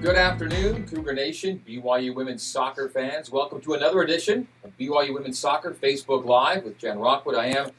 Good 0.00 0.14
afternoon, 0.14 0.86
Cougar 0.86 1.12
Nation, 1.12 1.60
BYU 1.66 2.14
women's 2.14 2.44
soccer 2.44 2.88
fans. 2.88 3.32
Welcome 3.32 3.60
to 3.62 3.74
another 3.74 4.02
edition 4.02 4.46
of 4.62 4.70
BYU 4.78 5.12
women's 5.12 5.40
soccer 5.40 5.72
Facebook 5.74 6.24
Live 6.24 6.62
with 6.62 6.78
Jen 6.78 7.00
Rockwood. 7.00 7.34
I 7.34 7.46
am 7.46 7.72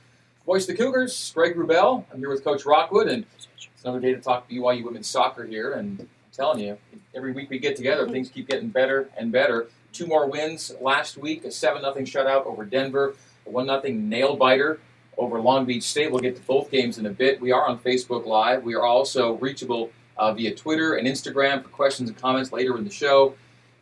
voice 0.46 0.66
the 0.66 0.74
Cougars, 0.74 1.32
Greg 1.34 1.56
Wrubell. 1.56 2.04
I'm 2.12 2.20
here 2.20 2.30
with 2.30 2.44
Coach 2.44 2.66
Rockwood, 2.66 3.08
and 3.08 3.26
it's 3.56 3.86
another 3.86 4.02
day 4.02 4.14
to 4.14 4.20
talk 4.20 4.50
BYU 4.50 4.84
women's 4.84 5.08
soccer 5.08 5.46
here. 5.46 5.72
And 5.72 6.02
I'm 6.02 6.10
telling 6.34 6.60
you, 6.60 6.78
every 7.16 7.32
week 7.32 7.50
we 7.50 7.58
get 7.58 7.78
together, 7.78 8.08
things 8.10 8.30
keep 8.30 8.50
getting 8.50 8.68
better 8.68 9.10
and 9.18 9.32
better. 9.32 9.70
Two 9.94 10.06
more 10.06 10.28
wins 10.28 10.74
last 10.82 11.18
week: 11.18 11.46
a 11.46 11.52
seven 11.52 11.84
0 11.84 11.94
shutout 12.00 12.46
over 12.46 12.66
Denver, 12.66 13.16
a 13.48 13.50
one 13.50 13.68
0 13.68 13.82
nail 13.94 14.36
biter 14.36 14.82
over 15.18 15.40
Long 15.40 15.66
Beach 15.66 15.84
State. 15.84 16.12
We'll 16.12 16.20
get 16.20 16.36
to 16.36 16.42
both 16.42 16.70
games 16.70 16.98
in 16.98 17.06
a 17.06 17.12
bit. 17.12 17.40
We 17.40 17.54
are 17.54 17.66
on 17.66 17.80
Facebook 17.80 18.26
Live. 18.26 18.64
We 18.64 18.76
are 18.76 18.84
also 18.84 19.38
reachable 19.38 19.92
uh, 20.20 20.34
via 20.34 20.54
Twitter 20.54 20.96
and 20.96 21.08
Instagram 21.08 21.64
for 21.64 21.70
questions 21.70 22.10
and 22.10 22.18
comments 22.20 22.52
later 22.52 22.78
in 22.78 22.84
the 22.84 22.92
show. 22.92 23.34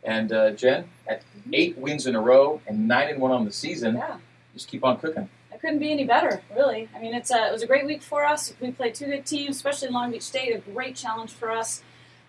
And 0.04 0.32
uh, 0.32 0.52
Jen, 0.52 0.88
at 1.06 1.22
eight 1.52 1.76
wins 1.76 2.06
in 2.06 2.14
a 2.14 2.20
row 2.20 2.60
and 2.66 2.86
nine 2.88 3.08
and 3.08 3.20
one 3.20 3.32
on 3.32 3.44
the 3.44 3.52
season, 3.52 3.96
Yeah, 3.96 4.16
just 4.54 4.68
keep 4.68 4.84
on 4.84 4.98
cooking. 4.98 5.28
it 5.52 5.60
couldn't 5.60 5.80
be 5.80 5.90
any 5.90 6.04
better, 6.04 6.40
really. 6.54 6.88
I 6.94 7.00
mean, 7.00 7.14
it's 7.14 7.30
a, 7.32 7.48
it 7.48 7.52
was 7.52 7.62
a 7.62 7.66
great 7.66 7.84
week 7.84 8.02
for 8.02 8.24
us. 8.24 8.54
We 8.60 8.70
played 8.70 8.94
two 8.94 9.06
good 9.06 9.26
teams, 9.26 9.56
especially 9.56 9.88
Long 9.88 10.12
Beach 10.12 10.22
State, 10.22 10.54
a 10.54 10.58
great 10.58 10.94
challenge 10.96 11.32
for 11.32 11.50
us. 11.50 11.82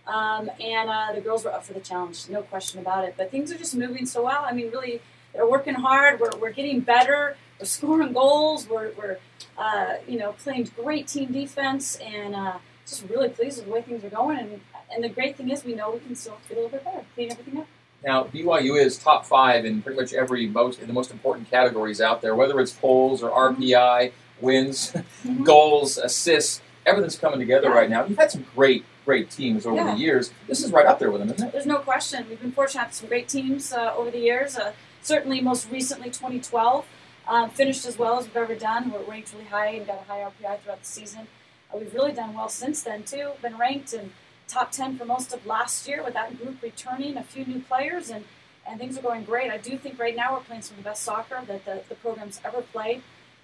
Um, 0.08 0.50
and 0.60 0.90
uh, 0.90 1.12
the 1.14 1.22
girls 1.22 1.46
were 1.46 1.54
up 1.54 1.64
for 1.64 1.74
the 1.74 1.80
challenge, 1.80 2.28
no 2.30 2.42
question 2.42 2.80
about 2.80 3.06
it. 3.06 3.14
But 3.16 3.30
things 3.30 3.52
are 3.52 3.58
just 3.58 3.76
moving 3.76 4.08
so 4.08 4.24
well. 4.26 4.44
I 4.44 4.52
mean, 4.54 4.72
really, 4.72 5.02
they're 5.34 5.48
working 5.48 5.76
hard. 5.76 6.20
We're, 6.20 6.36
we're 6.42 6.52
getting 6.52 6.80
better. 6.80 7.38
We're 7.60 7.66
scoring 7.68 8.14
goals. 8.14 8.68
We're, 8.68 8.92
we're 8.98 9.18
uh, 9.58 9.96
you 10.08 10.18
know, 10.18 10.32
playing 10.44 10.72
great 10.76 11.08
team 11.08 11.32
defense, 11.32 11.98
and 11.98 12.34
uh, 12.34 12.58
just 12.90 13.04
really 13.10 13.30
pleased 13.30 13.58
with 13.58 13.66
the 13.68 13.72
way 13.72 13.82
things 13.82 14.04
are 14.04 14.10
going. 14.10 14.40
And, 14.40 14.62
and 14.92 15.04
the 15.04 15.10
great 15.10 15.38
thing 15.38 15.50
is, 15.50 15.64
we 15.64 15.76
know 15.76 15.92
we 15.92 16.00
can 16.00 16.16
still 16.16 16.38
get 16.48 16.58
a 16.58 16.62
little 16.62 16.70
bit 16.72 16.84
better, 16.84 17.04
clean 17.16 17.32
everything 17.32 17.60
up. 17.60 17.68
Now 18.04 18.24
BYU 18.24 18.80
is 18.82 18.98
top 18.98 19.26
five 19.26 19.66
in 19.66 19.82
pretty 19.82 20.00
much 20.00 20.14
every 20.14 20.48
most 20.48 20.80
in 20.80 20.88
the 20.88 20.94
most 20.94 21.12
important 21.12 21.50
categories 21.52 22.00
out 22.00 22.22
there, 22.22 22.34
whether 22.34 22.58
it's 22.62 22.72
polls 22.72 23.22
or 23.22 23.30
RPI, 23.30 24.12
wins, 24.40 24.94
Mhm. 25.26 25.44
goals, 25.44 25.98
assists. 25.98 26.62
Everything's 26.86 27.18
coming 27.18 27.40
together 27.40 27.68
Yeah. 27.68 27.76
right 27.76 27.90
now. 27.90 28.06
You've 28.06 28.18
had 28.18 28.32
some 28.32 28.46
great, 28.56 28.86
great 29.06 29.30
teams 29.30 29.66
over 29.66 29.76
Yeah. 29.76 29.94
the 29.94 30.00
years. 30.00 30.32
This 30.48 30.64
is 30.64 30.72
right 30.72 30.86
up 30.86 30.98
there 31.00 31.12
with 31.12 31.20
them, 31.20 31.30
isn't 31.32 31.48
it? 31.48 31.52
There's 31.52 31.66
no 31.66 31.80
question. 31.80 32.26
We've 32.30 32.40
been 32.42 32.54
fortunate 32.54 32.80
to 32.82 32.86
have 32.86 32.94
some 32.94 33.10
great 33.10 33.28
teams 33.28 33.74
uh, 33.74 33.94
over 33.98 34.10
the 34.10 34.20
years. 34.20 34.58
Uh, 34.58 34.72
certainly, 35.02 35.42
most 35.42 35.70
recently, 35.70 36.10
2012 36.10 36.86
um, 37.28 37.50
finished 37.50 37.86
as 37.86 38.00
well 38.00 38.18
as 38.18 38.26
we've 38.26 38.38
ever 38.38 38.56
done. 38.56 38.92
We're 38.92 39.04
ranked 39.04 39.34
really 39.34 39.46
high 39.46 39.68
and 39.72 39.86
got 39.86 40.00
a 40.02 40.12
high 40.12 40.20
RPI 40.22 40.62
throughout 40.62 40.80
the 40.80 40.86
season. 40.86 41.28
We've 41.74 41.94
really 41.94 42.14
done 42.14 42.34
well 42.34 42.50
since 42.50 42.82
then 42.84 43.04
too. 43.04 43.32
Been 43.42 43.58
ranked 43.58 43.94
in 43.94 44.12
top 44.48 44.72
10 44.72 44.98
for 44.98 45.06
most 45.06 45.34
of 45.34 45.46
last 45.46 45.88
year 45.88 46.04
with 46.04 46.14
that 46.16 46.38
group 46.42 46.62
returning, 46.62 47.18
a 47.18 47.24
few 47.24 47.46
new 47.46 47.60
players, 47.62 48.10
and 48.10 48.26
and 48.68 48.80
things 48.80 48.98
are 48.98 49.02
going 49.02 49.24
great. 49.24 49.50
I 49.50 49.58
do 49.58 49.78
think 49.78 50.00
right 50.00 50.16
now 50.16 50.34
we're 50.34 50.42
playing 50.42 50.62
some 50.62 50.78
of 50.78 50.84
the 50.84 50.90
best 50.90 51.02
soccer 51.02 51.42
that 51.48 51.66
the, 51.66 51.82
the 51.90 51.96
program's 51.96 52.40
ever 52.46 52.62
played, 52.62 53.02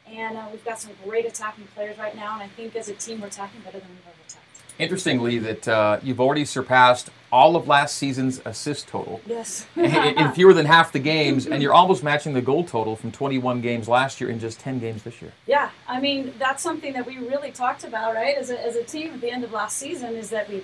and 0.07 0.37
uh, 0.37 0.45
we've 0.51 0.63
got 0.63 0.79
some 0.79 0.91
great 1.03 1.25
attacking 1.25 1.65
players 1.73 1.97
right 1.97 2.15
now. 2.15 2.33
And 2.35 2.43
I 2.43 2.47
think 2.47 2.75
as 2.75 2.89
a 2.89 2.93
team, 2.93 3.21
we're 3.21 3.27
attacking 3.27 3.61
better 3.61 3.79
than 3.79 3.89
we've 3.89 4.05
ever 4.05 4.17
attacked. 4.27 4.45
Interestingly, 4.77 5.39
that 5.39 5.67
uh, 5.67 5.99
you've 6.03 6.21
already 6.21 6.45
surpassed 6.45 7.09
all 7.36 7.58
of 7.58 7.67
last 7.67 7.97
season's 7.97 8.41
assist 8.45 8.88
total 8.88 9.19
Yes. 9.25 9.67
in 9.75 10.31
fewer 10.31 10.53
than 10.53 10.66
half 10.66 10.94
the 10.94 11.00
games, 11.00 11.45
and 11.45 11.61
you're 11.61 11.73
almost 11.73 12.02
matching 12.02 12.31
the 12.31 12.41
goal 12.41 12.64
total 12.64 12.95
from 12.95 13.11
21 13.11 13.59
games 13.59 13.89
last 13.89 14.22
year 14.22 14.30
in 14.30 14.39
just 14.39 14.58
10 14.61 14.80
games 14.80 15.03
this 15.03 15.22
year. 15.22 15.33
Yeah, 15.45 15.69
I 15.86 16.00
mean 16.00 16.33
that's 16.39 16.63
something 16.63 16.94
that 16.94 17.06
we 17.06 17.17
really 17.17 17.52
talked 17.52 17.83
about, 17.83 18.16
right? 18.16 18.38
As 18.38 18.52
a, 18.52 18.66
as 18.66 18.78
a 18.78 18.83
team 18.83 19.13
at 19.16 19.19
the 19.19 19.30
end 19.30 19.44
of 19.44 19.52
last 19.52 19.78
season, 19.78 20.16
is 20.16 20.30
that 20.30 20.47
we, 20.47 20.56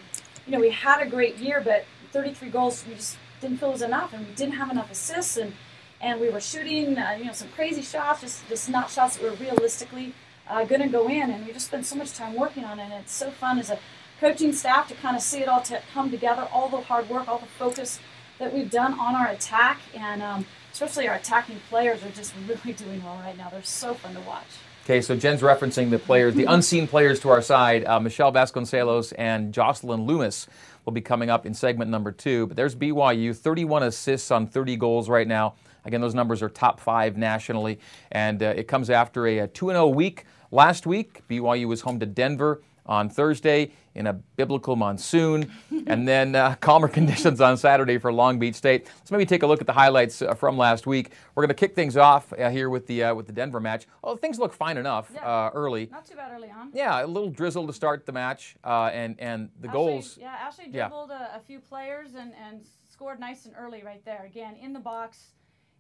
you 0.46 0.54
know, 0.54 0.62
we 0.62 0.70
had 0.70 1.02
a 1.02 1.06
great 1.06 1.36
year, 1.36 1.60
but 1.60 1.84
33 2.14 2.50
goals 2.50 2.86
we 2.88 2.96
just 2.96 3.18
didn't 3.42 3.58
feel 3.58 3.74
was 3.74 3.82
enough, 3.82 4.14
and 4.14 4.26
we 4.26 4.34
didn't 4.34 4.54
have 4.56 4.72
enough 4.72 4.90
assists, 4.90 5.36
and 5.36 5.52
and 6.00 6.22
we 6.22 6.30
were 6.30 6.40
shooting, 6.40 6.98
uh, 6.98 7.16
you 7.20 7.26
know, 7.26 7.34
some 7.34 7.50
crazy 7.50 7.82
shots, 7.82 8.22
just 8.22 8.48
just 8.48 8.70
not 8.70 8.90
shots 8.90 9.18
that 9.18 9.24
were 9.24 9.36
realistically 9.36 10.14
uh, 10.50 10.64
going 10.64 10.82
to 10.82 10.88
go 10.88 11.10
in, 11.10 11.32
and 11.32 11.46
we 11.46 11.52
just 11.52 11.68
spent 11.68 11.86
so 11.86 11.98
much 11.98 12.14
time 12.14 12.34
working 12.34 12.64
on 12.64 12.80
it, 12.80 12.84
and 12.84 12.94
it's 12.94 13.14
so 13.14 13.30
fun 13.30 13.60
as 13.60 13.70
a 13.70 13.78
coaching 14.22 14.54
staff 14.54 14.88
to 14.88 14.94
kind 14.94 15.18
of 15.18 15.22
see 15.24 15.40
it 15.40 15.48
all 15.48 15.64
to 15.64 15.82
come 15.94 16.12
together, 16.12 16.48
all 16.54 16.70
the 16.70 16.80
hard 16.80 17.10
work, 17.10 17.28
all 17.28 17.40
the 17.40 17.46
focus 17.48 18.00
that 18.38 18.54
we've 18.54 18.70
done 18.70 18.94
on 18.94 19.16
our 19.16 19.30
attack, 19.30 19.82
and 19.96 20.22
um, 20.22 20.46
especially 20.72 21.08
our 21.08 21.16
attacking 21.16 21.60
players 21.70 22.04
are 22.04 22.12
just 22.12 22.34
really 22.48 22.74
doing 22.74 23.04
well 23.04 23.16
right 23.18 23.36
now. 23.36 23.50
They're 23.50 23.64
so 23.64 23.96
fun 23.96 24.14
to 24.14 24.22
watch. 24.22 24.46
Okay, 24.86 25.02
so 25.02 25.16
Jen's 25.16 25.42
referencing 25.42 25.90
the 25.90 25.98
players, 25.98 26.36
the 26.36 26.46
unseen 26.48 26.88
players 26.88 27.20
to 27.22 27.30
our 27.30 27.42
side. 27.42 27.84
Uh, 27.86 28.00
Michelle 28.00 28.32
Vasconcelos 28.32 29.12
and 29.18 29.52
Jocelyn 29.52 30.06
Loomis 30.06 30.48
will 30.86 30.94
be 30.94 31.02
coming 31.02 31.32
up 31.32 31.48
in 31.48 31.56
segment 31.56 31.90
number 31.90 32.12
two. 32.12 32.46
But 32.46 32.58
there's 32.58 32.76
BYU, 32.76 33.36
31 33.36 33.84
assists 33.84 34.30
on 34.30 34.46
30 34.46 34.76
goals 34.76 35.10
right 35.10 35.28
now. 35.28 35.56
Again, 35.84 36.00
those 36.00 36.14
numbers 36.14 36.44
are 36.44 36.50
top 36.50 36.80
five 36.80 37.18
nationally. 37.18 37.80
And 38.12 38.44
uh, 38.44 38.54
it 38.56 38.68
comes 38.68 38.92
after 38.92 39.26
a, 39.26 39.48
2 39.48 39.68
0 39.68 39.88
week 39.88 40.26
last 40.52 40.86
week. 40.86 41.22
BYU 41.28 41.68
was 41.68 41.82
home 41.82 42.00
to 42.00 42.06
Denver 42.06 42.62
on 42.92 43.10
Thursday 43.10 43.72
in 43.96 44.08
a 44.08 44.14
biblical 44.14 44.76
monsoon, 44.76 45.50
and 45.88 46.06
then 46.08 46.36
uh, 46.36 46.56
calmer 46.60 46.90
conditions 46.90 47.40
on 47.40 47.56
Saturday 47.58 47.98
for 47.98 48.12
Long 48.12 48.38
Beach 48.38 48.56
State. 48.56 48.86
Let's 49.00 49.12
maybe 49.12 49.26
take 49.26 49.44
a 49.44 49.48
look 49.48 49.62
at 49.62 49.68
the 49.68 49.74
highlights 49.74 50.22
uh, 50.22 50.34
from 50.34 50.58
last 50.58 50.86
week. 50.86 51.12
We're 51.34 51.44
going 51.44 51.50
to 51.50 51.54
kick 51.56 51.74
things 51.74 51.96
off 51.96 52.34
uh, 52.34 52.50
here 52.50 52.70
with 52.70 52.86
the 52.88 53.06
uh, 53.06 53.16
with 53.16 53.28
the 53.28 53.34
Denver 53.34 53.62
match. 53.62 53.88
Oh, 54.04 54.16
things 54.18 54.38
look 54.40 54.52
fine 54.54 54.78
enough 54.78 55.10
Yeah. 55.14 55.26
uh, 55.26 55.52
early. 55.54 55.88
Not 55.90 56.06
too 56.06 56.16
bad 56.16 56.32
early 56.34 56.50
on. 56.52 56.72
Yeah, 56.74 57.04
a 57.04 57.08
little 57.08 57.30
drizzle 57.30 57.66
to 57.68 57.74
start 57.74 58.06
the 58.06 58.12
match, 58.12 58.56
uh, 58.66 58.90
and 58.94 59.16
and 59.20 59.50
the 59.62 59.70
Ashley- 59.70 59.74
goals. 59.80 60.18
Yeah, 60.20 60.36
Ashley 60.42 60.66
Yeah. 60.70 60.90
dribbled 60.90 61.12
a, 61.12 61.36
a 61.38 61.40
few 61.40 61.60
players 61.60 62.16
and, 62.16 62.34
and 62.46 62.62
scored 62.92 63.20
nice 63.22 63.46
and 63.46 63.56
early 63.58 63.84
right 63.84 64.04
there. 64.04 64.24
Again, 64.26 64.56
in 64.62 64.74
the 64.74 64.80
box, 64.80 65.28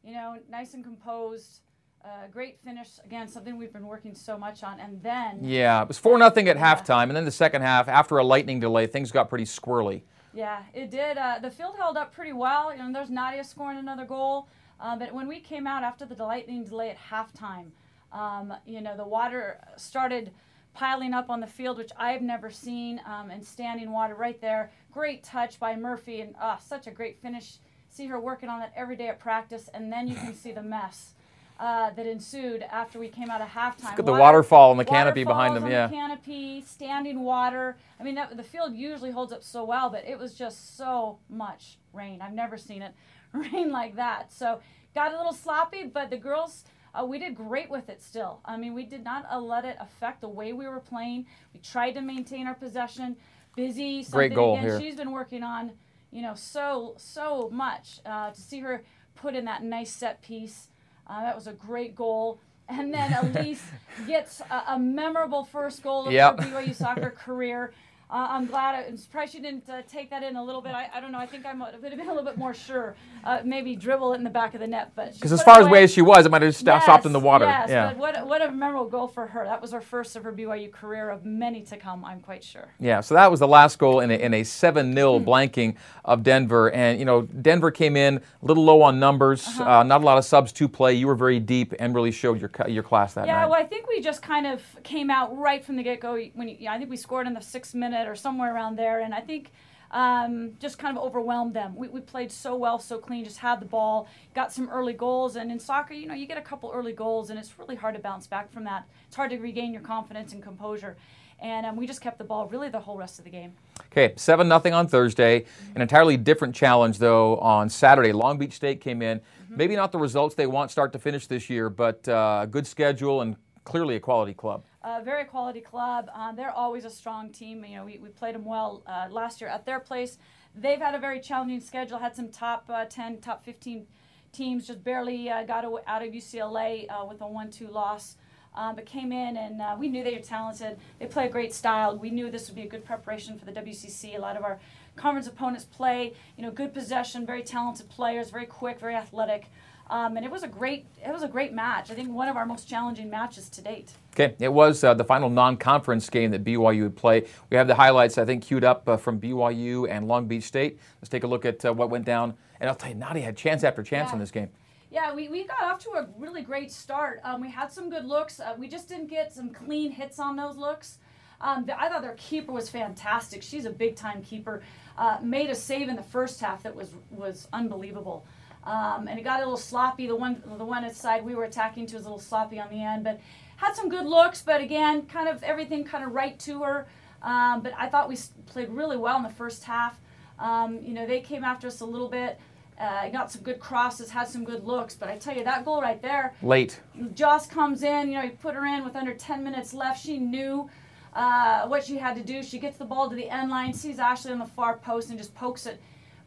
you 0.04 0.14
know, 0.14 0.38
nice 0.50 0.74
and 0.74 0.84
composed. 0.84 1.60
Uh, 2.04 2.28
great 2.32 2.60
finish. 2.64 2.90
Again, 3.06 3.28
something 3.28 3.58
we've 3.58 3.72
been 3.74 3.86
working 3.86 4.16
so 4.16 4.36
much 4.38 4.64
on. 4.64 4.80
And 4.80 5.02
then, 5.04 5.38
Yeah, 5.44 5.84
it 5.84 5.88
was 5.88 6.00
four 6.00 6.18
nothing 6.18 6.48
at 6.48 6.58
Yeah. 6.58 6.76
halftime, 6.76 7.04
and 7.04 7.16
then 7.16 7.26
the 7.26 7.32
second 7.32 7.62
half, 7.62 7.88
after 7.88 8.18
a 8.18 8.24
lightning 8.24 8.60
delay, 8.60 8.88
things 8.88 9.12
got 9.12 9.30
pretty 9.30 9.46
squirrely. 9.46 10.02
yeah, 10.34 10.64
it 10.74 10.90
did. 10.90 11.18
Uh, 11.18 11.38
the 11.42 11.52
field 11.52 11.76
held 11.76 11.98
up 11.98 12.12
pretty 12.14 12.32
well. 12.34 12.72
You 12.72 12.80
know, 12.80 12.92
there's 12.94 13.10
Nadia 13.10 13.44
scoring 13.44 13.78
another 13.78 14.06
goal. 14.06 14.48
Uh, 14.80 14.96
but 14.96 15.14
when 15.14 15.28
we 15.28 15.40
came 15.40 15.68
out 15.68 15.84
after 15.84 16.06
the 16.06 16.16
lightning 16.24 16.64
delay 16.64 16.90
at 16.90 16.98
halftime, 16.98 17.72
um, 18.12 18.54
you 18.66 18.82
know, 18.82 18.96
the 18.98 19.06
water 19.06 19.60
started 19.78 20.32
piling 20.74 21.14
up 21.14 21.30
on 21.30 21.40
the 21.42 21.48
field, 21.48 21.78
which 21.78 21.92
I've 21.98 22.22
never 22.22 22.50
seen, 22.50 23.00
um, 23.06 23.30
and 23.30 23.46
standing 23.46 23.92
water 23.92 24.16
right 24.16 24.40
there. 24.42 24.72
Great 24.92 25.22
touch 25.24 25.60
by 25.60 25.76
Murphy, 25.76 26.22
and 26.22 26.34
uh, 26.42 26.58
such 26.58 26.88
a 26.88 26.92
great 26.92 27.22
finish. 27.22 27.58
See 27.90 28.08
her 28.08 28.20
working 28.20 28.48
on 28.50 28.60
that 28.62 28.72
every 28.76 28.96
day 28.96 29.10
at 29.10 29.20
practice, 29.20 29.70
and 29.74 29.92
then 29.92 30.08
you 30.08 30.16
can 30.16 30.34
see 30.34 30.52
the 30.54 30.64
mess 30.64 31.14
uh, 31.62 31.92
that 31.92 32.08
ensued 32.08 32.64
after 32.64 32.98
we 32.98 33.08
came 33.08 33.30
out 33.30 33.40
of 33.40 33.48
halftime. 33.48 33.92
Look 33.92 34.00
at 34.00 34.06
the 34.06 34.12
Water- 34.12 34.24
waterfall 34.24 34.72
and 34.72 34.80
the 34.80 34.86
canopy 34.86 35.24
behind 35.24 35.56
them. 35.56 35.70
Yeah. 35.70 35.86
the 35.86 35.94
canopy, 35.94 36.62
standing 36.62 37.20
water. 37.20 37.78
I 38.00 38.04
mean, 38.04 38.16
that, 38.16 38.36
the 38.36 38.44
field 38.44 38.76
usually 38.76 39.12
holds 39.12 39.32
up 39.32 39.44
so 39.44 39.64
well, 39.64 39.92
but 39.92 40.04
it 40.08 40.18
was 40.18 40.34
just 40.34 40.76
so 40.76 41.20
much 41.30 41.78
rain. 41.94 42.20
I've 42.20 42.34
never 42.34 42.58
seen 42.58 42.82
it 42.82 42.94
rain 43.34 43.72
like 43.72 43.96
that. 43.98 44.34
So 44.34 44.60
got 44.96 45.14
a 45.14 45.18
little 45.18 45.34
sloppy, 45.34 45.84
but 45.84 46.10
the 46.10 46.18
girls. 46.18 46.66
Uh, 46.94 47.06
we 47.06 47.18
did 47.18 47.36
great 47.36 47.70
with 47.70 47.88
it 47.88 48.02
still. 48.04 48.42
I 48.44 48.58
mean, 48.58 48.74
we 48.74 48.84
did 48.84 49.02
not 49.02 49.26
uh, 49.32 49.40
let 49.40 49.64
it 49.64 49.78
affect 49.80 50.20
the 50.20 50.28
way 50.28 50.52
we 50.52 50.68
were 50.68 50.82
playing. 50.82 51.26
We 51.54 51.62
tried 51.62 51.92
to 51.94 52.02
maintain 52.02 52.48
our 52.48 52.54
possession. 52.54 53.16
Busy, 53.56 54.04
something 54.04 54.18
Great 54.18 54.34
goal 54.34 54.56
again 54.58 54.66
here. 54.66 54.78
she's 54.82 54.98
been 54.98 55.12
working 55.14 55.42
on, 55.42 55.72
you 56.12 56.22
know, 56.22 56.34
so 56.36 56.96
so 56.98 57.50
much. 57.50 58.02
Uh, 58.06 58.32
to 58.32 58.42
see 58.42 58.60
her 58.60 58.84
put 59.16 59.36
in 59.36 59.46
that 59.46 59.64
nice 59.64 59.90
set 59.90 60.22
piece, 60.22 60.68
uh, 61.12 61.22
that 61.24 61.36
was 61.36 61.48
a 61.48 61.54
great 61.54 61.96
goal. 61.96 62.40
And 62.70 62.94
then 62.94 63.14
Elise 63.36 63.64
gets 64.08 64.42
a, 64.50 64.64
a 64.70 64.80
memorable 64.80 65.44
first 65.44 65.84
goal 65.84 66.08
of 66.08 66.14
Yep. 66.14 66.40
her 66.40 66.62
BYU 66.62 66.74
soccer 66.74 67.10
career. 67.12 67.74
Uh, 68.12 68.28
I'm 68.30 68.46
glad. 68.46 68.76
I, 68.76 68.88
I'm 68.88 68.98
surprised 68.98 69.32
she 69.32 69.40
didn't 69.40 69.70
uh, 69.70 69.84
take 69.90 70.10
that 70.10 70.22
in 70.22 70.36
a 70.36 70.44
little 70.44 70.62
bit. 70.62 70.74
I, 70.74 70.90
I 70.94 71.00
don't 71.00 71.12
know. 71.14 71.18
I 71.20 71.26
think 71.26 71.46
I 71.46 71.54
might- 71.54 71.74
would 71.82 71.92
have 71.92 71.98
been 71.98 72.08
a 72.10 72.14
little 72.14 72.26
bit 72.30 72.38
more 72.38 72.54
sure. 72.54 72.96
Uh, 73.24 73.40
maybe 73.46 73.76
dribble 73.76 74.14
it 74.14 74.18
in 74.18 74.24
the 74.24 74.30
back 74.30 74.54
of 74.54 74.60
the 74.60 74.68
net, 74.68 74.92
but 74.96 75.14
Because 75.14 75.32
as 75.32 75.42
far 75.44 75.62
as 75.62 75.68
way 75.68 75.84
as 75.84 75.94
she 75.94 76.02
was, 76.02 76.26
it 76.26 76.30
might 76.32 76.42
have 76.42 76.56
sta- 76.56 76.80
stopped 76.80 77.06
in 77.06 77.14
the 77.14 77.20
water. 77.20 77.46
Yes, 77.46 77.70
yeah. 77.70 77.88
but 77.90 77.98
what, 77.98 78.20
a- 78.20 78.26
what 78.26 78.42
a 78.42 78.52
memorable 78.52 78.90
goal 78.90 79.08
for 79.08 79.28
her. 79.28 79.46
That 79.46 79.62
was 79.62 79.72
her 79.72 79.80
first 79.82 80.16
of 80.16 80.24
her 80.24 80.34
BYU 80.34 80.72
career 80.72 81.10
of 81.10 81.24
many 81.24 81.62
to 81.64 81.78
come. 81.78 82.04
I'm 82.04 82.20
quite 82.20 82.44
sure. 82.44 82.68
Yeah, 82.80 83.00
so 83.00 83.14
that 83.16 83.32
was 83.32 83.40
the 83.40 83.48
last 83.48 83.80
goal 83.80 84.02
in 84.02 84.12
a, 84.12 84.16
in 84.16 84.34
a 84.34 84.44
7 84.44 84.94
0 84.94 85.20
Hmm. 85.20 85.26
blanking 85.30 85.76
of 86.04 86.24
Denver. 86.24 86.72
And, 86.72 87.00
you 87.00 87.06
know, 87.06 87.22
Denver 87.22 87.72
came 87.72 87.96
in 87.96 88.18
a 88.18 88.22
little 88.46 88.64
low 88.66 88.82
on 88.82 89.00
numbers, 89.00 89.48
Uh-huh. 89.48 89.80
uh, 89.80 89.84
not 89.84 90.02
a 90.02 90.06
lot 90.06 90.18
of 90.18 90.26
subs 90.26 90.52
to 90.54 90.68
play. 90.68 90.94
You 90.96 91.08
were 91.08 91.16
very 91.16 91.40
deep 91.40 91.74
and 91.80 91.96
really 91.96 92.12
showed 92.12 92.42
your, 92.42 92.52
your 92.68 92.84
class 92.84 93.14
that 93.14 93.26
Yeah, 93.28 93.38
night. 93.42 93.46
well, 93.50 93.60
I 93.62 93.64
think 93.66 93.88
we 93.88 94.02
just 94.02 94.22
kind 94.22 94.48
of 94.48 94.62
came 94.84 95.10
out 95.10 95.38
right 95.38 95.64
from 95.64 95.78
the 95.78 95.84
get 95.84 96.02
go. 96.02 96.18
When 96.34 96.50
you, 96.50 96.58
yeah, 96.60 96.74
I 96.74 96.78
think 96.78 96.90
we 96.90 96.98
scored 96.98 97.28
in 97.28 97.34
the 97.34 97.40
sixth 97.42 97.74
minute 97.76 98.01
or 98.08 98.16
somewhere 98.16 98.54
around 98.54 98.78
there, 98.78 99.00
and 99.02 99.14
I 99.14 99.22
think 99.22 99.52
um, 99.92 100.54
just 100.60 100.78
kind 100.78 100.98
of 100.98 101.04
overwhelmed 101.04 101.54
them. 101.54 101.76
We, 101.76 101.88
we 101.90 102.02
played 102.02 102.32
so 102.32 102.56
well, 102.56 102.80
so 102.80 102.98
clean, 102.98 103.24
just 103.24 103.40
had 103.40 103.60
the 103.60 103.66
ball, 103.66 104.08
got 104.34 104.52
some 104.52 104.70
early 104.70 104.94
goals, 104.94 105.36
and 105.36 105.52
in 105.52 105.60
soccer, 105.60 105.94
you 105.94 106.08
know, 106.08 106.14
you 106.14 106.26
get 106.26 106.38
a 106.38 106.42
couple 106.42 106.72
early 106.74 106.94
goals, 106.94 107.30
and 107.30 107.38
it's 107.38 107.58
really 107.60 107.76
hard 107.76 107.96
to 107.96 108.02
bounce 108.02 108.28
back 108.28 108.52
from 108.52 108.64
that. 108.64 108.88
It's 109.08 109.16
hard 109.16 109.32
to 109.32 109.38
regain 109.38 109.74
your 109.74 109.82
confidence 109.82 110.34
and 110.34 110.42
composure. 110.42 110.96
And 111.40 111.66
um, 111.66 111.76
we 111.76 111.88
just 111.88 112.02
kept 112.02 112.20
the 112.20 112.24
ball 112.24 112.48
really 112.48 112.70
the 112.70 112.80
whole 112.80 112.98
rest 112.98 113.18
of 113.18 113.26
the 113.26 113.32
game. 113.32 113.54
Okay, 113.88 114.14
7 114.16 114.48
nothing 114.48 114.74
on 114.74 114.88
Thursday. 114.88 115.46
An 115.76 115.82
entirely 115.82 116.16
different 116.16 116.56
challenge, 116.56 117.00
though, 117.00 117.38
on 117.38 117.68
Saturday. 117.68 118.12
Long 118.12 118.38
Beach 118.38 118.54
State 118.54 118.80
came 118.80 119.02
in. 119.02 119.20
Mm-hmm. 119.20 119.58
Maybe 119.58 119.76
not 119.76 119.92
the 119.92 119.98
results 119.98 120.36
they 120.36 120.46
want 120.46 120.70
start 120.70 120.94
to 120.94 121.00
finish 121.00 121.26
this 121.26 121.50
year, 121.50 121.70
but 121.70 122.08
uh, 122.08 122.46
good 122.46 122.68
schedule 122.68 123.22
and 123.22 123.36
clearly 123.64 123.96
a 123.96 124.00
quality 124.00 124.34
club. 124.34 124.64
Very 125.04 125.26
quality 125.26 125.62
club. 125.62 126.10
Um, 126.14 126.36
they're 126.36 126.52
always 126.52 126.86
a 126.86 126.90
strong 126.90 127.32
team. 127.32 127.64
You 127.66 127.78
know, 127.78 127.86
we, 127.86 127.98
we 127.98 128.10
played 128.10 128.36
them 128.36 128.46
well 128.46 128.84
uh, 128.88 129.08
last 129.10 129.42
year 129.42 129.50
at 129.50 129.66
their 129.66 129.80
place. 129.80 130.18
They've 130.56 130.80
had 130.80 130.96
a 130.96 131.00
very 131.00 131.20
challenging 131.20 131.62
schedule, 131.62 132.00
had 132.00 132.16
some 132.16 132.30
top 132.30 132.66
uh, 132.70 132.86
10, 132.86 133.22
top 133.22 133.46
15 133.46 133.88
teams, 134.32 134.68
just 134.68 134.84
barely 134.84 135.30
uh, 135.30 135.44
got 135.44 135.66
out 135.88 136.04
of 136.04 136.12
UCLA 136.12 136.88
uh, 136.90 137.06
with 137.06 137.22
a 137.22 137.28
1 137.28 137.52
2 137.52 137.68
loss 137.68 138.18
um, 138.54 138.76
but 138.76 138.86
came 138.86 139.12
in 139.12 139.38
and 139.38 139.62
uh, 139.62 139.76
we 139.78 139.88
knew 139.88 140.04
they 140.04 140.14
were 140.14 140.20
talented. 140.20 140.78
They 141.00 141.06
play 141.06 141.28
a 141.28 141.30
great 141.30 141.54
style. 141.54 141.98
We 141.98 142.10
knew 142.10 142.30
this 142.30 142.48
would 142.48 142.56
be 142.56 142.64
a 142.64 142.68
good 142.68 142.84
preparation 142.84 143.38
for 143.38 143.46
the 143.46 143.52
WCC. 143.54 144.18
A 144.18 144.20
lot 144.20 144.36
of 144.36 144.44
our 144.44 144.60
conference 144.96 145.28
opponents 145.28 145.66
play, 145.66 146.14
you 146.38 146.44
know, 146.44 146.52
good 146.52 146.74
possession, 146.74 147.26
very 147.26 147.44
talented 147.44 147.90
players, 147.90 148.30
very 148.30 148.46
quick, 148.46 148.80
very 148.80 148.96
athletic. 148.96 149.46
Um, 149.92 150.16
and 150.16 150.26
it 150.26 150.32
was 150.32 150.44
a 150.44 150.48
great 150.48 150.86
it 151.06 151.12
was 151.12 151.22
a 151.22 151.28
great 151.28 151.52
match. 151.52 151.92
I 151.92 151.96
think 151.96 152.10
one 152.10 152.30
of 152.30 152.38
our 152.38 152.46
most 152.46 152.68
challenging 152.68 153.10
matches 153.10 153.50
to 153.50 153.62
date. 153.62 153.92
Okay, 154.14 154.34
it 154.40 154.52
was 154.52 154.86
uh, 154.86 154.94
the 154.94 155.04
final 155.04 155.30
non-conference 155.30 156.10
game 156.10 156.32
that 156.32 156.46
BYU 156.46 156.84
would 156.84 156.96
play. 156.96 157.26
We 157.50 157.58
have 157.58 157.68
the 157.68 157.76
highlights 157.76 158.18
I 158.18 158.24
think 158.24 158.44
queued 158.44 158.64
up 158.64 158.88
uh, 158.88 158.96
from 158.96 159.20
BYU 159.20 159.90
and 159.90 160.08
Long 160.08 160.28
Beach 160.28 160.46
State. 160.46 160.80
Let's 161.02 161.10
take 161.10 161.26
a 161.26 161.28
look 161.28 161.44
at 161.44 161.66
uh, 161.66 161.74
what 161.74 161.90
went 161.90 162.06
down. 162.06 162.36
And 162.62 162.70
I'll 162.70 162.76
tell 162.76 162.90
you, 162.90 162.96
Nadia 162.96 163.24
had 163.24 163.36
chance 163.36 163.66
after 163.66 163.84
chance 163.84 164.10
yeah. 164.10 164.14
in 164.14 164.20
this 164.20 164.32
game. 164.32 164.50
Yeah, 164.92 165.14
we, 165.14 165.28
we 165.28 165.46
got 165.46 165.62
off 165.64 165.80
to 165.84 165.90
a 165.92 166.08
really 166.18 166.42
great 166.42 166.72
start. 166.72 167.20
Um, 167.24 167.42
we 167.42 167.50
had 167.50 167.72
some 167.72 167.90
good 167.90 168.06
looks. 168.06 168.40
Uh, 168.40 168.56
we 168.58 168.68
just 168.68 168.88
didn't 168.88 169.08
get 169.08 169.34
some 169.34 169.50
clean 169.50 169.92
hits 169.92 170.20
on 170.20 170.36
those 170.36 170.58
looks. 170.58 171.00
Um, 171.42 171.66
I 171.78 171.90
thought 171.90 172.02
their 172.02 172.16
keeper 172.18 172.52
was 172.52 172.70
fantastic. 172.70 173.42
She's 173.42 173.66
a 173.66 173.70
big 173.70 173.96
time 173.96 174.22
keeper. 174.22 174.62
Uh, 174.98 175.18
made 175.22 175.50
a 175.50 175.56
save 175.56 175.90
in 175.90 175.96
the 175.96 176.04
first 176.04 176.40
half 176.40 176.64
that 176.64 176.76
was 176.76 176.94
was 177.10 177.48
unbelievable. 177.52 178.26
Um, 178.64 179.08
and 179.08 179.20
it 179.20 179.24
got 179.24 179.38
a 179.38 179.44
little 179.44 179.58
sloppy. 179.58 180.08
The 180.08 180.16
one 180.16 180.42
the 180.58 180.66
one 180.66 180.92
side 180.94 181.26
we 181.26 181.36
were 181.36 181.46
attacking 181.46 181.88
to 181.88 181.96
was 181.96 182.06
a 182.06 182.10
little 182.10 182.20
sloppy 182.20 182.60
on 182.60 182.70
the 182.70 182.84
end, 182.84 183.04
but 183.04 183.20
had 183.58 183.74
some 183.74 183.90
good 183.90 184.06
looks. 184.06 184.42
But 184.42 184.62
again, 184.62 185.04
kind 185.08 185.28
of 185.28 185.44
everything 185.44 185.84
kind 185.84 186.04
of 186.04 186.12
right 186.14 186.38
to 186.40 186.64
her. 186.64 186.88
Um, 187.24 187.62
but 187.62 187.74
I 187.78 187.88
thought 187.88 188.10
we 188.10 188.18
played 188.48 188.70
really 188.70 188.98
well 188.98 189.18
in 189.18 189.24
the 189.24 189.30
first 189.30 189.64
half. 189.64 190.00
Um, 190.40 190.80
you 190.82 190.94
know, 190.94 191.06
they 191.06 191.22
came 191.22 191.44
after 191.44 191.68
us 191.68 191.82
a 191.82 191.86
little 191.86 192.10
bit. 192.10 192.40
Uh, 192.80 193.08
got 193.10 193.32
some 193.32 193.44
good 193.44 193.60
crosses, 193.60 194.10
had 194.10 194.28
some 194.28 194.44
good 194.44 194.64
looks, 194.64 194.96
but 194.96 195.08
I 195.08 195.16
tell 195.16 195.38
you 195.38 195.44
that 195.44 195.64
goal 195.66 195.82
right 195.82 196.02
there. 196.02 196.34
Late. 196.42 196.80
Joss 197.14 197.46
comes 197.46 197.84
in, 197.84 198.08
you 198.08 198.16
know, 198.16 198.22
he 198.22 198.30
put 198.30 198.56
her 198.56 198.66
in 198.66 198.84
with 198.84 198.96
under 198.96 199.14
10 199.14 199.44
minutes 199.44 199.72
left. 199.72 200.04
She 200.04 200.18
knew 200.18 200.68
uh, 201.14 201.68
what 201.68 201.84
she 201.84 201.98
had 201.98 202.16
to 202.16 202.24
do. 202.24 202.42
She 202.42 202.58
gets 202.58 202.78
the 202.78 202.86
ball 202.86 203.08
to 203.08 203.16
the 203.16 203.30
end 203.30 203.52
line, 203.52 203.72
sees 203.74 204.00
Ashley 204.00 204.32
on 204.32 204.40
the 204.40 204.48
far 204.48 204.78
post, 204.78 205.10
and 205.10 205.20
just 205.20 205.36
pokes 205.36 205.68
it 205.68 205.80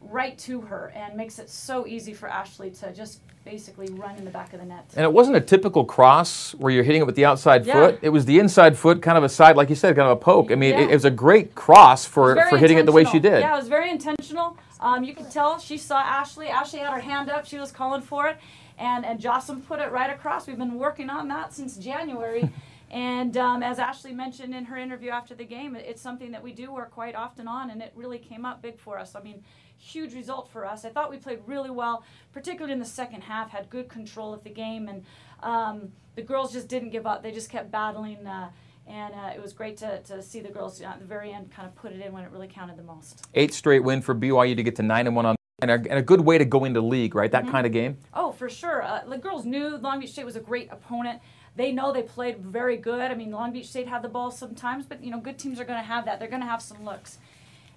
right 0.09 0.37
to 0.39 0.61
her 0.61 0.91
and 0.95 1.15
makes 1.15 1.39
it 1.39 1.49
so 1.49 1.85
easy 1.87 2.13
for 2.13 2.29
Ashley 2.29 2.71
to 2.71 2.93
just 2.93 3.21
basically 3.45 3.87
run 3.93 4.15
in 4.17 4.25
the 4.25 4.31
back 4.31 4.53
of 4.53 4.59
the 4.59 4.65
net. 4.65 4.85
And 4.95 5.05
it 5.05 5.13
wasn't 5.13 5.37
a 5.37 5.41
typical 5.41 5.85
cross 5.85 6.53
where 6.55 6.73
you're 6.73 6.83
hitting 6.83 7.01
it 7.01 7.05
with 7.05 7.15
the 7.15 7.25
outside 7.25 7.65
yeah. 7.65 7.73
foot. 7.73 7.99
It 8.01 8.09
was 8.09 8.25
the 8.25 8.39
inside 8.39 8.77
foot, 8.77 9.01
kind 9.01 9.17
of 9.17 9.23
a 9.23 9.29
side, 9.29 9.55
like 9.55 9.69
you 9.69 9.75
said, 9.75 9.95
kind 9.95 10.09
of 10.09 10.17
a 10.17 10.19
poke. 10.19 10.51
I 10.51 10.55
mean, 10.55 10.71
yeah. 10.71 10.81
it, 10.81 10.89
it, 10.89 10.93
was 10.93 11.05
a 11.05 11.11
great 11.11 11.55
cross 11.55 12.05
for, 12.05 12.35
for 12.49 12.57
hitting 12.57 12.77
it 12.77 12.85
the 12.85 12.91
way 12.91 13.05
she 13.05 13.19
did. 13.19 13.39
Yeah, 13.39 13.53
it 13.53 13.57
was 13.57 13.67
very 13.67 13.89
intentional. 13.89 14.57
Um, 14.79 15.03
you 15.03 15.13
could 15.13 15.31
tell 15.31 15.59
she 15.59 15.77
saw 15.77 15.99
Ashley. 15.99 16.47
Ashley 16.47 16.79
had 16.79 16.91
her 16.91 16.99
hand 16.99 17.29
up. 17.29 17.45
She 17.45 17.57
was 17.57 17.71
calling 17.71 18.01
for 18.01 18.27
it. 18.27 18.37
And, 18.77 19.05
and 19.05 19.19
Jocelyn 19.19 19.61
put 19.61 19.79
it 19.79 19.91
right 19.91 20.09
across. 20.09 20.47
We've 20.47 20.57
been 20.57 20.77
working 20.77 21.09
on 21.09 21.27
that 21.29 21.53
since 21.53 21.77
January. 21.77 22.49
and 22.91 23.37
um, 23.37 23.63
as 23.63 23.79
Ashley 23.79 24.11
mentioned 24.11 24.53
in 24.53 24.65
her 24.65 24.77
interview 24.77 25.11
after 25.11 25.33
the 25.33 25.45
game, 25.45 25.75
it's 25.75 26.01
something 26.01 26.31
that 26.31 26.43
we 26.43 26.51
do 26.51 26.73
work 26.73 26.91
quite 26.91 27.15
often 27.15 27.47
on, 27.47 27.69
and 27.69 27.81
it 27.81 27.93
really 27.95 28.19
came 28.19 28.45
up 28.45 28.61
big 28.61 28.77
for 28.77 28.99
us. 28.99 29.15
I 29.15 29.21
mean, 29.21 29.43
huge 29.77 30.13
result 30.13 30.49
for 30.49 30.65
us. 30.65 30.85
I 30.85 30.89
thought 30.89 31.09
we 31.09 31.17
played 31.17 31.39
really 31.45 31.69
well, 31.69 32.03
particularly 32.33 32.73
in 32.73 32.79
the 32.79 32.85
second 32.85 33.21
half, 33.21 33.49
had 33.49 33.69
good 33.69 33.89
control 33.89 34.33
of 34.33 34.43
the 34.43 34.49
game, 34.49 34.87
and 34.87 35.03
um, 35.41 35.91
the 36.15 36.21
girls 36.21 36.53
just 36.53 36.67
didn't 36.67 36.89
give 36.89 37.05
up. 37.05 37.23
They 37.23 37.31
just 37.31 37.49
kept 37.49 37.71
battling. 37.71 38.25
Uh, 38.25 38.49
and 38.87 39.15
uh, 39.15 39.31
it 39.35 39.41
was 39.41 39.53
great 39.53 39.77
to, 39.77 39.99
to 40.03 40.21
see 40.21 40.41
the 40.41 40.49
girls 40.49 40.79
at 40.81 40.99
the 40.99 41.05
very 41.05 41.31
end 41.31 41.51
kind 41.51 41.67
of 41.67 41.75
put 41.75 41.91
it 41.91 42.01
in 42.01 42.13
when 42.13 42.23
it 42.23 42.31
really 42.31 42.47
counted 42.47 42.77
the 42.77 42.83
most. 42.83 43.25
Eight 43.33 43.53
straight 43.53 43.83
win 43.83 44.01
for 44.01 44.13
BYU 44.13 44.55
to 44.55 44.63
get 44.63 44.75
to 44.75 44.83
nine 44.83 45.07
and 45.07 45.15
one 45.15 45.25
on. 45.25 45.35
And 45.61 45.71
a, 45.71 45.75
and 45.75 45.93
a 45.93 46.01
good 46.01 46.19
way 46.19 46.37
to 46.37 46.43
go 46.43 46.65
into 46.65 46.81
league, 46.81 47.15
right? 47.15 47.31
That 47.31 47.43
mm-hmm. 47.43 47.51
kind 47.51 47.65
of 47.65 47.71
game. 47.71 47.97
Oh, 48.13 48.33
for 48.33 48.49
sure. 48.49 48.83
Uh, 48.83 49.05
the 49.07 49.17
girls 49.17 49.45
knew 49.45 49.77
Long 49.77 50.01
Beach 50.01 50.11
State 50.11 50.25
was 50.25 50.35
a 50.35 50.41
great 50.41 50.69
opponent. 50.69 51.21
They 51.55 51.71
know 51.71 51.93
they 51.93 52.03
played 52.03 52.39
very 52.39 52.75
good. 52.75 53.09
I 53.09 53.15
mean, 53.15 53.31
Long 53.31 53.53
Beach 53.53 53.69
State 53.69 53.87
had 53.87 54.01
the 54.01 54.09
ball 54.09 54.31
sometimes, 54.31 54.85
but 54.85 55.01
you 55.01 55.11
know, 55.11 55.19
good 55.19 55.39
teams 55.39 55.57
are 55.59 55.63
going 55.63 55.79
to 55.79 55.85
have 55.85 56.03
that. 56.05 56.19
They're 56.19 56.27
going 56.27 56.41
to 56.41 56.47
have 56.47 56.61
some 56.61 56.83
looks, 56.83 57.19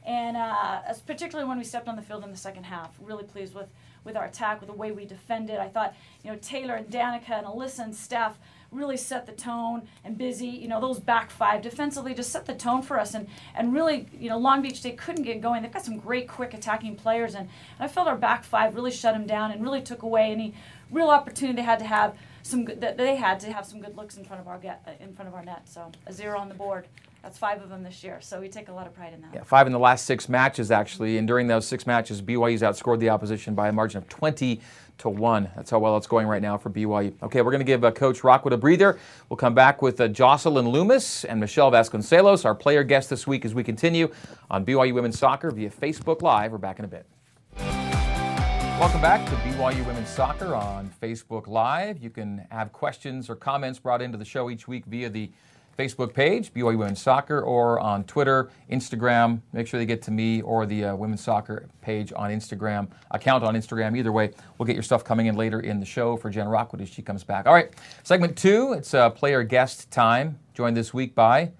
and 0.08 0.38
uh, 0.38 0.80
particularly 1.06 1.46
when 1.46 1.58
we 1.58 1.64
stepped 1.64 1.86
on 1.86 1.94
the 1.94 2.02
field 2.02 2.24
in 2.24 2.30
the 2.30 2.36
second 2.36 2.64
half. 2.64 2.96
Really 3.00 3.24
pleased 3.24 3.54
with 3.54 3.68
with 4.04 4.16
our 4.16 4.24
attack, 4.24 4.60
with 4.60 4.70
the 4.70 4.74
way 4.74 4.90
we 4.90 5.04
defended. 5.04 5.58
I 5.58 5.68
thought, 5.68 5.94
you 6.24 6.30
know, 6.30 6.38
Taylor 6.40 6.76
and 6.76 6.86
Danica 6.86 7.32
and 7.32 7.46
Alyssa 7.46 7.80
and 7.80 7.94
Steph 7.94 8.38
really 8.70 8.96
set 8.96 9.26
the 9.26 9.32
tone 9.32 9.88
and 10.04 10.18
busy 10.18 10.46
you 10.46 10.68
know 10.68 10.78
those 10.78 11.00
back 11.00 11.30
five 11.30 11.62
defensively 11.62 12.12
just 12.12 12.30
set 12.30 12.44
the 12.44 12.54
tone 12.54 12.82
for 12.82 13.00
us 13.00 13.14
and 13.14 13.26
and 13.54 13.72
really 13.72 14.06
you 14.12 14.28
know 14.28 14.36
long 14.36 14.60
beach 14.60 14.76
state 14.76 14.98
couldn't 14.98 15.22
get 15.22 15.40
going 15.40 15.62
they've 15.62 15.72
got 15.72 15.82
some 15.82 15.96
great 15.96 16.28
quick 16.28 16.52
attacking 16.52 16.94
players 16.94 17.34
and, 17.34 17.48
and 17.78 17.80
i 17.80 17.88
felt 17.88 18.06
our 18.06 18.14
back 18.14 18.44
five 18.44 18.74
really 18.74 18.90
shut 18.90 19.14
them 19.14 19.26
down 19.26 19.50
and 19.52 19.62
really 19.62 19.80
took 19.80 20.02
away 20.02 20.30
any 20.30 20.52
real 20.90 21.08
opportunity 21.08 21.56
they 21.56 21.62
had 21.62 21.78
to 21.78 21.86
have 21.86 22.14
some 22.42 22.66
good, 22.66 22.78
that 22.78 22.98
they 22.98 23.16
had 23.16 23.40
to 23.40 23.50
have 23.50 23.64
some 23.64 23.80
good 23.80 23.96
looks 23.96 24.18
in 24.18 24.24
front 24.24 24.38
of 24.38 24.46
our 24.46 24.58
get, 24.58 24.98
in 25.00 25.14
front 25.14 25.30
of 25.30 25.34
our 25.34 25.42
net 25.42 25.62
so 25.66 25.90
a 26.06 26.12
zero 26.12 26.38
on 26.38 26.50
the 26.50 26.54
board 26.54 26.86
that's 27.22 27.36
five 27.36 27.60
of 27.62 27.68
them 27.68 27.82
this 27.82 28.04
year, 28.04 28.20
so 28.20 28.40
we 28.40 28.48
take 28.48 28.68
a 28.68 28.72
lot 28.72 28.86
of 28.86 28.94
pride 28.94 29.12
in 29.12 29.20
that. 29.22 29.30
Yeah, 29.34 29.42
five 29.42 29.66
in 29.66 29.72
the 29.72 29.78
last 29.78 30.06
six 30.06 30.28
matches 30.28 30.70
actually, 30.70 31.18
and 31.18 31.26
during 31.26 31.46
those 31.46 31.66
six 31.66 31.86
matches, 31.86 32.22
BYU's 32.22 32.62
outscored 32.62 33.00
the 33.00 33.10
opposition 33.10 33.54
by 33.54 33.68
a 33.68 33.72
margin 33.72 33.98
of 33.98 34.08
20 34.08 34.60
to 34.98 35.08
one. 35.08 35.50
That's 35.56 35.70
how 35.70 35.78
well 35.78 35.96
it's 35.96 36.06
going 36.06 36.26
right 36.26 36.42
now 36.42 36.58
for 36.58 36.70
BYU. 36.70 37.12
Okay, 37.22 37.42
we're 37.42 37.50
going 37.50 37.60
to 37.60 37.64
give 37.64 37.84
uh, 37.84 37.90
Coach 37.90 38.22
Rockwood 38.24 38.52
a 38.52 38.56
breather. 38.56 38.98
We'll 39.28 39.36
come 39.36 39.54
back 39.54 39.82
with 39.82 40.00
uh, 40.00 40.08
Jocelyn 40.08 40.68
Loomis 40.68 41.24
and 41.24 41.40
Michelle 41.40 41.70
Vasconcelos, 41.70 42.44
our 42.44 42.54
player 42.54 42.84
guest 42.84 43.10
this 43.10 43.26
week, 43.26 43.44
as 43.44 43.54
we 43.54 43.64
continue 43.64 44.12
on 44.50 44.64
BYU 44.64 44.94
Women's 44.94 45.18
Soccer 45.18 45.50
via 45.50 45.70
Facebook 45.70 46.22
Live. 46.22 46.52
We're 46.52 46.58
back 46.58 46.78
in 46.78 46.84
a 46.84 46.88
bit. 46.88 47.06
Welcome 48.78 49.00
back 49.00 49.28
to 49.28 49.34
BYU 49.36 49.84
Women's 49.86 50.08
Soccer 50.08 50.54
on 50.54 50.88
Facebook 51.02 51.48
Live. 51.48 51.98
You 51.98 52.10
can 52.10 52.46
have 52.50 52.72
questions 52.72 53.28
or 53.28 53.34
comments 53.34 53.80
brought 53.80 54.00
into 54.00 54.16
the 54.16 54.24
show 54.24 54.50
each 54.50 54.68
week 54.68 54.84
via 54.86 55.08
the 55.08 55.30
Facebook 55.78 56.12
page, 56.12 56.52
BYU 56.52 56.76
Women's 56.76 57.00
Soccer, 57.00 57.40
or 57.40 57.78
on 57.78 58.02
Twitter, 58.04 58.50
Instagram. 58.70 59.40
Make 59.52 59.68
sure 59.68 59.78
they 59.78 59.86
get 59.86 60.02
to 60.02 60.10
me 60.10 60.42
or 60.42 60.66
the 60.66 60.86
uh, 60.86 60.96
Women's 60.96 61.20
Soccer 61.20 61.68
page 61.82 62.12
on 62.16 62.30
Instagram, 62.30 62.88
account 63.12 63.44
on 63.44 63.54
Instagram. 63.54 63.96
Either 63.96 64.10
way, 64.10 64.32
we'll 64.58 64.66
get 64.66 64.74
your 64.74 64.82
stuff 64.82 65.04
coming 65.04 65.26
in 65.26 65.36
later 65.36 65.60
in 65.60 65.78
the 65.78 65.86
show 65.86 66.16
for 66.16 66.30
Jen 66.30 66.48
Rockwood 66.48 66.82
as 66.82 66.88
she 66.88 67.00
comes 67.00 67.22
back. 67.22 67.46
All 67.46 67.54
right, 67.54 67.70
segment 68.02 68.36
two, 68.36 68.72
it's 68.72 68.92
uh, 68.92 69.08
player 69.10 69.44
guest 69.44 69.88
time, 69.92 70.40
joined 70.52 70.76
this 70.76 70.92
week 70.92 71.14
by 71.14 71.52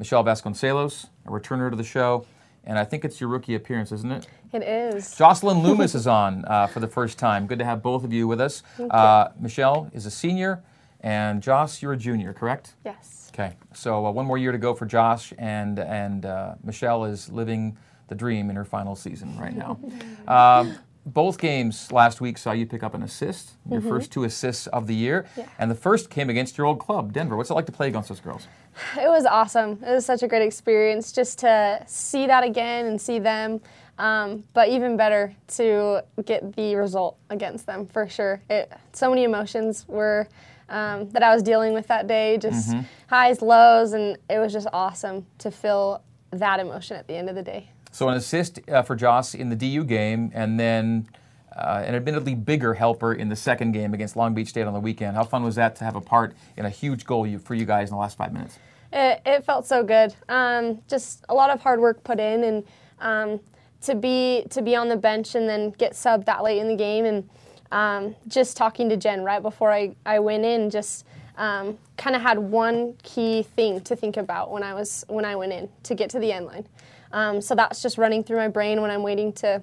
Michelle 0.00 0.24
Vasconcelos, 0.24 1.06
a 1.26 1.30
returner 1.30 1.70
to 1.70 1.76
the 1.76 1.84
show. 1.84 2.26
And 2.64 2.76
I 2.76 2.84
think 2.84 3.04
it's 3.04 3.20
your 3.20 3.30
rookie 3.30 3.54
appearance, 3.54 3.90
isn't 3.92 4.10
it? 4.10 4.26
It 4.52 4.62
is. 4.62 5.14
Jocelyn 5.16 5.58
Loomis 5.62 5.94
is 5.94 6.06
on 6.08 6.44
uh, 6.46 6.66
for 6.66 6.80
the 6.80 6.88
first 6.88 7.18
time. 7.18 7.46
Good 7.46 7.60
to 7.60 7.64
have 7.64 7.82
both 7.82 8.02
of 8.02 8.12
you 8.12 8.26
with 8.26 8.40
us. 8.40 8.62
Uh, 8.78 9.28
Michelle 9.38 9.88
is 9.94 10.06
a 10.06 10.10
senior, 10.10 10.62
and 11.00 11.40
Joss, 11.40 11.80
you're 11.80 11.92
a 11.92 11.96
junior, 11.96 12.32
correct? 12.32 12.74
Yes. 12.84 13.19
Okay, 13.32 13.54
so 13.72 14.04
uh, 14.04 14.10
one 14.10 14.26
more 14.26 14.38
year 14.38 14.52
to 14.52 14.58
go 14.58 14.74
for 14.74 14.86
Joss, 14.86 15.32
and 15.38 15.78
and 15.78 16.26
uh, 16.26 16.54
Michelle 16.64 17.04
is 17.04 17.30
living 17.30 17.76
the 18.08 18.14
dream 18.14 18.50
in 18.50 18.56
her 18.56 18.64
final 18.64 18.96
season 18.96 19.38
right 19.38 19.56
now. 19.56 19.78
um, 20.28 20.76
both 21.06 21.38
games 21.38 21.90
last 21.92 22.20
week 22.20 22.36
saw 22.36 22.52
you 22.52 22.66
pick 22.66 22.82
up 22.82 22.94
an 22.94 23.02
assist, 23.02 23.52
your 23.70 23.80
mm-hmm. 23.80 23.88
first 23.88 24.12
two 24.12 24.24
assists 24.24 24.66
of 24.68 24.86
the 24.86 24.94
year, 24.94 25.26
yeah. 25.36 25.46
and 25.58 25.70
the 25.70 25.74
first 25.74 26.10
came 26.10 26.28
against 26.28 26.58
your 26.58 26.66
old 26.66 26.78
club, 26.78 27.12
Denver. 27.12 27.36
What's 27.36 27.50
it 27.50 27.54
like 27.54 27.66
to 27.66 27.72
play 27.72 27.88
against 27.88 28.08
those 28.08 28.20
girls? 28.20 28.48
It 28.96 29.08
was 29.08 29.24
awesome. 29.24 29.82
It 29.86 29.90
was 29.90 30.04
such 30.04 30.22
a 30.22 30.28
great 30.28 30.42
experience 30.42 31.12
just 31.12 31.38
to 31.38 31.82
see 31.86 32.26
that 32.26 32.44
again 32.44 32.86
and 32.86 33.00
see 33.00 33.18
them. 33.18 33.60
Um, 34.00 34.44
but 34.54 34.70
even 34.70 34.96
better 34.96 35.36
to 35.56 36.00
get 36.24 36.56
the 36.56 36.74
result 36.74 37.18
against 37.28 37.66
them 37.66 37.86
for 37.86 38.08
sure. 38.08 38.40
It, 38.48 38.72
so 38.94 39.10
many 39.10 39.24
emotions 39.24 39.84
were 39.86 40.26
um, 40.70 41.10
that 41.10 41.22
I 41.22 41.34
was 41.34 41.42
dealing 41.42 41.74
with 41.74 41.86
that 41.88 42.06
day, 42.06 42.38
just 42.38 42.70
mm-hmm. 42.70 42.80
highs, 43.08 43.42
lows, 43.42 43.92
and 43.92 44.16
it 44.30 44.38
was 44.38 44.54
just 44.54 44.68
awesome 44.72 45.26
to 45.38 45.50
feel 45.50 46.02
that 46.30 46.60
emotion 46.60 46.96
at 46.96 47.08
the 47.08 47.14
end 47.14 47.28
of 47.28 47.34
the 47.34 47.42
day. 47.42 47.68
So 47.90 48.08
an 48.08 48.16
assist 48.16 48.60
uh, 48.70 48.80
for 48.80 48.96
Joss 48.96 49.34
in 49.34 49.50
the 49.50 49.56
DU 49.56 49.84
game, 49.84 50.30
and 50.32 50.58
then 50.58 51.06
uh, 51.54 51.82
an 51.84 51.94
admittedly 51.94 52.34
bigger 52.34 52.72
helper 52.72 53.12
in 53.12 53.28
the 53.28 53.36
second 53.36 53.72
game 53.72 53.92
against 53.92 54.16
Long 54.16 54.32
Beach 54.32 54.48
State 54.48 54.66
on 54.66 54.72
the 54.72 54.80
weekend. 54.80 55.14
How 55.14 55.24
fun 55.24 55.42
was 55.42 55.56
that 55.56 55.76
to 55.76 55.84
have 55.84 55.96
a 55.96 56.00
part 56.00 56.34
in 56.56 56.64
a 56.64 56.70
huge 56.70 57.04
goal 57.04 57.26
you, 57.26 57.38
for 57.38 57.54
you 57.54 57.66
guys 57.66 57.90
in 57.90 57.96
the 57.96 58.00
last 58.00 58.16
five 58.16 58.32
minutes? 58.32 58.58
It, 58.94 59.20
it 59.26 59.44
felt 59.44 59.66
so 59.66 59.82
good. 59.82 60.14
Um, 60.30 60.80
just 60.88 61.22
a 61.28 61.34
lot 61.34 61.50
of 61.50 61.60
hard 61.60 61.80
work 61.80 62.02
put 62.02 62.18
in, 62.18 62.44
and 62.44 62.64
um, 63.00 63.40
to 63.82 63.94
be 63.94 64.44
to 64.50 64.62
be 64.62 64.76
on 64.76 64.88
the 64.88 64.96
bench 64.96 65.34
and 65.34 65.48
then 65.48 65.70
get 65.70 65.92
subbed 65.92 66.26
that 66.26 66.42
late 66.42 66.58
in 66.58 66.68
the 66.68 66.76
game 66.76 67.04
and 67.04 67.28
um, 67.72 68.16
just 68.26 68.56
talking 68.56 68.88
to 68.88 68.96
Jen 68.96 69.22
right 69.22 69.42
before 69.42 69.72
I, 69.72 69.94
I 70.04 70.18
went 70.18 70.44
in, 70.44 70.70
just 70.70 71.06
um, 71.36 71.78
kind 71.96 72.16
of 72.16 72.22
had 72.22 72.38
one 72.38 72.94
key 73.02 73.42
thing 73.42 73.80
to 73.82 73.96
think 73.96 74.16
about 74.16 74.50
when 74.50 74.62
I 74.62 74.74
was 74.74 75.04
when 75.08 75.24
I 75.24 75.36
went 75.36 75.52
in 75.52 75.68
to 75.84 75.94
get 75.94 76.10
to 76.10 76.18
the 76.18 76.32
end 76.32 76.46
line. 76.46 76.66
Um, 77.12 77.40
so 77.40 77.54
that's 77.54 77.82
just 77.82 77.98
running 77.98 78.22
through 78.24 78.38
my 78.38 78.48
brain 78.48 78.80
when 78.80 78.90
I'm 78.90 79.02
waiting 79.02 79.32
to 79.34 79.62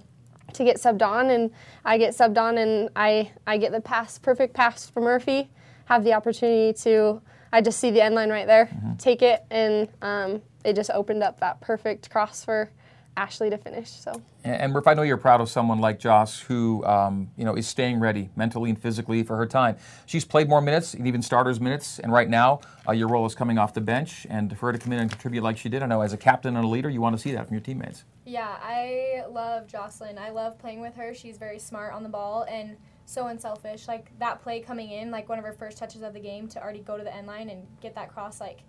to 0.54 0.64
get 0.64 0.78
subbed 0.78 1.02
on, 1.02 1.30
and 1.30 1.52
I 1.84 1.98
get 1.98 2.14
subbed 2.16 2.38
on, 2.38 2.58
and 2.58 2.90
I 2.96 3.32
I 3.46 3.58
get 3.58 3.72
the 3.72 3.82
pass, 3.82 4.18
perfect 4.18 4.54
pass 4.54 4.90
for 4.90 5.02
Murphy, 5.02 5.50
have 5.86 6.04
the 6.04 6.14
opportunity 6.14 6.74
to. 6.84 7.22
I 7.52 7.62
just 7.62 7.80
see 7.80 7.92
the 7.92 8.02
end 8.02 8.14
line 8.14 8.30
right 8.30 8.46
there, 8.46 8.70
take 8.98 9.22
it, 9.22 9.46
and 9.50 9.88
um, 10.02 10.42
it 10.66 10.76
just 10.76 10.92
opened 10.92 11.24
up 11.24 11.40
that 11.40 11.62
perfect 11.62 12.10
cross 12.10 12.44
for 12.44 12.70
Ashley 13.18 13.50
to 13.50 13.58
finish. 13.58 13.90
So 13.90 14.22
And, 14.44 14.62
and 14.62 14.74
Murph, 14.74 14.88
I 14.88 14.94
know 14.94 15.02
you're 15.02 15.18
proud 15.18 15.42
of 15.42 15.50
someone 15.50 15.80
like 15.80 16.00
Joss 16.00 16.40
who, 16.40 16.86
um, 16.86 17.32
you 17.36 17.44
know, 17.44 17.56
is 17.56 17.68
staying 17.68 18.00
ready 18.00 18.30
mentally 18.36 18.70
and 18.70 18.80
physically 18.80 19.24
for 19.24 19.36
her 19.36 19.48
time. 19.48 19.76
She's 20.06 20.24
played 20.24 20.48
more 20.48 20.62
minutes, 20.62 20.94
and 20.94 21.08
even 21.08 21.22
starters 21.22 21.60
minutes, 21.60 22.00
and 22.00 22.14
right 22.14 22.30
now 22.30 22.62
uh, 22.88 22.92
your 22.92 23.08
role 23.08 23.26
is 23.26 23.36
coming 23.36 23.58
off 23.58 23.74
the 23.74 23.82
bench, 23.82 24.28
and 24.30 24.58
for 24.58 24.68
her 24.68 24.74
to 24.74 24.80
come 24.80 24.94
in 24.94 25.00
and 25.00 25.10
contribute 25.10 25.44
like 25.44 25.58
she 25.58 25.68
did, 25.68 25.82
I 25.84 25.88
know 25.88 26.02
as 26.02 26.14
a 26.14 26.18
captain 26.18 26.56
and 26.56 26.64
a 26.64 26.68
leader, 26.68 26.90
you 26.90 27.02
want 27.02 27.16
to 27.16 27.22
see 27.22 27.32
that 27.34 27.48
from 27.48 27.56
your 27.56 27.62
teammates. 27.62 28.06
Yeah, 28.26 28.58
I 28.62 29.24
love 29.30 29.68
Jocelyn. 29.68 30.18
I 30.18 30.30
love 30.30 30.60
playing 30.60 30.82
with 30.82 30.96
her. 30.96 31.14
She's 31.14 31.38
very 31.38 31.60
smart 31.60 31.94
on 31.94 32.04
the 32.04 32.10
ball 32.10 32.46
and 32.50 32.78
so 33.06 33.28
unselfish. 33.28 33.88
Like 33.88 34.12
that 34.20 34.42
play 34.42 34.60
coming 34.60 34.92
in, 34.92 35.10
like 35.12 35.28
one 35.28 35.40
of 35.40 35.46
her 35.46 35.54
first 35.54 35.78
touches 35.78 36.04
of 36.04 36.14
the 36.14 36.20
game 36.20 36.48
to 36.50 36.62
already 36.62 36.82
go 36.82 36.98
to 36.98 37.04
the 37.04 37.16
end 37.16 37.26
line 37.26 37.50
and 37.50 37.66
get 37.82 37.96
that 37.96 38.14
cross, 38.14 38.40
like 38.40 38.60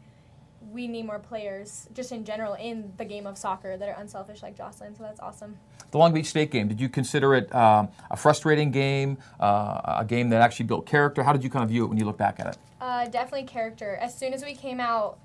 we 0.60 0.88
need 0.88 1.06
more 1.06 1.18
players 1.18 1.88
just 1.92 2.12
in 2.12 2.24
general 2.24 2.54
in 2.54 2.92
the 2.96 3.04
game 3.04 3.26
of 3.26 3.38
soccer 3.38 3.76
that 3.76 3.88
are 3.88 4.00
unselfish 4.00 4.42
like 4.42 4.56
Jocelyn. 4.56 4.94
So 4.94 5.02
that's 5.02 5.20
awesome. 5.20 5.56
The 5.90 5.98
Long 5.98 6.12
Beach 6.12 6.26
State 6.26 6.50
game, 6.50 6.68
did 6.68 6.80
you 6.80 6.88
consider 6.88 7.34
it 7.34 7.54
um, 7.54 7.88
a 8.10 8.16
frustrating 8.16 8.70
game, 8.70 9.18
uh, 9.40 9.96
a 9.98 10.04
game 10.06 10.28
that 10.30 10.42
actually 10.42 10.66
built 10.66 10.84
character? 10.84 11.22
How 11.22 11.32
did 11.32 11.42
you 11.42 11.50
kind 11.50 11.62
of 11.62 11.70
view 11.70 11.84
it 11.84 11.88
when 11.88 11.98
you 11.98 12.04
look 12.04 12.18
back 12.18 12.40
at 12.40 12.48
it? 12.48 12.58
Uh, 12.80 13.06
definitely 13.06 13.46
character. 13.46 13.96
As 13.96 14.16
soon 14.16 14.34
as 14.34 14.44
we 14.44 14.54
came 14.54 14.80
out 14.80 15.18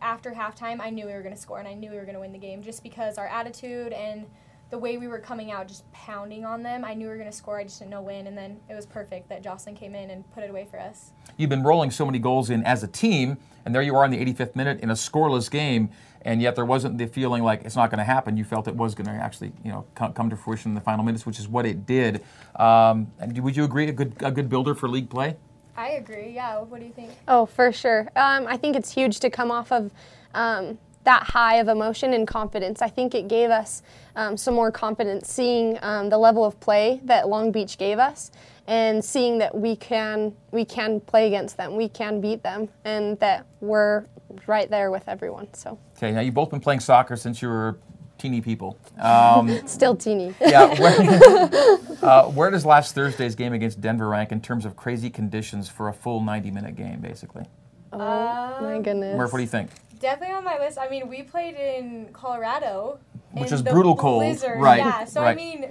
after 0.00 0.30
halftime, 0.30 0.80
I 0.80 0.90
knew 0.90 1.06
we 1.06 1.12
were 1.12 1.22
going 1.22 1.34
to 1.34 1.40
score 1.40 1.58
and 1.58 1.66
I 1.66 1.74
knew 1.74 1.90
we 1.90 1.96
were 1.96 2.04
going 2.04 2.14
to 2.14 2.20
win 2.20 2.32
the 2.32 2.38
game 2.38 2.62
just 2.62 2.82
because 2.82 3.18
our 3.18 3.26
attitude 3.26 3.92
and 3.92 4.26
the 4.70 4.78
way 4.78 4.98
we 4.98 5.08
were 5.08 5.18
coming 5.18 5.50
out, 5.50 5.66
just 5.66 5.90
pounding 5.92 6.44
on 6.44 6.62
them. 6.62 6.84
I 6.84 6.92
knew 6.92 7.06
we 7.06 7.10
were 7.10 7.16
going 7.16 7.30
to 7.30 7.36
score. 7.36 7.58
I 7.58 7.64
just 7.64 7.78
didn't 7.78 7.90
know 7.90 8.02
when. 8.02 8.26
And 8.26 8.36
then 8.36 8.58
it 8.68 8.74
was 8.74 8.84
perfect 8.84 9.28
that 9.30 9.42
Jocelyn 9.42 9.74
came 9.74 9.94
in 9.94 10.10
and 10.10 10.30
put 10.32 10.42
it 10.42 10.50
away 10.50 10.66
for 10.70 10.78
us. 10.78 11.12
You've 11.36 11.48
been 11.48 11.62
rolling 11.62 11.90
so 11.90 12.04
many 12.04 12.18
goals 12.18 12.50
in 12.50 12.64
as 12.64 12.82
a 12.82 12.86
team, 12.88 13.38
and 13.64 13.74
there 13.74 13.80
you 13.80 13.96
are 13.96 14.04
in 14.04 14.10
the 14.10 14.18
85th 14.18 14.56
minute 14.56 14.80
in 14.80 14.90
a 14.90 14.94
scoreless 14.94 15.50
game, 15.50 15.88
and 16.22 16.42
yet 16.42 16.54
there 16.54 16.66
wasn't 16.66 16.98
the 16.98 17.06
feeling 17.06 17.42
like 17.42 17.64
it's 17.64 17.76
not 17.76 17.90
going 17.90 17.98
to 17.98 18.04
happen. 18.04 18.36
You 18.36 18.44
felt 18.44 18.68
it 18.68 18.74
was 18.74 18.94
going 18.94 19.06
to 19.06 19.12
actually, 19.12 19.52
you 19.64 19.72
know, 19.72 19.86
come, 19.94 20.12
come 20.12 20.28
to 20.28 20.36
fruition 20.36 20.72
in 20.72 20.74
the 20.74 20.80
final 20.82 21.04
minutes, 21.04 21.24
which 21.24 21.38
is 21.38 21.48
what 21.48 21.64
it 21.64 21.86
did. 21.86 22.22
Um, 22.56 23.10
and 23.18 23.38
would 23.38 23.56
you 23.56 23.64
agree 23.64 23.88
a 23.88 23.92
good 23.92 24.14
a 24.20 24.30
good 24.30 24.48
builder 24.50 24.74
for 24.74 24.88
league 24.88 25.08
play? 25.08 25.36
I 25.76 25.90
agree. 25.90 26.32
Yeah. 26.34 26.58
What 26.60 26.80
do 26.80 26.86
you 26.86 26.92
think? 26.92 27.12
Oh, 27.28 27.46
for 27.46 27.72
sure. 27.72 28.08
Um, 28.16 28.46
I 28.48 28.56
think 28.56 28.74
it's 28.74 28.92
huge 28.92 29.20
to 29.20 29.30
come 29.30 29.52
off 29.52 29.70
of 29.70 29.92
um, 30.34 30.76
that 31.04 31.22
high 31.22 31.56
of 31.56 31.68
emotion 31.68 32.12
and 32.12 32.26
confidence. 32.26 32.82
I 32.82 32.88
think 32.88 33.14
it 33.14 33.28
gave 33.28 33.50
us 33.50 33.82
um, 34.16 34.36
some 34.36 34.54
more 34.54 34.70
confidence 34.70 35.32
seeing 35.32 35.78
um, 35.82 36.08
the 36.08 36.18
level 36.18 36.44
of 36.44 36.58
play 36.60 37.00
that 37.04 37.28
Long 37.28 37.52
Beach 37.52 37.78
gave 37.78 37.98
us 37.98 38.30
and 38.66 39.02
seeing 39.02 39.38
that 39.38 39.54
we 39.56 39.74
can 39.74 40.34
we 40.50 40.64
can 40.64 41.00
play 41.00 41.26
against 41.26 41.56
them, 41.56 41.74
we 41.76 41.88
can 41.88 42.20
beat 42.20 42.42
them, 42.42 42.68
and 42.84 43.18
that 43.20 43.46
we're 43.60 44.04
right 44.46 44.70
there 44.70 44.90
with 44.90 45.08
everyone. 45.08 45.52
So 45.54 45.78
Okay, 45.96 46.12
now 46.12 46.20
you've 46.20 46.34
both 46.34 46.50
been 46.50 46.60
playing 46.60 46.80
soccer 46.80 47.16
since 47.16 47.40
you 47.40 47.48
were 47.48 47.78
teeny 48.18 48.40
people. 48.40 48.76
Um, 49.00 49.60
still 49.66 49.96
teeny. 49.96 50.34
yeah, 50.40 50.66
where, 50.80 51.78
uh, 52.02 52.24
where 52.28 52.50
does 52.50 52.66
last 52.66 52.94
Thursday's 52.94 53.34
game 53.34 53.52
against 53.52 53.80
Denver 53.80 54.08
rank 54.08 54.32
in 54.32 54.40
terms 54.40 54.64
of 54.64 54.76
crazy 54.76 55.08
conditions 55.08 55.68
for 55.68 55.88
a 55.88 55.92
full 55.92 56.20
90-minute 56.20 56.76
game, 56.76 57.00
basically? 57.00 57.44
Oh 57.92 58.58
my 58.60 58.80
goodness. 58.80 59.16
Murph, 59.16 59.32
what 59.32 59.38
do 59.38 59.42
you 59.44 59.48
think? 59.48 59.70
Definitely 59.98 60.34
on 60.36 60.44
my 60.44 60.58
list. 60.58 60.78
I 60.78 60.88
mean, 60.88 61.08
we 61.08 61.22
played 61.22 61.54
in 61.54 62.08
Colorado, 62.12 62.98
Which 63.32 63.48
in 63.48 63.54
is 63.54 63.62
brutal 63.62 63.96
cold, 63.96 64.22
blizzard. 64.22 64.60
right, 64.60 64.78
Yeah. 64.78 65.04
So 65.04 65.22
right. 65.22 65.30
I 65.30 65.34
mean, 65.34 65.70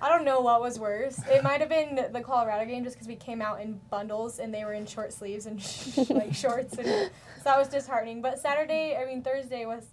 I 0.00 0.08
don't 0.08 0.24
know 0.24 0.40
what 0.40 0.60
was 0.60 0.78
worse. 0.78 1.18
It 1.28 1.42
might 1.42 1.60
have 1.60 1.68
been 1.68 2.12
the 2.12 2.20
Colorado 2.20 2.64
game 2.66 2.84
just 2.84 2.96
because 2.96 3.08
we 3.08 3.16
came 3.16 3.40
out 3.40 3.60
in 3.60 3.80
bundles 3.90 4.38
and 4.38 4.52
they 4.52 4.64
were 4.64 4.74
in 4.74 4.86
short 4.86 5.12
sleeves 5.12 5.46
and 5.46 5.58
like 6.10 6.34
shorts, 6.34 6.76
and 6.76 6.86
so 6.86 7.08
that 7.44 7.58
was 7.58 7.68
disheartening. 7.68 8.20
But 8.20 8.38
Saturday, 8.38 8.96
I 9.00 9.06
mean 9.06 9.22
Thursday 9.22 9.64
was 9.66 9.86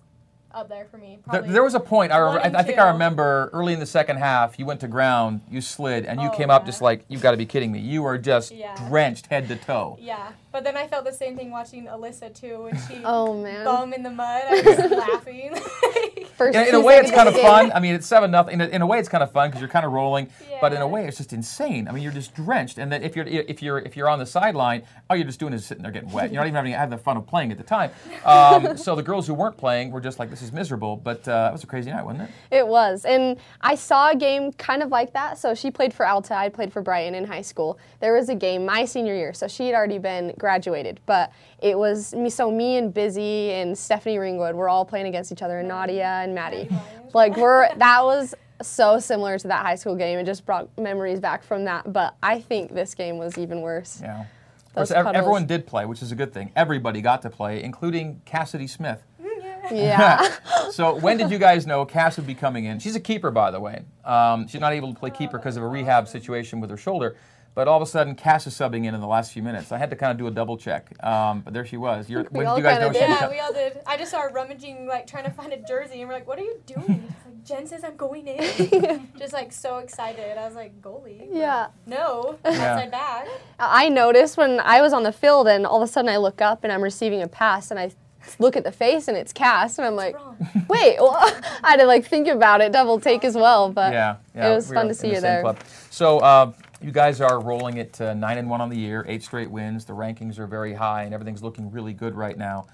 up 0.53 0.70
there 0.70 0.86
for 0.86 0.98
me. 0.98 1.20
There, 1.31 1.41
there 1.41 1.63
was 1.63 1.74
a 1.75 1.79
point. 1.79 2.12
I, 2.12 2.24
One 2.24 2.55
I, 2.55 2.60
I 2.60 2.63
think 2.63 2.79
I 2.79 2.89
remember 2.91 3.50
early 3.53 3.74
in 3.74 3.79
the 3.79 3.86
second 3.86 4.17
half. 4.17 4.58
You 4.60 4.65
went 4.65 4.79
to 4.81 4.88
ground, 4.88 5.41
you 5.50 5.62
slid, 5.62 6.05
and 6.05 6.22
you 6.22 6.27
Oh, 6.27 6.31
came 6.31 6.50
up 6.50 6.65
just 6.65 6.81
like 6.81 7.03
you've 7.08 7.22
got 7.22 7.31
to 7.31 7.38
be 7.38 7.46
kidding 7.46 7.72
me. 7.72 7.79
You 7.79 8.03
were 8.03 8.17
just 8.17 8.51
Yeah. 8.51 8.75
drenched 8.88 9.27
head 9.27 9.48
to 9.50 9.55
toe. 9.55 9.98
Yeah, 10.00 10.31
but 10.51 10.63
then 10.63 10.75
I 10.77 10.88
felt 10.88 11.05
the 11.05 11.13
same 11.13 11.36
thing 11.38 11.51
watching 11.51 11.86
Alyssa 11.86 12.34
too 12.34 12.63
when 12.63 12.77
she 12.88 13.01
Oh 13.05 13.34
man. 13.41 13.65
bum 13.65 13.93
in 13.93 14.03
the 14.03 14.10
mud. 14.12 14.43
I 14.50 14.62
was 14.65 14.91
laughing. 14.91 15.53
First 16.41 16.57
In, 16.57 16.69
in 16.69 16.74
a 16.74 16.79
way, 16.79 16.98
it's 16.98 17.12
kind 17.12 17.29
of 17.29 17.38
fun. 17.38 17.71
I 17.71 17.79
mean, 17.79 17.93
it's 17.93 18.07
seven 18.07 18.31
nothing. 18.31 18.55
In 18.55 18.62
a, 18.62 18.67
in 18.67 18.81
a 18.81 18.88
way, 18.88 18.98
it's 18.98 19.10
kind 19.10 19.24
of 19.24 19.31
fun 19.31 19.50
because 19.50 19.62
you're 19.62 19.69
kind 19.69 19.86
of 19.86 19.91
rolling. 19.91 20.27
But 20.60 20.74
in 20.74 20.81
a 20.81 20.88
way, 20.88 21.05
it's 21.05 21.17
just 21.17 21.33
insane. 21.33 21.88
I 21.88 21.91
mean, 21.91 22.01
you're 22.01 22.12
just 22.12 22.33
drenched, 22.33 22.79
and 22.79 22.91
then 22.91 23.03
if 23.03 23.15
you're 23.15 23.27
if 23.27 23.62
you're 23.62 23.77
if 23.77 23.95
you're 23.95 24.10
on 24.10 24.17
the 24.17 24.25
sideline, 24.25 24.81
all 25.07 25.15
you're 25.15 25.25
just 25.25 25.39
doing 25.39 25.53
is 25.53 25.65
sitting 25.65 25.83
there 25.83 25.91
getting 25.91 26.12
wet. 26.12 26.31
You're 26.31 26.41
not 26.41 26.48
even 26.48 26.55
having, 26.55 26.74
having 26.74 26.98
the 26.98 26.98
fun 26.98 27.17
of 27.17 27.27
playing 27.27 27.51
at 27.51 27.60
the 27.60 27.63
time. 27.63 27.91
Um, 28.25 28.75
so 28.86 28.95
the 28.95 29.03
girls 29.03 29.27
who 29.27 29.36
weren't 29.36 29.57
playing 29.57 29.91
were 29.91 30.01
just 30.01 30.17
like, 30.17 30.31
"This 30.31 30.41
is 30.41 30.51
miserable." 30.51 30.98
But 30.98 31.27
uh, 31.27 31.50
it 31.50 31.53
was 31.53 31.63
a 31.63 31.67
crazy 31.67 31.91
night, 31.91 32.03
wasn't 32.03 32.24
it? 32.24 32.57
It 32.57 32.67
was. 32.67 33.05
And 33.05 33.38
I 33.62 33.75
saw 33.75 34.10
a 34.10 34.15
game 34.15 34.51
kind 34.53 34.81
of 34.81 34.89
like 34.89 35.13
that. 35.13 35.38
So 35.38 35.53
she 35.53 35.69
played 35.69 35.93
for 35.93 36.07
Alta, 36.07 36.36
I 36.36 36.50
played 36.50 36.74
for 36.74 36.81
Brighton 36.81 37.13
in 37.13 37.25
high 37.25 37.43
school. 37.43 37.77
There 38.00 38.15
was 38.15 38.29
a 38.29 38.36
game 38.36 38.65
my 38.65 38.86
senior 38.86 39.15
year, 39.15 39.33
so 39.33 39.48
she 39.48 39.67
had 39.67 39.75
already 39.75 40.00
been 40.00 40.33
graduated. 40.39 41.01
But 41.05 41.31
it 41.62 41.77
was 41.77 42.13
me, 42.15 42.30
so 42.30 42.50
me 42.51 42.77
and 42.77 42.94
Busy 42.94 43.51
and 43.53 43.77
Stephanie 43.77 44.18
Ringwood 44.18 44.56
were 44.56 44.68
all 44.68 44.84
playing 44.86 45.06
against 45.08 45.32
each 45.32 45.41
other, 45.41 45.60
and 45.60 45.68
Nadia 45.68 46.06
and 46.08 46.34
Maddie. 46.34 46.68
Like, 47.13 47.38
we're, 47.38 47.74
that 47.75 48.03
was 48.03 48.34
so 48.62 49.00
similar 49.00 49.38
to 49.38 49.48
that 49.48 49.63
high 49.65 49.75
school 49.75 49.96
game. 49.96 50.20
It 50.20 50.25
just 50.25 50.46
brought 50.46 50.70
memories 50.77 51.20
back 51.20 51.44
from 51.44 51.65
that. 51.65 51.91
But 51.91 52.15
I 52.24 52.39
think 52.41 52.74
this 52.74 52.96
game 52.96 53.18
was 53.18 53.38
even 53.38 53.62
worse. 53.62 54.00
Yeah. 54.01 54.22
Of 54.22 54.74
course, 54.75 54.89
Those 54.89 54.91
ev- 54.91 55.08
everyone 55.08 55.46
did 55.46 55.68
play, 55.68 55.86
which 55.86 56.01
is 56.01 56.12
a 56.12 56.15
good 56.15 56.34
thing. 56.34 56.51
Everybody 56.56 57.01
got 57.01 57.22
to 57.24 57.30
play, 57.30 57.62
including 57.62 58.22
Cassidy 58.25 58.68
Smith. 58.68 59.03
Yeah. 59.72 60.36
So 60.72 60.96
when 60.96 61.18
did 61.18 61.30
you 61.32 61.38
guys 61.38 61.68
know 61.68 61.84
Cass 61.86 62.15
would 62.15 62.25
be 62.25 62.34
coming 62.34 62.63
in? 62.63 62.80
She's 62.80 62.96
a 62.96 63.00
keeper, 63.00 63.30
by 63.30 63.51
the 63.51 63.60
way. 63.60 63.84
Um, 64.06 64.48
she's 64.48 64.62
not 64.62 64.72
able 64.72 64.94
to 64.94 64.98
play 64.98 65.10
keeper 65.10 65.38
because 65.38 65.58
of 65.58 65.63
a 65.63 65.68
rehab 65.68 66.08
situation 66.08 66.62
with 66.62 66.70
her 66.70 66.77
shoulder. 66.77 67.18
But 67.53 67.67
all 67.67 67.75
of 67.75 67.84
a 67.84 67.89
sudden, 67.89 68.15
Cass 68.15 68.48
is 68.48 68.53
subbing 68.53 68.86
in 68.86 68.96
in 68.96 69.01
the 69.01 69.08
last 69.08 69.34
few 69.34 69.43
minutes. 69.43 69.74
I 69.74 69.77
had 69.77 69.89
to 69.89 69.96
kind 69.98 70.10
of 70.12 70.17
do 70.17 70.25
a 70.27 70.31
double 70.31 70.58
check. 70.58 70.91
Um, 71.03 71.41
but 71.41 71.53
there 71.53 71.65
she 71.65 71.75
was. 71.75 72.10
You're, 72.10 72.24
We 72.31 72.39
when 72.39 72.48
all 72.48 72.55
did 72.55 72.62
you 72.63 72.70
guys 72.70 72.79
know 72.79 72.91
kinda 72.91 73.00
she'd 73.17 73.22
Yeah, 73.24 73.29
we 73.29 73.39
all 73.39 73.51
did. 73.51 73.79
I 73.86 73.98
just 73.98 74.12
saw 74.12 74.22
her 74.22 74.29
rummaging, 74.29 74.88
like 74.88 75.05
trying 75.05 75.25
to 75.25 75.31
find 75.31 75.51
a 75.51 75.58
jersey, 75.58 76.00
and 76.00 76.08
we're 76.08 76.15
like, 76.15 76.27
"What 76.27 76.39
are 76.39 76.43
you 76.43 76.62
doing?" 76.65 77.03
Like 77.25 77.43
Jen 77.43 77.67
says 77.67 77.84
I'm 77.84 77.98
going 77.98 78.25
in. 78.27 79.10
just 79.20 79.34
like 79.34 79.51
so 79.51 79.79
excited. 79.79 80.38
I 80.38 80.46
was 80.46 80.55
like, 80.55 80.81
"Goalie." 80.81 81.27
Yeah. 81.29 81.67
No. 81.86 82.38
Yeah. 82.46 82.51
Outside 82.51 82.91
back. 82.91 83.27
I 83.60 83.89
noticed 83.89 84.38
when 84.38 84.62
I 84.62 84.79
was 84.81 84.93
on 84.93 85.03
the 85.03 85.12
field 85.12 85.48
and 85.50 85.65
all 85.65 85.81
of 85.81 85.89
a 85.89 85.91
sudden 85.91 86.10
I 86.10 86.17
look 86.17 86.41
up 86.41 86.63
and 86.63 86.72
I'm 86.72 86.81
receiving 86.81 87.22
a 87.22 87.27
pass 87.27 87.70
and 87.70 87.77
I 87.79 87.91
look 88.39 88.55
at 88.55 88.63
the 88.63 88.72
face 88.72 89.08
and 89.10 89.17
it's 89.17 89.34
Cass 89.34 89.77
and 89.77 89.86
I'm 89.86 89.96
like, 89.96 90.15
wait, 90.70 90.98
well, 91.00 91.17
I 91.63 91.72
had 91.72 91.77
to 91.81 91.86
like 91.86 92.05
think 92.05 92.27
about 92.29 92.62
it, 92.62 92.72
double 92.72 93.00
take 93.00 93.25
as 93.25 93.36
well. 93.36 93.70
But 93.72 93.91
Yeah, 93.91 94.15
yeah. 94.36 94.51
it 94.51 94.55
was 94.55 94.70
we 94.70 94.75
fun 94.75 94.88
to 94.88 94.93
see 94.93 95.08
in 95.08 95.10
the 95.10 95.15
you 95.15 95.22
same 95.22 95.31
there. 95.34 95.41
club. 95.41 95.58
So 95.89 96.20
uh, 96.20 96.51
you 96.81 96.91
guys 96.91 97.21
are 97.21 97.39
rolling 97.39 97.77
it 97.77 97.93
to 97.93 98.15
nine 98.15 98.38
and 98.38 98.50
one 98.50 98.61
on 98.61 98.69
the 98.69 98.77
year, 98.77 99.05
eight 99.07 99.23
straight 99.23 99.50
wins. 99.51 99.85
The 99.85 99.93
rankings 99.93 100.39
are 100.39 100.47
very 100.47 100.73
high, 100.73 101.03
and 101.03 101.13
everything's 101.13 101.43
looking 101.43 101.71
really 101.71 101.93
good 101.93 102.15
right 102.15 102.38
now. 102.38 102.67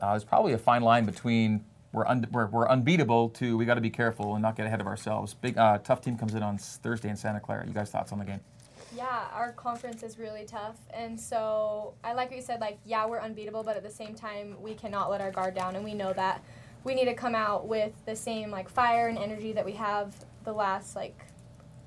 Uh, 0.00 0.10
there's 0.10 0.24
probably 0.24 0.52
a 0.52 0.58
fine 0.58 0.82
line 0.82 1.04
between 1.04 1.64
we're, 1.92 2.06
un- 2.06 2.26
we're, 2.32 2.46
we're 2.46 2.68
unbeatable 2.68 3.30
to 3.30 3.56
we 3.56 3.64
got 3.64 3.74
to 3.74 3.80
be 3.80 3.90
careful 3.90 4.34
and 4.34 4.42
not 4.42 4.56
get 4.56 4.66
ahead 4.66 4.80
of 4.80 4.86
ourselves. 4.86 5.32
Big 5.32 5.56
uh, 5.56 5.78
tough 5.78 6.00
team 6.00 6.18
comes 6.18 6.34
in 6.34 6.42
on 6.42 6.58
Thursday 6.58 7.08
in 7.08 7.16
Santa 7.16 7.40
Clara. 7.40 7.66
You 7.66 7.72
guys 7.72 7.90
thoughts 7.90 8.12
on 8.12 8.18
the 8.18 8.24
game? 8.24 8.40
Yeah, 8.94 9.24
our 9.32 9.52
conference 9.52 10.02
is 10.02 10.18
really 10.18 10.44
tough, 10.44 10.76
and 10.92 11.18
so 11.18 11.94
I 12.04 12.12
like 12.12 12.28
what 12.28 12.36
you 12.36 12.42
said. 12.42 12.60
Like, 12.60 12.78
yeah, 12.84 13.06
we're 13.06 13.20
unbeatable, 13.20 13.64
but 13.64 13.76
at 13.76 13.82
the 13.82 13.90
same 13.90 14.14
time, 14.14 14.56
we 14.60 14.74
cannot 14.74 15.10
let 15.10 15.20
our 15.20 15.32
guard 15.32 15.54
down, 15.54 15.74
and 15.74 15.84
we 15.84 15.94
know 15.94 16.12
that 16.12 16.44
we 16.84 16.94
need 16.94 17.06
to 17.06 17.14
come 17.14 17.34
out 17.34 17.66
with 17.66 17.92
the 18.04 18.14
same 18.14 18.50
like 18.50 18.68
fire 18.68 19.08
and 19.08 19.18
energy 19.18 19.52
that 19.52 19.64
we 19.64 19.72
have 19.72 20.14
the 20.44 20.52
last 20.52 20.94
like 20.94 21.18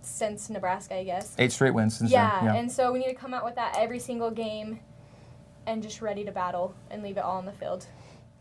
since 0.07 0.49
Nebraska, 0.49 0.95
I 0.95 1.03
guess. 1.03 1.35
Eight 1.37 1.51
straight 1.51 1.71
wins 1.73 1.97
since 1.97 2.11
Yeah, 2.11 2.43
then. 2.43 2.55
and 2.55 2.71
so 2.71 2.91
we 2.91 2.99
need 2.99 3.09
to 3.09 3.13
come 3.15 3.33
out 3.33 3.43
with 3.45 3.55
that 3.55 3.75
every 3.77 3.99
single 3.99 4.31
game, 4.31 4.79
and 5.65 5.83
just 5.83 6.01
ready 6.01 6.23
to 6.23 6.31
battle 6.31 6.73
and 6.89 7.03
leave 7.03 7.17
it 7.17 7.23
all 7.23 7.37
on 7.37 7.45
the 7.45 7.51
field. 7.51 7.85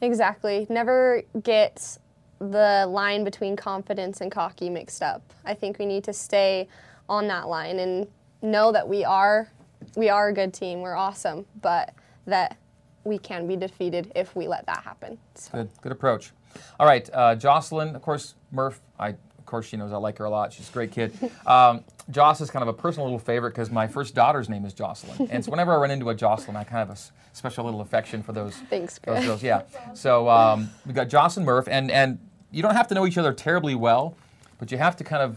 Exactly. 0.01 0.67
Never 0.71 1.23
get 1.43 1.99
the 2.39 2.87
line 2.89 3.25
between 3.25 3.57
confidence 3.57 4.21
and 4.21 4.31
cocky 4.31 4.69
mixed 4.71 5.03
up. 5.03 5.23
I 5.45 5.55
think 5.55 5.79
we 5.79 5.87
need 5.87 6.05
to 6.05 6.13
stay 6.13 6.69
on 7.09 7.27
that 7.29 7.49
line 7.49 7.79
and 7.79 8.07
know 8.43 8.73
that 8.73 8.87
we 8.89 9.05
are 9.05 9.49
we 9.97 10.09
are 10.09 10.29
a 10.29 10.33
good 10.33 10.53
team. 10.53 10.81
We're 10.81 10.97
awesome, 10.97 11.47
but 11.63 11.95
that 12.27 12.57
we 13.05 13.19
can 13.19 13.47
be 13.47 13.57
defeated 13.57 14.13
if 14.15 14.35
we 14.37 14.49
let 14.49 14.67
that 14.67 14.83
happen. 14.83 15.17
So, 15.35 15.53
Good, 15.53 15.71
good 15.81 15.93
approach. 15.93 16.33
All 16.81 16.87
right, 16.87 17.09
uh, 17.13 17.35
Jocelyn, 17.37 17.95
of 17.95 18.03
course, 18.03 18.35
Murph. 18.51 18.81
I, 18.99 19.15
of 19.47 19.51
course, 19.51 19.67
she 19.67 19.77
knows 19.77 19.93
I 19.93 19.97
like 19.97 20.19
her 20.19 20.25
a 20.25 20.31
lot. 20.31 20.53
She's 20.53 20.69
a 20.69 20.73
great 20.73 20.91
kid. 20.91 21.13
Um, 21.47 21.85
Joss 22.11 22.41
is 22.41 22.51
kind 22.51 22.63
of 22.63 22.69
a 22.69 22.73
personal 22.73 23.07
little 23.07 23.21
favorite 23.21 23.51
because 23.51 23.71
my 23.71 23.87
first 23.87 24.17
daughter's 24.17 24.49
name 24.49 24.65
is 24.65 24.73
Jocelyn, 24.73 25.29
and 25.31 25.45
so 25.45 25.51
whenever 25.53 25.73
I 25.73 25.77
run 25.77 25.93
into 25.93 26.09
a 26.09 26.15
Jocelyn, 26.15 26.57
I 26.57 26.65
kind 26.65 26.83
of 26.83 26.89
have 26.89 26.99
a 26.99 27.37
special 27.37 27.65
little 27.65 27.81
affection 27.81 28.23
for 28.23 28.33
those 28.33 28.57
Thanks, 28.69 28.99
those 29.05 29.25
girls. 29.25 29.43
Yeah. 29.45 29.63
So 29.95 30.29
um, 30.29 30.71
we 30.87 30.93
got 30.93 31.09
Jocelyn 31.09 31.47
Murph, 31.47 31.69
and 31.69 31.91
and 31.91 32.19
you 32.51 32.63
don't 32.63 32.75
have 32.75 32.89
to 32.89 32.95
know 32.95 33.07
each 33.07 33.19
other 33.19 33.33
terribly 33.33 33.77
well, 33.77 34.17
but 34.59 34.73
you 34.73 34.79
have 34.79 34.97
to 34.97 35.05
kind 35.05 35.23
of 35.23 35.37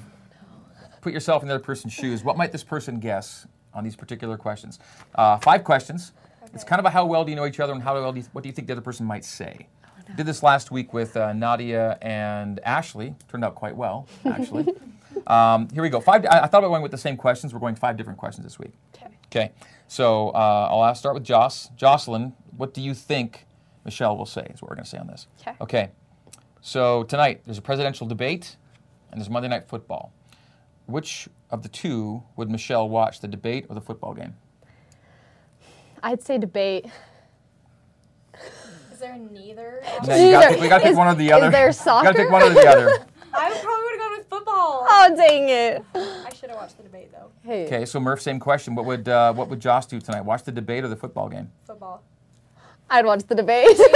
put 1.01 1.13
yourself 1.13 1.43
in 1.43 1.47
the 1.47 1.53
other 1.55 1.63
person's 1.63 1.93
shoes. 1.93 2.23
What 2.23 2.37
might 2.37 2.51
this 2.51 2.63
person 2.63 2.99
guess 2.99 3.45
on 3.73 3.83
these 3.83 3.95
particular 3.95 4.37
questions? 4.37 4.79
Uh, 5.13 5.37
five 5.37 5.63
questions. 5.63 6.13
It's 6.53 6.63
kind 6.63 6.79
of 6.79 6.85
a 6.85 6.89
how 6.89 7.05
well 7.05 7.23
do 7.23 7.31
you 7.31 7.35
know 7.35 7.45
each 7.45 7.59
other 7.59 7.73
and 7.73 7.83
how 7.83 7.93
well 7.93 8.11
do 8.11 8.19
you, 8.19 8.25
what 8.31 8.43
do 8.43 8.49
you 8.49 8.53
think 8.53 8.67
the 8.67 8.73
other 8.73 8.81
person 8.81 9.05
might 9.05 9.25
say. 9.25 9.67
Did 10.15 10.25
this 10.25 10.43
last 10.43 10.71
week 10.71 10.93
with 10.93 11.15
uh, 11.15 11.33
Nadia 11.33 11.97
and 12.01 12.59
Ashley. 12.61 13.15
Turned 13.29 13.45
out 13.45 13.55
quite 13.55 13.75
well, 13.75 14.07
actually. 14.25 14.67
um, 15.27 15.69
here 15.69 15.83
we 15.83 15.89
go. 15.89 15.99
Five. 15.99 16.25
I, 16.25 16.41
I 16.41 16.47
thought 16.47 16.59
about 16.59 16.69
going 16.69 16.81
with 16.81 16.91
the 16.91 16.97
same 16.97 17.15
questions. 17.15 17.53
We're 17.53 17.59
going 17.59 17.75
five 17.75 17.95
different 17.97 18.19
questions 18.19 18.45
this 18.45 18.57
week. 18.57 18.73
Okay. 18.95 19.07
Okay. 19.27 19.51
So 19.87 20.29
uh, 20.29 20.69
I'll 20.71 20.83
ask, 20.83 20.99
start 20.99 21.15
with 21.15 21.23
Joss. 21.23 21.69
Jocelyn, 21.75 22.33
what 22.57 22.73
do 22.73 22.81
you 22.81 22.93
think 22.93 23.45
Michelle 23.85 24.17
will 24.17 24.25
say? 24.25 24.51
Is 24.53 24.61
what 24.61 24.69
we're 24.69 24.75
going 24.75 24.83
to 24.85 24.89
say 24.89 24.97
on 24.97 25.07
this. 25.07 25.27
Okay. 25.41 25.55
Okay. 25.61 25.89
So 26.61 27.03
tonight 27.03 27.41
there's 27.45 27.57
a 27.57 27.61
presidential 27.61 28.05
debate, 28.05 28.57
and 29.11 29.19
there's 29.19 29.29
Monday 29.29 29.47
Night 29.47 29.67
Football. 29.67 30.11
Which 30.85 31.29
of 31.51 31.63
the 31.63 31.69
two 31.69 32.23
would 32.35 32.49
Michelle 32.49 32.89
watch, 32.89 33.21
the 33.21 33.27
debate 33.27 33.65
or 33.69 33.75
the 33.75 33.81
football 33.81 34.13
game? 34.13 34.35
I'd 36.01 36.23
say 36.23 36.37
debate. 36.37 36.85
Is 38.99 39.03
there 39.05 39.17
neither? 39.17 39.81
No, 40.05 40.13
you 40.13 40.31
gotta 40.33 40.47
Neither. 40.47 40.47
pick, 40.49 40.59
we 40.61 40.67
got 40.67 40.77
to 40.79 40.83
pick 40.83 40.91
Is- 40.91 40.97
one 40.97 41.07
or 41.07 41.15
the 41.15 41.31
other. 41.31 41.45
is 41.45 41.47
other. 41.47 41.51
there 41.51 41.67
You 41.69 42.03
got 42.03 42.11
to 42.11 42.17
pick 42.17 42.29
one 42.29 42.41
or 42.43 42.49
the 42.49 42.67
other. 42.67 42.89
I 43.33 43.49
probably 43.49 43.83
would 43.83 43.91
have 43.91 43.99
gone 44.01 44.17
with 44.17 44.27
football. 44.27 44.85
Oh 44.89 45.13
dang 45.15 45.47
it! 45.47 45.85
I 45.95 46.33
should 46.33 46.49
have 46.49 46.57
watched 46.59 46.75
the 46.75 46.83
debate 46.83 47.09
though. 47.13 47.31
Hey. 47.41 47.65
Okay, 47.65 47.85
so 47.85 48.01
Murph, 48.01 48.21
same 48.21 48.41
question. 48.41 48.75
What 48.75 48.83
would 48.87 49.07
uh, 49.07 49.31
what 49.31 49.47
would 49.47 49.61
Joss 49.61 49.85
do 49.85 50.01
tonight? 50.01 50.25
Watch 50.25 50.43
the 50.43 50.51
debate 50.51 50.83
or 50.83 50.89
the 50.89 50.97
football 50.97 51.29
game? 51.29 51.49
Football. 51.65 52.03
I'd 52.89 53.05
watch 53.05 53.23
the 53.25 53.35
debate. 53.35 53.79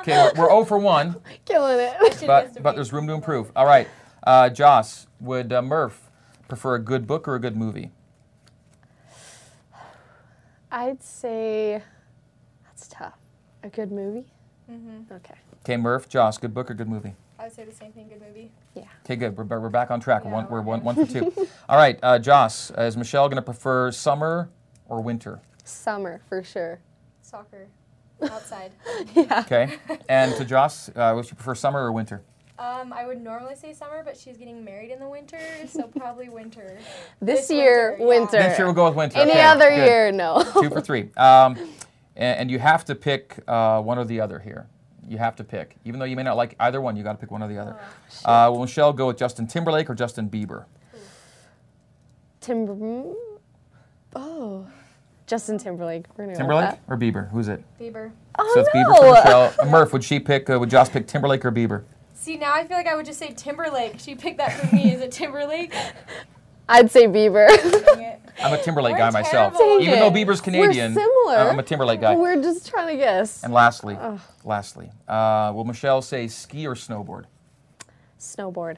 Okay, 0.00 0.30
we're, 0.36 0.42
we're 0.42 0.50
0 0.50 0.64
for 0.66 0.76
1, 0.78 1.16
Killing 1.46 1.78
it. 1.80 2.26
But 2.26 2.62
but 2.62 2.74
there's 2.74 2.92
room 2.92 3.06
to 3.06 3.14
improve. 3.14 3.50
All 3.56 3.64
right, 3.64 3.88
uh, 4.26 4.50
Joss, 4.50 5.06
would 5.20 5.50
uh, 5.54 5.62
Murph 5.62 6.10
prefer 6.46 6.74
a 6.74 6.78
good 6.78 7.06
book 7.06 7.26
or 7.26 7.36
a 7.36 7.40
good 7.40 7.56
movie? 7.56 7.90
I'd 10.70 11.02
say 11.02 11.82
that's 12.64 12.86
tough. 12.88 13.14
A 13.62 13.70
good 13.70 13.90
movie. 13.90 14.26
Mhm. 14.70 15.10
Okay. 15.10 15.34
Okay, 15.64 15.76
Murph, 15.76 16.08
Joss, 16.08 16.38
good 16.38 16.54
book 16.54 16.70
or 16.70 16.74
good 16.74 16.88
movie? 16.88 17.14
I 17.38 17.44
would 17.44 17.52
say 17.52 17.64
the 17.64 17.72
same 17.74 17.92
thing. 17.92 18.08
Good 18.08 18.22
movie. 18.26 18.50
Yeah. 18.74 18.84
Okay, 19.04 19.16
good. 19.16 19.36
We're, 19.36 19.44
we're 19.44 19.68
back 19.68 19.90
on 19.90 20.00
track. 20.00 20.22
Yeah, 20.24 20.30
one, 20.32 20.44
we're 20.48 20.60
we're 20.60 20.62
one, 20.78 20.84
one 20.84 20.94
for 20.94 21.06
two. 21.06 21.32
All 21.68 21.76
right, 21.76 21.98
uh, 22.02 22.18
Joss, 22.18 22.70
uh, 22.76 22.82
is 22.82 22.96
Michelle 22.96 23.28
going 23.28 23.36
to 23.36 23.42
prefer 23.42 23.90
summer 23.90 24.48
or 24.88 25.00
winter? 25.00 25.40
Summer 25.64 26.20
for 26.28 26.42
sure. 26.42 26.80
Soccer. 27.22 27.66
Outside. 28.22 28.72
Yeah. 29.14 29.40
Okay, 29.40 29.76
and 30.08 30.34
to 30.36 30.44
Joss, 30.44 30.88
uh, 30.94 31.12
would 31.14 31.28
you 31.28 31.34
prefer 31.36 31.54
summer 31.54 31.80
or 31.84 31.92
winter? 31.92 32.22
um, 32.56 32.92
I 32.92 33.04
would 33.04 33.20
normally 33.20 33.56
say 33.56 33.72
summer, 33.72 34.02
but 34.04 34.16
she's 34.16 34.36
getting 34.36 34.64
married 34.64 34.90
in 34.92 35.00
the 35.00 35.08
winter, 35.08 35.38
so 35.68 35.82
probably 35.98 36.28
winter. 36.28 36.78
This, 37.20 37.48
This 37.48 37.50
year, 37.50 37.96
winter, 37.98 38.02
yeah. 38.02 38.06
winter. 38.08 38.38
This 38.48 38.58
year 38.58 38.66
we'll 38.66 38.74
go 38.74 38.86
with 38.86 38.94
winter. 38.94 39.18
Any 39.18 39.32
Okay, 39.32 39.42
other 39.42 39.70
good. 39.70 39.84
year, 39.84 40.12
no. 40.12 40.44
Two 40.60 40.70
for 40.70 40.80
three. 40.80 41.10
Um, 41.16 41.56
and, 42.16 42.40
and 42.40 42.50
you 42.50 42.58
have 42.58 42.84
to 42.86 42.94
pick 42.94 43.38
uh, 43.48 43.80
one 43.80 43.98
or 43.98 44.04
the 44.04 44.20
other 44.20 44.38
here. 44.38 44.66
You 45.06 45.18
have 45.18 45.36
to 45.36 45.44
pick. 45.44 45.76
Even 45.84 46.00
though 46.00 46.06
you 46.06 46.16
may 46.16 46.22
not 46.22 46.36
like 46.36 46.54
either 46.60 46.80
one, 46.80 46.96
you 46.96 47.02
got 47.02 47.12
to 47.12 47.18
pick 47.18 47.30
one 47.30 47.42
or 47.42 47.48
the 47.48 47.58
other. 47.58 47.76
Uh, 48.24 48.48
will 48.50 48.60
Michelle 48.60 48.92
go 48.92 49.08
with 49.08 49.18
Justin 49.18 49.46
Timberlake 49.46 49.90
or 49.90 49.94
Justin 49.94 50.30
Bieber? 50.30 50.64
Timber. 52.40 53.14
Oh, 54.16 54.66
Justin 55.26 55.58
Timberlake. 55.58 56.06
We're 56.16 56.26
gonna 56.26 56.36
Timberlake 56.36 56.70
With 56.70 56.78
or 56.88 56.96
Bieber? 56.98 57.30
Who's 57.30 57.48
it? 57.48 57.64
Bieber. 57.80 58.12
that. 58.36 58.46
so 58.52 58.60
it's 58.60 58.68
oh, 58.74 58.76
Bieber 58.76 58.96
for 58.96 59.04
no. 59.04 59.12
Michelle. 59.12 59.54
Uh, 59.58 59.64
Murph, 59.70 59.92
would 59.92 60.04
she 60.04 60.20
pick? 60.20 60.50
Uh, 60.50 60.58
would 60.58 60.70
Joss 60.70 60.88
pick 60.88 61.06
Timberlake 61.06 61.44
or 61.44 61.52
Bieber? 61.52 61.84
See, 62.14 62.36
now 62.36 62.52
I 62.54 62.66
feel 62.66 62.76
like 62.76 62.86
I 62.86 62.96
would 62.96 63.06
just 63.06 63.18
say 63.18 63.32
Timberlake. 63.34 63.98
She 63.98 64.14
picked 64.14 64.38
that 64.38 64.52
for 64.52 64.74
me. 64.74 64.92
Is 64.92 65.00
it 65.00 65.12
Timberlake? 65.12 65.74
I'd 66.68 66.90
say 66.90 67.06
Bieber. 67.06 67.48
Dang 68.44 68.52
it. 68.52 68.54
I'm 68.54 68.60
a 68.60 68.62
Timberlake 68.62 68.92
We're 68.92 68.98
guy 68.98 69.10
myself. 69.10 69.56
terrible. 69.56 69.80
Even 69.82 69.98
though 69.98 70.10
Bieber's 70.10 70.40
Canadian, 70.40 70.94
We're 70.94 71.00
similar. 71.02 71.50
I'm 71.50 71.58
a 71.58 71.62
Timberlake 71.62 72.00
guy. 72.00 72.14
We're 72.16 72.40
just 72.42 72.68
trying 72.68 72.88
to 72.88 72.96
guess. 72.96 73.42
And 73.42 73.52
lastly, 73.52 73.96
Ugh. 74.00 74.20
lastly, 74.44 74.90
uh, 75.08 75.52
will 75.54 75.64
Michelle 75.64 76.02
say 76.02 76.28
ski 76.28 76.66
or 76.66 76.74
snowboard? 76.74 77.24
Snowboard. 78.18 78.76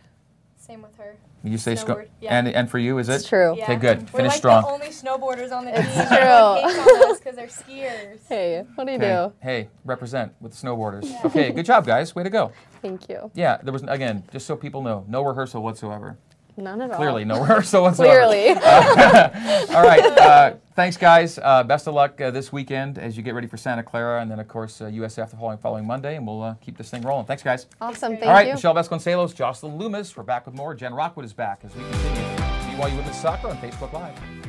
Same 0.57 0.83
with 0.83 0.97
her. 0.97 1.17
You 1.45 1.59
say 1.59 1.77
sco- 1.77 1.95
Snowboard, 1.95 2.09
yeah. 2.21 2.37
And 2.37 2.49
and 2.49 2.69
for 2.69 2.79
you, 2.79 2.99
is 2.99 3.09
it? 3.09 3.15
It's 3.17 3.29
true. 3.29 3.55
Yeah. 3.57 3.65
Okay, 3.65 3.77
good. 3.77 4.01
We're 4.13 4.19
Finish 4.19 4.31
like 4.33 4.39
strong. 4.39 4.63
the 4.63 4.69
only 4.69 4.87
snowboarders 4.89 5.53
on 5.53 5.65
the 5.67 5.71
team. 5.73 5.81
It's 5.85 6.09
true. 6.09 6.17
hates 6.17 7.05
on 7.05 7.11
us 7.13 7.19
because 7.21 7.37
they're 7.37 7.47
skiers. 7.47 8.19
Hey, 8.29 8.65
what 8.75 8.87
do 8.87 8.93
you 8.93 8.99
Okay. 8.99 9.09
do? 9.29 9.33
Hey, 9.41 9.69
represent 9.85 10.33
with 10.41 10.59
the 10.59 10.67
snowboarders. 10.67 11.25
Okay, 11.27 11.53
good 11.53 11.65
job, 11.67 11.87
guys. 11.87 12.17
Way 12.17 12.25
to 12.25 12.31
go. 12.31 12.51
Thank 12.83 13.09
you. 13.09 13.31
Yeah, 13.35 13.59
there 13.63 13.73
was 13.73 13.85
again, 13.85 14.25
just 14.33 14.47
so 14.47 14.57
people 14.57 14.83
know, 14.83 15.05
no 15.07 15.23
rehearsal 15.23 15.63
whatsoever. 15.63 16.19
None 16.57 16.81
at 16.81 16.91
all. 16.91 16.97
Clearly, 16.97 17.25
no 17.25 17.41
rehearsal 17.41 17.83
whatsoever. 17.83 18.27
Clearly. 18.27 18.49
All 18.51 19.83
right. 19.83 20.01
Uh, 20.19 20.55
thanks, 20.75 20.97
guys. 20.97 21.39
Uh, 21.43 21.63
best 21.63 21.87
of 21.87 21.95
luck 21.95 22.21
uh, 22.21 22.31
this 22.31 22.51
weekend 22.53 22.99
as 22.99 23.17
you 23.17 23.23
get 23.23 23.35
ready 23.35 23.47
for 23.47 23.57
Santa 23.57 23.83
Clara, 23.83 24.23
and 24.23 24.31
then 24.31 24.41
of 24.41 24.49
course 24.49 24.81
uh, 24.81 24.87
USF 24.87 25.31
the 25.31 25.37
following 25.37 25.59
following 25.59 25.87
Monday, 25.87 26.17
and 26.17 26.27
we'll 26.27 26.43
uh, 26.43 26.55
keep 26.61 26.77
this 26.79 26.91
thing 26.91 27.03
rolling. 27.03 27.27
Thanks, 27.27 27.43
guys. 27.43 27.67
awesome. 27.81 28.13
All 28.13 28.19
Thank 28.19 28.29
All 28.29 28.33
right, 28.33 28.47
you. 28.49 28.55
Michelle 28.55 28.75
Vasconcelos, 28.75 29.35
Jocelyn 29.35 29.77
Loomis. 29.77 30.17
We're 30.17 30.23
back 30.23 30.47
with 30.47 30.55
more. 30.55 30.75
Jen 30.75 30.95
Rockwood 30.95 31.25
is 31.25 31.33
back 31.33 31.61
as 31.65 31.75
we 31.75 31.83
continue 31.83 32.37
BYU 32.77 32.97
Women's 32.97 33.21
Soccer 33.21 33.49
on 33.49 33.57
Facebook 33.59 33.93
Live. 33.93 34.46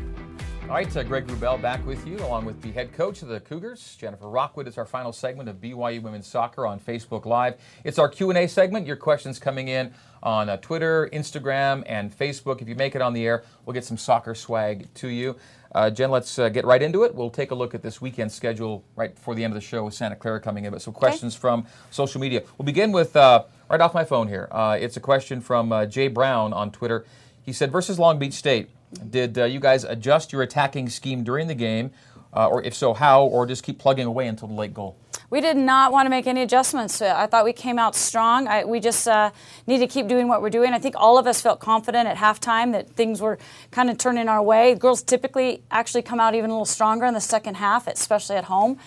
All 0.67 0.73
right, 0.73 0.97
uh, 0.97 1.03
Greg 1.03 1.25
Wrubell 1.27 1.62
back 1.62 1.84
with 1.86 2.06
you, 2.06 2.17
along 2.17 2.43
with 2.43 2.62
the 2.62 2.73
head 2.73 2.91
coach 2.91 3.21
of 3.21 3.30
the 3.30 3.39
Cougars, 3.39 3.95
Jennifer 3.97 4.27
Rockwood. 4.27 4.67
It's 4.67 4.77
our 4.77 4.86
final 4.86 5.13
segment 5.13 5.47
of 5.47 5.62
BYU 5.62 6.01
Women's 6.01 6.27
Soccer 6.27 6.67
on 6.67 6.77
Facebook 6.77 7.25
Live. 7.25 7.56
It's 7.86 7.97
our 7.97 8.10
Q&A 8.10 8.47
segment. 8.47 8.86
Your 8.86 8.97
questions 8.97 9.39
coming 9.39 9.69
in 9.69 9.93
on 10.21 10.49
uh, 10.49 10.58
Twitter, 10.58 11.10
Instagram, 11.13 11.84
and 11.86 12.12
Facebook. 12.12 12.62
If 12.62 12.67
you 12.67 12.75
make 12.75 12.95
it 12.95 13.01
on 13.01 13.13
the 13.13 13.25
air, 13.25 13.45
we'll 13.65 13.75
get 13.75 13.86
some 13.86 13.95
soccer 13.95 14.36
swag 14.36 14.93
to 14.95 15.08
you. 15.08 15.38
Uh, 15.73 15.89
Jen, 15.89 16.12
let's 16.12 16.38
uh, 16.38 16.49
get 16.49 16.65
right 16.65 16.82
into 16.82 17.06
it. 17.06 17.15
We'll 17.15 17.30
take 17.30 17.51
a 17.51 17.56
look 17.56 17.73
at 17.73 17.82
this 17.82 18.01
weekend 18.01 18.34
schedule 18.34 18.84
right 18.97 19.15
before 19.15 19.36
the 19.36 19.45
end 19.45 19.53
of 19.53 19.56
the 19.56 19.65
show 19.65 19.86
with 19.86 19.93
Santa 19.93 20.17
Clara 20.17 20.41
coming 20.41 20.65
in. 20.65 20.73
But 20.73 20.82
some 20.82 20.93
questions 20.93 21.34
from 21.34 21.65
social 21.91 22.19
media. 22.19 22.43
We'll 22.58 22.65
begin 22.65 22.91
with 22.91 23.15
uh, 23.15 23.45
right 23.69 23.80
off 23.80 23.93
my 23.93 24.03
phone 24.03 24.27
here. 24.27 24.49
Uh, 24.51 24.77
it's 24.77 24.97
a 24.97 25.01
question 25.01 25.39
from 25.39 25.71
uh, 25.71 25.86
Jay 25.86 26.10
Brown 26.10 26.51
on 26.51 26.71
Twitter. 26.71 27.06
He 27.41 27.53
said, 27.53 27.71
versus 27.71 27.97
Long 27.97 28.19
Beach 28.19 28.34
State, 28.34 28.69
did 29.10 29.38
uh, 29.38 29.45
you 29.45 29.60
guys 29.60 29.84
adjust 29.84 30.32
your 30.32 30.41
attacking 30.41 30.89
scheme 30.89 31.23
during 31.23 31.47
the 31.47 31.56
game? 31.56 31.91
Uh, 32.34 32.47
or 32.47 32.62
if 32.63 32.76
so, 32.76 32.93
how? 32.93 33.23
Or 33.23 33.45
just 33.45 33.63
keep 33.63 33.80
plugging 33.80 34.06
away 34.06 34.28
until 34.28 34.47
the 34.47 34.54
late 34.54 34.73
goal? 34.73 34.97
We 35.30 35.41
did 35.41 35.58
not 35.58 35.91
want 35.91 36.06
to 36.06 36.10
make 36.10 36.28
any 36.28 36.41
adjustments. 36.41 37.02
I 37.02 37.26
thought 37.26 37.43
we 37.43 37.52
came 37.52 37.78
out 37.78 37.95
strong. 37.95 38.47
I, 38.47 38.63
we 38.63 38.80
just 38.80 39.08
uh, 39.08 39.32
need 39.65 39.80
to 39.80 39.88
keep 39.88 40.08
doing 40.08 40.28
what 40.28 40.41
we're 40.41 40.50
doing. 40.50 40.73
I 40.73 40.80
think 40.80 40.95
all 40.97 41.17
of 41.17 41.28
us 41.28 41.41
felt 41.41 41.60
confident 41.60 42.08
at 42.08 42.15
halftime 42.15 42.71
that 42.71 42.89
things 42.91 43.21
were 43.21 43.38
kind 43.71 43.89
of 43.89 43.97
turning 43.97 44.30
our 44.30 44.41
way. 44.41 44.76
Girls 44.76 45.02
typically 45.02 45.63
actually 45.69 46.04
come 46.04 46.19
out 46.19 46.34
even 46.34 46.50
a 46.50 46.54
little 46.54 46.65
stronger 46.65 47.06
in 47.06 47.13
the 47.13 47.21
second 47.21 47.56
half, 47.56 47.88
especially 47.88 48.38
at 48.38 48.45
home. 48.45 48.78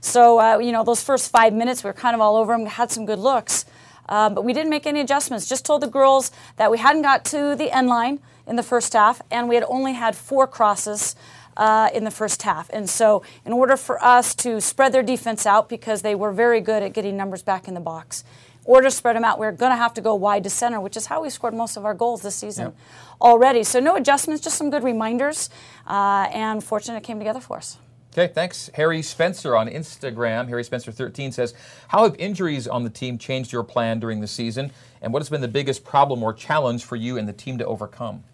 So, 0.00 0.38
uh, 0.38 0.58
you 0.58 0.72
know, 0.72 0.84
those 0.84 1.02
first 1.02 1.30
five 1.30 1.54
minutes, 1.54 1.82
we 1.82 1.88
were 1.88 1.94
kind 1.94 2.14
of 2.14 2.20
all 2.20 2.36
over 2.36 2.56
them, 2.56 2.66
had 2.66 2.90
some 2.90 3.06
good 3.06 3.18
looks. 3.18 3.64
Uh, 4.08 4.30
but 4.30 4.44
we 4.44 4.52
didn't 4.52 4.70
make 4.70 4.86
any 4.86 5.00
adjustments. 5.00 5.48
Just 5.48 5.64
told 5.64 5.82
the 5.82 5.88
girls 5.88 6.30
that 6.56 6.70
we 6.70 6.78
hadn't 6.78 7.02
got 7.02 7.24
to 7.26 7.56
the 7.56 7.74
end 7.74 7.88
line 7.88 8.20
in 8.46 8.56
the 8.56 8.62
first 8.62 8.92
half, 8.92 9.20
and 9.30 9.48
we 9.48 9.54
had 9.54 9.64
only 9.68 9.94
had 9.94 10.16
four 10.16 10.46
crosses 10.46 11.16
uh, 11.56 11.88
in 11.94 12.04
the 12.04 12.10
first 12.10 12.42
half. 12.42 12.68
And 12.70 12.88
so, 12.88 13.22
in 13.44 13.52
order 13.52 13.76
for 13.76 14.02
us 14.02 14.34
to 14.36 14.60
spread 14.60 14.92
their 14.92 15.02
defense 15.02 15.46
out, 15.46 15.68
because 15.68 16.02
they 16.02 16.14
were 16.14 16.32
very 16.32 16.60
good 16.60 16.82
at 16.82 16.92
getting 16.92 17.16
numbers 17.16 17.42
back 17.42 17.66
in 17.66 17.74
the 17.74 17.80
box, 17.80 18.24
in 18.58 18.72
order 18.72 18.88
to 18.88 18.90
spread 18.90 19.16
them 19.16 19.24
out, 19.24 19.38
we're 19.38 19.52
going 19.52 19.72
to 19.72 19.76
have 19.76 19.94
to 19.94 20.00
go 20.00 20.14
wide 20.14 20.44
to 20.44 20.50
center, 20.50 20.80
which 20.80 20.96
is 20.96 21.06
how 21.06 21.22
we 21.22 21.30
scored 21.30 21.54
most 21.54 21.76
of 21.76 21.84
our 21.84 21.94
goals 21.94 22.22
this 22.22 22.34
season 22.34 22.66
Yep. 22.66 22.74
already. 23.20 23.64
So, 23.64 23.80
no 23.80 23.96
adjustments, 23.96 24.42
just 24.42 24.58
some 24.58 24.70
good 24.70 24.84
reminders, 24.84 25.48
uh, 25.86 26.28
and 26.32 26.62
fortunate 26.62 26.98
it 26.98 27.04
came 27.04 27.18
together 27.18 27.40
for 27.40 27.56
us. 27.56 27.78
Okay, 28.18 28.32
thanks. 28.32 28.70
Harry 28.74 29.02
Spencer 29.02 29.54
on 29.54 29.68
Instagram, 29.68 30.48
Harry 30.48 30.64
Spencer13 30.64 31.34
says, 31.34 31.52
How 31.88 32.04
have 32.04 32.16
injuries 32.18 32.66
on 32.66 32.82
the 32.82 32.88
team 32.88 33.18
changed 33.18 33.52
your 33.52 33.62
plan 33.62 34.00
during 34.00 34.20
the 34.20 34.26
season? 34.26 34.72
And 35.02 35.12
what 35.12 35.20
has 35.20 35.28
been 35.28 35.42
the 35.42 35.48
biggest 35.48 35.84
problem 35.84 36.22
or 36.22 36.32
challenge 36.32 36.84
for 36.84 36.96
you 36.96 37.18
and 37.18 37.28
the 37.28 37.34
team 37.34 37.58
to 37.58 37.66
overcome? 37.66 38.24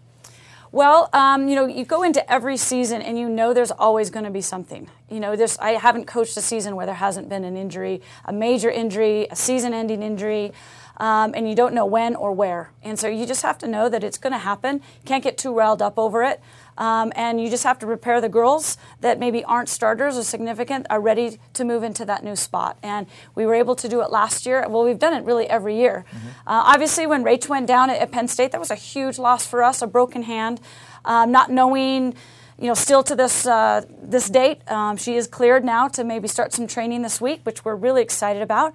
Well, 0.73 1.07
um, 1.13 1.47
you 1.47 1.55
know, 1.55 1.67
you 1.67 1.85
go 1.85 2.01
into 2.01 2.27
every 2.31 2.57
season 2.57 3.03
and 3.03 3.15
you 3.15 3.29
know 3.29 3.53
there's 3.53 3.69
always 3.69 4.09
going 4.09 4.25
to 4.25 4.31
be 4.31 4.41
something. 4.41 4.89
You 5.07 5.19
know, 5.19 5.35
there's, 5.35 5.55
I 5.59 5.73
haven't 5.73 6.07
coached 6.07 6.35
a 6.35 6.41
season 6.41 6.75
where 6.75 6.87
there 6.87 6.95
hasn't 6.95 7.29
been 7.29 7.43
an 7.43 7.55
injury, 7.55 8.01
a 8.25 8.33
major 8.33 8.71
injury, 8.71 9.27
a 9.29 9.35
season 9.35 9.71
ending 9.71 10.01
injury, 10.01 10.51
um, 10.97 11.33
and 11.35 11.47
you 11.47 11.53
don't 11.53 11.75
know 11.75 11.85
when 11.85 12.15
or 12.15 12.31
where. 12.31 12.71
And 12.81 12.97
so 12.97 13.07
you 13.07 13.27
just 13.27 13.43
have 13.43 13.59
to 13.59 13.67
know 13.67 13.87
that 13.87 14.03
it's 14.03 14.17
going 14.17 14.33
to 14.33 14.39
happen. 14.39 14.81
Can't 15.05 15.23
get 15.23 15.37
too 15.37 15.53
riled 15.53 15.83
up 15.83 15.99
over 15.99 16.23
it. 16.23 16.41
Um, 16.77 17.13
and 17.15 17.39
you 17.39 17.49
just 17.49 17.63
have 17.63 17.77
to 17.79 17.85
prepare 17.85 18.19
the 18.21 18.29
girls 18.29 18.77
that 19.01 19.19
maybe 19.19 19.43
aren't 19.43 19.69
starters 19.69 20.17
or 20.17 20.23
significant 20.23 20.87
are 20.89 20.99
ready 20.99 21.39
to 21.53 21.63
move 21.63 21.83
into 21.83 22.05
that 22.05 22.23
new 22.23 22.35
spot. 22.35 22.77
And 22.81 23.07
we 23.35 23.45
were 23.45 23.53
able 23.53 23.75
to 23.75 23.87
do 23.87 24.01
it 24.01 24.09
last 24.11 24.45
year. 24.45 24.65
Well, 24.67 24.83
we've 24.83 24.99
done 24.99 25.13
it 25.13 25.23
really 25.23 25.47
every 25.49 25.75
year. 25.77 26.05
Uh, 26.47 26.63
obviously, 26.73 27.05
when 27.05 27.23
Rach 27.23 27.47
went 27.47 27.67
down 27.67 27.89
at, 27.89 27.97
at 27.99 28.11
Penn 28.11 28.27
State, 28.27 28.51
that 28.51 28.59
was 28.59 28.71
a 28.71 28.75
huge 28.75 29.19
loss 29.19 29.45
for 29.45 29.61
us, 29.63 29.81
a 29.81 29.87
broken 29.87 30.23
hand. 30.23 30.59
Um, 31.05 31.31
not 31.31 31.51
knowing, 31.51 32.15
you 32.57 32.67
know, 32.67 32.73
still 32.73 33.03
to 33.03 33.15
this 33.15 33.45
uh, 33.45 33.81
this 34.01 34.29
date, 34.29 34.61
um, 34.71 34.97
she 34.97 35.15
is 35.15 35.27
cleared 35.27 35.63
now 35.63 35.87
to 35.89 36.03
maybe 36.03 36.27
start 36.27 36.53
some 36.53 36.65
training 36.67 37.01
this 37.01 37.19
week, 37.19 37.41
which 37.43 37.65
we're 37.65 37.75
really 37.75 38.01
excited 38.01 38.41
about. 38.41 38.73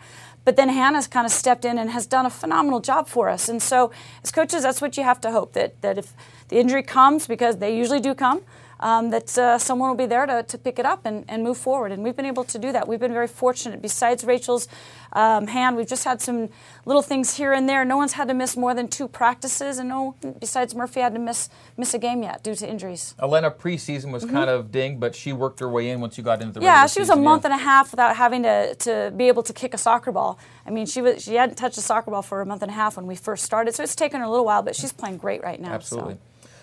but 0.48 0.56
then 0.56 0.70
Hannah's 0.70 1.06
kind 1.06 1.26
of 1.26 1.32
stepped 1.32 1.66
in 1.66 1.78
and 1.78 1.90
has 1.90 2.06
done 2.06 2.24
a 2.24 2.30
phenomenal 2.30 2.80
job 2.80 3.06
for 3.06 3.28
us. 3.28 3.50
And 3.50 3.60
so, 3.62 3.90
as 4.24 4.30
coaches, 4.30 4.62
that's 4.62 4.80
what 4.80 4.96
you 4.96 5.02
have 5.02 5.20
to 5.20 5.30
hope 5.30 5.52
that 5.52 5.80
that 5.82 5.98
if 5.98 6.14
the 6.48 6.58
injury 6.58 6.82
comes, 6.82 7.26
because 7.26 7.58
they 7.58 7.76
usually 7.76 8.00
do 8.00 8.14
come, 8.14 8.42
um, 8.80 9.10
that 9.10 9.36
uh, 9.36 9.58
someone 9.58 9.88
will 9.88 9.96
be 9.96 10.06
there 10.06 10.26
to, 10.26 10.42
to 10.42 10.58
pick 10.58 10.78
it 10.78 10.86
up 10.86 11.04
and, 11.04 11.24
and 11.28 11.42
move 11.42 11.56
forward. 11.56 11.92
And 11.92 12.02
we've 12.02 12.16
been 12.16 12.26
able 12.26 12.44
to 12.44 12.58
do 12.58 12.72
that. 12.72 12.86
We've 12.86 13.00
been 13.00 13.12
very 13.12 13.26
fortunate. 13.26 13.82
Besides 13.82 14.24
Rachel's 14.24 14.68
um, 15.12 15.48
hand, 15.48 15.76
we've 15.76 15.88
just 15.88 16.04
had 16.04 16.20
some 16.20 16.48
little 16.84 17.02
things 17.02 17.36
here 17.36 17.52
and 17.52 17.68
there. 17.68 17.84
No 17.84 17.96
one's 17.96 18.12
had 18.12 18.28
to 18.28 18.34
miss 18.34 18.56
more 18.56 18.74
than 18.74 18.86
two 18.88 19.08
practices, 19.08 19.78
and 19.78 19.88
no, 19.88 20.14
besides 20.38 20.74
Murphy, 20.74 21.00
had 21.00 21.14
to 21.14 21.18
miss 21.18 21.48
miss 21.76 21.94
a 21.94 21.98
game 21.98 22.22
yet 22.22 22.42
due 22.42 22.54
to 22.54 22.68
injuries. 22.68 23.14
Elena 23.20 23.50
preseason 23.50 24.12
was 24.12 24.24
kind 24.24 24.50
of 24.50 24.70
dinged, 24.70 25.00
but 25.00 25.14
she 25.14 25.32
worked 25.32 25.60
her 25.60 25.68
way 25.68 25.90
in 25.90 26.00
once 26.00 26.18
you 26.18 26.24
got 26.24 26.40
into 26.40 26.54
the 26.54 26.60
Mm-hmm. 26.60 26.66
Yeah, 26.66 26.86
she 26.86 27.00
was 27.00 27.08
a 27.08 27.16
month 27.16 27.44
yeah. 27.44 27.52
and 27.52 27.60
a 27.60 27.64
half 27.64 27.90
without 27.90 28.16
having 28.16 28.42
to, 28.42 28.74
to 28.76 29.12
be 29.16 29.28
able 29.28 29.42
to 29.44 29.52
kick 29.52 29.74
a 29.74 29.78
soccer 29.78 30.12
ball. 30.12 30.38
I 30.66 30.70
mean, 30.70 30.86
she 30.86 31.00
was 31.00 31.22
she 31.22 31.34
hadn't 31.34 31.56
touched 31.56 31.78
a 31.78 31.82
soccer 31.82 32.10
ball 32.10 32.22
for 32.22 32.40
a 32.40 32.46
month 32.46 32.62
and 32.62 32.70
a 32.70 32.74
half 32.74 32.96
when 32.96 33.06
we 33.06 33.16
first 33.16 33.44
started, 33.44 33.74
so 33.74 33.82
it's 33.82 33.96
taken 33.96 34.20
her 34.20 34.26
a 34.26 34.30
little 34.30 34.44
while, 34.44 34.62
but 34.62 34.76
she's 34.76 34.92
playing 34.92 35.16
great 35.16 35.42
right 35.42 35.60
now. 35.60 35.78
so. 35.80 36.18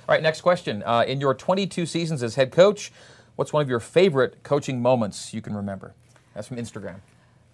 All 0.08 0.14
right, 0.14 0.22
next 0.22 0.42
question. 0.42 0.84
Uh, 0.86 1.04
in 1.08 1.20
your 1.20 1.34
22 1.34 1.88
seasons 1.88 2.22
as 2.22 2.36
head 2.36 2.52
coach, 2.52 2.92
what's 3.38 3.52
one 3.52 3.64
of 3.64 3.70
your 3.70 3.80
favorite 3.80 4.44
coaching 4.44 4.80
moments 4.80 5.34
you 5.34 5.42
can 5.42 5.56
remember? 5.56 5.96
That's 6.36 6.48
from 6.48 6.58
Instagram. 6.58 6.98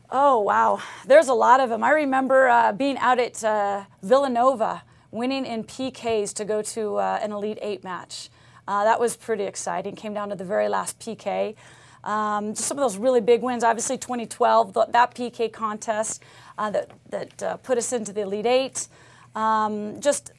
Oh, 0.09 0.41
wow. 0.41 0.79
There's 1.05 1.29
a 1.29 1.33
lot 1.33 1.61
of 1.61 1.69
them. 1.69 1.81
I 1.81 1.91
remember 1.91 2.49
uh, 2.49 2.73
being 2.73 2.97
out 2.97 3.19
at 3.19 3.41
uh, 3.41 3.85
Villanova, 4.03 4.83
winning 5.11 5.45
in 5.45 5.63
PKs 5.63 6.33
to 6.33 6.43
go 6.43 6.61
to 6.61 6.97
uh, 6.97 7.19
an 7.21 7.31
Elite 7.31 7.57
Eight 7.61 7.85
match. 7.85 8.27
Uh, 8.67 8.83
that 8.83 8.99
was 8.99 9.15
pretty 9.15 9.45
exciting. 9.45 9.95
Came 9.95 10.13
down 10.13 10.27
to 10.27 10.35
the 10.35 10.43
very 10.43 10.67
last 10.67 10.99
PK. 10.99 11.55
Um, 12.03 12.53
just 12.53 12.67
some 12.67 12.77
of 12.77 12.81
those 12.81 12.97
really 12.97 13.21
big 13.21 13.41
wins. 13.41 13.63
Obviously, 13.63 13.97
2012, 13.97 14.73
th- 14.73 14.87
that 14.89 15.15
PK 15.15 15.53
contest 15.53 16.21
uh, 16.57 16.69
that, 16.71 16.89
that 17.11 17.63
put 17.63 17.77
us 17.77 17.93
into 17.93 18.11
the 18.11 18.21
Elite 18.21 18.45
Eight. 18.45 18.89
Um, 19.35 20.01
just 20.01 20.33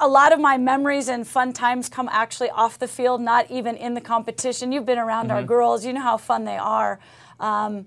a 0.00 0.08
lot 0.08 0.32
of 0.32 0.40
my 0.40 0.56
memories 0.56 1.08
and 1.08 1.26
fun 1.26 1.52
times 1.52 1.88
come 1.88 2.08
actually 2.10 2.50
off 2.50 2.78
the 2.78 2.88
field, 2.88 3.20
not 3.20 3.50
even 3.50 3.76
in 3.76 3.94
the 3.94 4.00
competition. 4.00 4.72
You've 4.72 4.86
been 4.86 4.98
around 4.98 5.30
our 5.30 5.42
girls, 5.42 5.84
you 5.84 5.92
know 5.92 6.00
how 6.00 6.16
fun 6.16 6.44
they 6.44 6.56
are. 6.56 6.98
Um, 7.38 7.86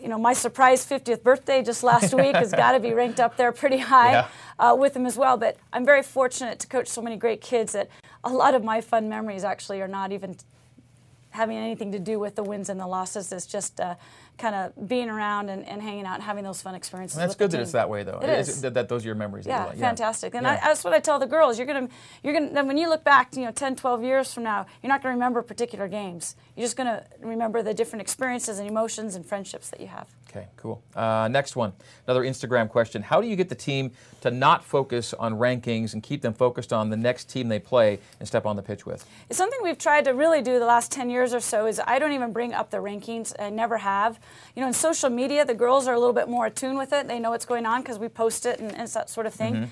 you 0.00 0.08
know, 0.08 0.18
my 0.18 0.32
surprise 0.32 0.84
50th 0.86 1.22
birthday 1.22 1.62
just 1.62 1.82
last 1.82 2.12
week 2.22 2.34
has 2.34 2.52
got 2.52 2.72
to 2.72 2.80
be 2.80 2.92
ranked 2.92 3.18
up 3.20 3.36
there 3.36 3.50
pretty 3.52 3.78
high 3.78 4.12
Yeah. 4.12 4.28
uh, 4.58 4.74
with 4.78 4.94
them 4.94 5.06
as 5.06 5.16
well. 5.16 5.36
But 5.36 5.56
I'm 5.72 5.84
very 5.84 6.02
fortunate 6.02 6.58
to 6.60 6.66
coach 6.66 6.86
so 6.88 7.00
many 7.02 7.16
great 7.16 7.40
kids 7.40 7.72
that 7.72 7.88
a 8.22 8.30
lot 8.30 8.54
of 8.54 8.62
my 8.62 8.80
fun 8.80 9.08
memories 9.08 9.42
actually 9.44 9.80
are 9.80 9.88
not 9.88 10.12
even 10.12 10.36
having 11.30 11.56
anything 11.56 11.92
to 11.92 11.98
do 11.98 12.18
with 12.18 12.34
the 12.34 12.42
wins 12.42 12.68
and 12.68 12.78
the 12.80 12.86
losses. 12.86 13.30
It's 13.32 13.46
just 13.46 13.80
uh, 13.80 13.94
kind 14.38 14.54
of 14.54 14.88
being 14.88 15.08
around 15.08 15.48
and, 15.48 15.66
and 15.66 15.80
hanging 15.80 16.04
out 16.04 16.14
and 16.14 16.22
having 16.22 16.44
those 16.44 16.60
fun 16.60 16.74
experiences. 16.74 17.16
And 17.16 17.22
that's 17.28 17.36
good 17.36 17.50
that 17.52 17.60
it's 17.60 17.72
that 17.72 17.88
way, 17.88 18.02
though. 18.02 18.18
It 18.22 18.28
is. 18.28 18.60
That, 18.60 18.74
that 18.74 18.88
those 18.88 19.04
are 19.04 19.08
your 19.08 19.14
memories. 19.14 19.46
Yeah, 19.46 19.66
like. 19.66 19.78
fantastic. 19.78 20.34
And 20.34 20.44
Yeah. 20.44 20.60
I, 20.62 20.68
that's 20.68 20.84
what 20.84 20.92
I 20.92 21.00
tell 21.00 21.18
the 21.18 21.26
girls. 21.26 21.58
You're 21.58 21.66
gonna, 21.66 21.88
you're 22.22 22.34
gonna. 22.34 22.52
Then 22.52 22.66
when 22.66 22.76
you 22.76 22.88
look 22.88 23.04
back, 23.04 23.34
you 23.34 23.44
know, 23.44 23.50
10, 23.50 23.76
12 23.76 24.02
years 24.02 24.34
from 24.34 24.42
now, 24.42 24.66
you're 24.82 24.88
not 24.88 25.02
gonna 25.02 25.14
remember 25.14 25.42
particular 25.42 25.88
games. 25.88 26.36
You're 26.54 26.64
just 26.64 26.76
gonna 26.76 27.04
remember 27.20 27.62
the 27.62 27.72
different 27.74 28.02
experiences 28.02 28.58
and 28.58 28.68
emotions 28.68 29.14
and 29.14 29.24
friendships 29.24 29.70
that 29.70 29.80
you 29.80 29.86
have. 29.86 30.08
Okay, 30.28 30.48
cool. 30.56 30.82
Uh, 30.94 31.28
next 31.28 31.56
one, 31.56 31.72
another 32.06 32.22
Instagram 32.22 32.68
question. 32.68 33.00
How 33.00 33.22
do 33.22 33.26
you 33.28 33.36
get 33.36 33.48
the 33.48 33.54
team 33.54 33.92
to 34.20 34.30
not 34.30 34.62
focus 34.62 35.14
on 35.14 35.34
rankings 35.34 35.94
and 35.94 36.02
keep 36.02 36.20
them 36.20 36.34
focused 36.34 36.74
on 36.74 36.90
the 36.90 36.96
next 36.96 37.30
team 37.30 37.48
they 37.48 37.58
play 37.58 38.00
and 38.18 38.28
step 38.28 38.44
on 38.44 38.54
the 38.56 38.62
pitch 38.62 38.84
with? 38.84 39.06
It's 39.30 39.38
something 39.38 39.58
we've 39.62 39.78
tried 39.78 40.04
to 40.04 40.10
really 40.10 40.42
do 40.42 40.58
the 40.58 40.66
last 40.66 40.92
10 40.92 41.08
years 41.08 41.32
or 41.32 41.40
so 41.40 41.66
is 41.66 41.80
I 41.86 41.98
don't 41.98 42.12
even 42.12 42.32
bring 42.32 42.52
up 42.52 42.70
the 42.70 42.78
rankings. 42.78 43.32
I 43.38 43.48
never 43.48 43.78
have. 43.78 44.18
You 44.54 44.62
know, 44.62 44.68
in 44.68 44.72
social 44.74 45.10
media, 45.10 45.44
the 45.44 45.54
girls 45.54 45.86
are 45.86 45.94
a 45.94 45.98
little 45.98 46.14
bit 46.14 46.28
more 46.28 46.46
attuned 46.46 46.78
with 46.78 46.92
it. 46.92 47.08
They 47.08 47.18
know 47.18 47.30
what's 47.30 47.44
going 47.44 47.66
on 47.66 47.82
because 47.82 47.98
we 47.98 48.08
post 48.08 48.46
it 48.46 48.58
and, 48.58 48.74
and 48.74 48.88
that 48.88 49.10
sort 49.10 49.26
of 49.26 49.34
thing. 49.34 49.70